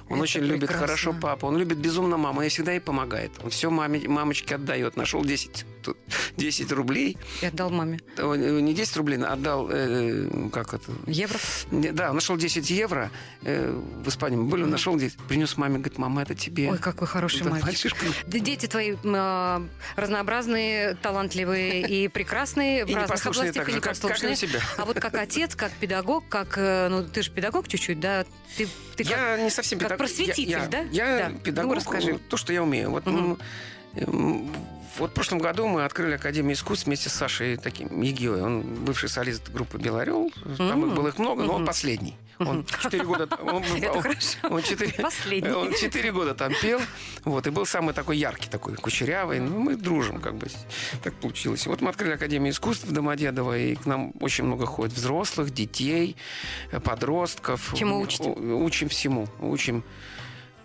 Он 0.09 0.15
Это 0.15 0.23
очень 0.23 0.41
любит 0.41 0.61
прекрасно. 0.69 0.87
хорошо 0.87 1.13
папу. 1.13 1.47
Он 1.47 1.57
любит 1.57 1.77
безумно 1.77 2.17
маму. 2.17 2.41
И 2.41 2.49
всегда 2.49 2.71
ей 2.71 2.79
помогает. 2.81 3.31
Он 3.43 3.49
все 3.49 3.69
маме, 3.69 4.07
мамочке 4.07 4.55
отдает. 4.55 4.97
Нашел 4.97 5.23
10, 5.23 5.65
тут 5.83 5.97
10 6.37 6.71
рублей. 6.71 7.17
Я 7.41 7.49
отдал 7.49 7.69
маме. 7.69 7.99
О, 8.17 8.33
Не 8.35 8.73
10 8.73 8.97
рублей, 8.97 9.19
а 9.23 9.33
отдал, 9.33 9.69
э, 9.71 10.49
как 10.51 10.73
это, 10.73 10.91
Евро. 11.07 11.37
Да, 11.71 12.09
он 12.09 12.15
нашел 12.15 12.37
10 12.37 12.69
евро. 12.69 13.11
э, 13.43 13.71
в 14.03 14.07
Испании 14.07 14.37
мы 14.37 14.45
были, 14.45 14.63
он 14.63 14.69
нашел 14.71 14.95
10. 14.97 15.17
Принес 15.27 15.57
маме, 15.57 15.75
говорит, 15.79 15.97
мама, 15.97 16.21
это 16.23 16.33
тебе. 16.35 16.71
Ой, 16.71 16.77
какой 16.77 17.07
хороший 17.07 17.43
мальчик. 17.43 17.65
мальчишка. 17.67 18.05
Дети 18.27 18.65
твои 18.67 18.95
э, 19.03 19.67
разнообразные, 19.95 20.95
талантливые 20.95 21.81
и 21.87 22.07
прекрасные 22.07 22.85
в 22.85 22.89
И 22.89 22.95
разных 22.95 23.25
областях. 23.25 23.55
и 23.55 23.57
как- 23.57 23.65
как 23.65 23.73
и 23.73 23.75
непослушные. 23.77 24.37
А 24.77 24.85
вот 24.85 24.99
как 24.99 25.15
отец, 25.15 25.55
как 25.55 25.71
педагог, 25.73 26.27
как... 26.29 26.57
э, 26.57 26.87
Ну, 26.89 27.03
ты 27.07 27.21
же 27.21 27.31
педагог 27.31 27.67
чуть-чуть, 27.67 27.99
да? 27.99 28.25
Ты, 28.57 28.67
ты 28.95 29.03
как- 29.03 29.11
я 29.17 29.37
не 29.43 29.49
совсем 29.49 29.79
как 29.79 29.89
педагог. 29.89 30.07
просветитель, 30.07 30.49
я, 30.51 30.59
я- 30.63 30.67
да? 30.67 30.79
Я 30.91 31.17
Да. 31.17 31.29
Ну, 31.29 31.39
педагог, 31.39 31.75
расскажи. 31.75 32.19
то, 32.29 32.37
что 32.37 32.53
я 32.53 32.63
умею. 32.63 32.89
Вот, 32.91 33.05
Мгм. 33.05 33.37
Вот 34.97 35.11
в 35.11 35.13
прошлом 35.13 35.39
году 35.39 35.67
мы 35.67 35.85
открыли 35.85 36.15
Академию 36.15 36.53
искусств 36.53 36.85
вместе 36.85 37.09
с 37.09 37.13
Сашей 37.13 37.57
таким 37.57 38.01
Егиой. 38.01 38.41
Он 38.41 38.61
бывший 38.61 39.09
солист 39.09 39.49
группы 39.49 39.77
«Белорел». 39.77 40.31
Там 40.57 40.85
их 40.87 40.93
было 40.95 41.07
их 41.09 41.17
много, 41.19 41.43
но 41.43 41.53
он 41.53 41.65
последний. 41.65 42.15
Он 42.39 42.65
четыре 42.65 43.03
года... 43.03 43.27
Он, 43.43 43.63
он- 43.63 44.01
хорошо. 44.01 44.37
Он 44.49 44.61
четыре, 44.63 44.91
Последний. 44.93 45.51
он 45.51 45.73
четыре 45.75 46.11
года 46.11 46.33
там 46.33 46.51
пел. 46.61 46.81
Вот, 47.25 47.45
и 47.45 47.51
был 47.51 47.65
самый 47.65 47.93
такой 47.93 48.17
яркий, 48.17 48.49
такой 48.49 48.75
кучерявый. 48.75 49.39
Ну, 49.39 49.59
мы 49.59 49.75
дружим, 49.75 50.19
как 50.19 50.35
бы. 50.35 50.47
Так 51.03 51.13
получилось. 51.13 51.67
Вот 51.67 51.81
мы 51.81 51.89
открыли 51.91 52.13
Академию 52.13 52.51
искусств 52.51 52.85
в 52.85 52.91
Домодедово, 52.91 53.57
и 53.57 53.75
к 53.75 53.85
нам 53.85 54.13
очень 54.19 54.45
много 54.45 54.65
ходит 54.65 54.93
взрослых, 54.95 55.51
детей, 55.51 56.17
подростков. 56.83 57.73
Чему 57.75 57.99
учите? 58.01 58.29
Учим 58.29 58.89
всему. 58.89 59.27
Учим 59.39 59.83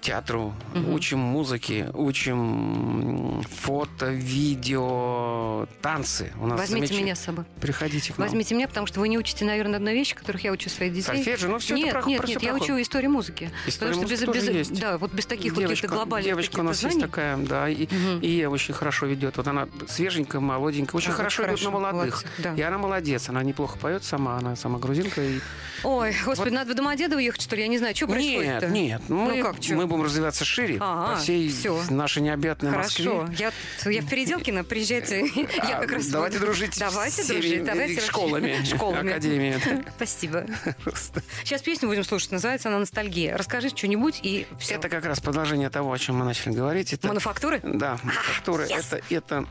театру, 0.00 0.54
Мгм. 0.74 0.94
учим 0.94 1.18
музыке, 1.18 1.90
учим 1.94 3.42
фото, 3.50 4.06
видео, 4.10 5.66
танцы. 5.82 6.32
У 6.40 6.46
нас 6.46 6.58
Возьмите 6.60 6.94
замеч- 6.94 7.02
меня 7.02 7.14
с 7.16 7.20
собой. 7.20 7.44
Приходите 7.60 8.12
к 8.12 8.18
нам. 8.18 8.26
Возьмите 8.28 8.54
меня, 8.54 8.68
потому 8.68 8.86
что 8.86 9.00
вы 9.00 9.08
не 9.08 9.18
учите, 9.18 9.44
наверное, 9.44 9.76
одной 9.76 9.94
вещи, 9.94 10.14
которых 10.14 10.44
я 10.44 10.52
учу 10.52 10.68
своих 10.70 10.92
детей. 10.92 11.06
Сольфеджио, 11.06 11.48
ну, 11.50 11.56
это 11.56 11.74
нет, 11.74 11.92
про- 11.92 12.02
нет, 12.04 12.20
про 12.20 12.28
нет, 12.28 12.42
я 12.42 12.54
учу 12.54 12.80
историю 12.80 13.10
музыки. 13.10 13.50
История 13.66 13.92
потому 13.92 13.92
что 13.94 14.00
музыки 14.02 14.26
без, 14.30 14.36
тоже 14.40 14.52
без- 14.52 14.68
есть. 14.68 14.80
да, 14.80 14.98
вот 14.98 15.12
без 15.12 15.26
таких 15.26 15.52
вот 15.52 15.60
девочка, 15.60 15.86
каких-то 15.88 15.96
глобальных 15.96 16.30
девочка 16.30 16.60
у 16.60 16.62
нас 16.62 16.82
есть 16.82 16.94
знаний. 16.94 17.00
такая, 17.10 17.36
да, 17.38 17.68
и, 17.68 17.86
Мгм. 17.86 18.20
и 18.20 18.44
очень 18.44 18.74
хорошо 18.74 19.06
ведет. 19.06 19.36
Вот 19.36 19.48
она 19.48 19.68
свеженькая, 19.88 20.40
молоденькая, 20.40 20.96
очень 20.96 21.10
А, 21.10 21.14
хорошо 21.14 21.44
идет 21.46 21.64
на 21.64 21.70
молодых. 21.70 22.00
молодцы, 22.24 22.26
да. 22.38 22.54
И 22.54 22.60
она 22.62 22.78
молодец, 22.78 23.28
она 23.28 23.42
неплохо 23.42 23.76
поет 23.78 24.04
сама, 24.04 24.36
она 24.38 24.54
сама 24.56 24.78
грузинка. 24.78 25.22
И... 25.22 25.40
Ой, 25.84 26.14
господи, 26.24 26.54
надо 26.54 26.72
в 26.72 26.76
Домодедово 26.76 27.18
ехать, 27.20 27.42
что 27.42 27.56
ли? 27.56 27.62
Я 27.62 27.68
не 27.68 27.78
знаю, 27.78 27.94
что 27.96 28.06
происходит 28.06 28.62
Нет, 28.62 28.70
нет, 28.70 29.02
мы, 29.08 29.36
Ну 29.36 29.42
как, 29.42 29.56
мы 29.70 29.86
будем 29.88 30.02
развиваться 30.04 30.44
шире 30.44 30.76
Ага, 30.80 31.14
по 31.14 31.20
всей 31.20 31.48
всё. 31.50 31.82
нашей 31.90 32.22
необъятной 32.22 32.70
Москве. 32.70 33.04
Хорошо. 33.10 33.32
Я, 33.38 33.52
я 33.90 34.02
в 34.02 34.08
Переделкино, 34.08 34.64
приезжайте. 34.64 35.26
Я 35.26 35.78
А, 35.78 35.80
как 35.80 35.92
раз... 35.92 36.06
давайте 36.06 36.38
дружить 36.38 36.78
Давайте 36.78 37.22
с 37.22 37.26
дружить. 37.26 37.64
Давайте 37.64 37.94
вообще- 37.94 38.06
школами, 38.08 38.64
Школами. 38.64 39.10
академиями. 39.10 39.84
Спасибо. 39.96 40.46
Сейчас 41.44 41.62
песню 41.62 41.88
будем 41.88 42.04
слушать. 42.04 42.30
Называется 42.32 42.68
она 42.68 42.78
«Ностальгия». 42.78 43.36
Расскажи 43.36 43.68
что-нибудь 43.70 44.20
и 44.22 44.46
все. 44.58 44.74
Это 44.74 44.88
как 44.88 45.04
раз 45.04 45.20
продолжение 45.20 45.70
того, 45.70 45.92
о 45.92 45.98
чем 45.98 46.16
мы 46.16 46.24
начали 46.24 46.52
говорить. 46.52 46.92
Это, 46.92 47.08
Мануфактуры? 47.08 47.60
Да, 47.62 47.98
мануфактура. 48.02 48.64
yes. 48.66 48.78
Это, 48.78 49.00
это 49.14 49.46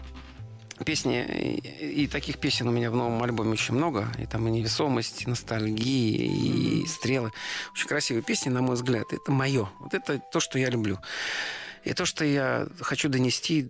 песни, 0.86 1.24
и, 1.24 2.08
таких 2.08 2.38
песен 2.38 2.68
у 2.68 2.72
меня 2.72 2.92
в 2.92 2.96
новом 2.96 3.22
альбоме 3.24 3.52
очень 3.52 3.74
много. 3.74 4.08
И 4.20 4.26
там 4.26 4.48
и 4.48 4.52
невесомость, 4.52 5.24
и 5.24 5.30
ностальгия, 5.30 6.28
и 6.28 6.86
стрелы. 6.88 7.32
Очень 7.74 7.88
красивые 7.88 8.24
песни, 8.24 8.50
на 8.50 8.62
мой 8.62 8.76
взгляд. 8.76 9.12
Это 9.12 9.32
мое. 9.32 9.70
Вот 9.80 9.94
это 9.94 10.20
то, 10.20 10.40
что 10.40 10.60
я 10.60 10.70
люблю. 10.70 11.00
И 11.84 11.94
то, 11.94 12.06
что 12.06 12.26
я 12.26 12.68
хочу 12.82 13.10
донести 13.10 13.70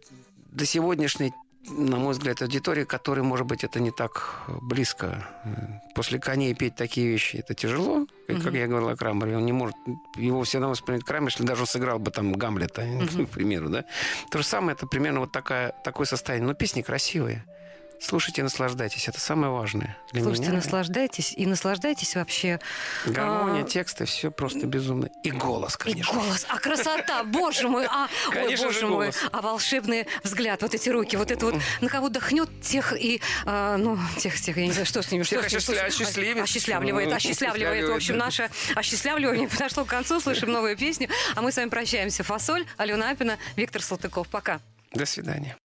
до 0.52 0.66
сегодняшней 0.66 1.34
на 1.70 1.98
мой 1.98 2.14
взгляд, 2.14 2.42
аудитории, 2.42 2.84
которой, 2.84 3.22
может 3.22 3.46
быть, 3.46 3.64
это 3.64 3.80
не 3.80 3.92
так 3.92 4.44
близко. 4.62 5.28
После 5.96 6.20
коней 6.20 6.54
петь 6.54 6.76
такие 6.76 7.08
вещи 7.08 7.38
это 7.38 7.54
тяжело, 7.54 8.08
как, 8.28 8.42
как 8.42 8.54
я 8.54 8.68
говорил 8.68 8.90
о 8.90 8.96
Крамере. 8.96 9.38
Он 9.38 9.46
не 9.46 9.52
может 9.52 9.76
его 10.16 10.44
все 10.44 10.60
равно 10.60 10.72
воспринять 10.72 11.04
Крамер, 11.04 11.30
если 11.30 11.44
даже 11.44 11.62
он 11.62 11.68
сыграл 11.68 12.00
бы 12.00 12.12
там 12.12 12.34
Гамлета, 12.34 12.84
к 13.26 13.30
примеру, 13.30 13.70
да. 13.70 13.86
То 14.32 14.40
же 14.40 14.44
самое, 14.44 14.74
это 14.74 14.88
примерно 14.88 15.22
вот 15.22 15.32
такая, 15.32 15.74
такое 15.84 16.06
состояние. 16.06 16.48
Но 16.48 16.54
песни 16.54 16.82
красивые. 16.82 17.46
Слушайте, 18.00 18.44
наслаждайтесь. 18.44 19.08
Это 19.08 19.20
самое 19.20 19.52
важное 19.52 19.98
для 20.12 20.22
Слушайте, 20.22 20.50
меня. 20.50 20.58
наслаждайтесь. 20.58 21.34
И 21.34 21.46
наслаждайтесь 21.46 22.16
вообще. 22.16 22.60
Гармония, 23.06 23.64
а, 23.64 23.68
тексты, 23.68 24.06
все 24.06 24.32
просто 24.32 24.68
безумно. 24.68 25.10
И 25.24 25.32
голос, 25.32 25.76
И 25.76 25.78
конечно. 25.78 26.14
голос, 26.14 26.46
а 26.48 26.60
красота, 26.60 27.24
боже 27.26 27.68
мой, 27.68 27.86
а, 27.86 28.08
ой, 28.28 28.34
Конечно 28.34 28.68
боже 28.68 28.88
мой, 28.88 29.12
а 29.32 29.42
волшебный 29.42 30.08
взгляд, 30.24 30.62
вот 30.62 30.74
эти 30.76 30.90
руки, 30.90 31.16
вот 31.18 31.32
это 31.32 31.46
вот, 31.46 31.56
на 31.82 31.90
кого 31.90 32.10
дохнет 32.10 32.62
тех 32.62 32.94
и, 32.94 33.22
а, 33.46 33.78
ну, 33.78 33.98
тех, 34.18 34.40
тех, 34.40 34.58
я 34.58 34.66
не 34.68 34.72
знаю, 34.72 34.86
что 34.86 35.02
с 35.02 35.12
ними, 35.12 35.24
что 35.24 35.36
с 35.36 35.38
ними, 35.38 35.46
осчастливит. 35.48 36.44
осчастливливает, 36.44 37.12
осчастливливает, 37.14 37.90
в 37.90 37.94
общем, 37.94 38.18
наше 38.18 38.50
осчастливливание 38.76 39.48
подошло 39.50 39.86
к 39.86 39.90
концу, 39.90 40.20
слышим 40.20 40.52
новую 40.52 40.78
песню, 40.78 41.10
а 41.36 41.42
мы 41.42 41.52
с 41.52 41.58
вами 41.58 41.70
прощаемся. 41.70 42.24
Фасоль, 42.24 42.66
Алена 42.78 43.10
Апина, 43.10 43.38
Виктор 43.56 43.82
Салтыков, 43.82 44.28
пока. 44.30 44.60
До 44.94 45.06
свидания. 45.06 45.58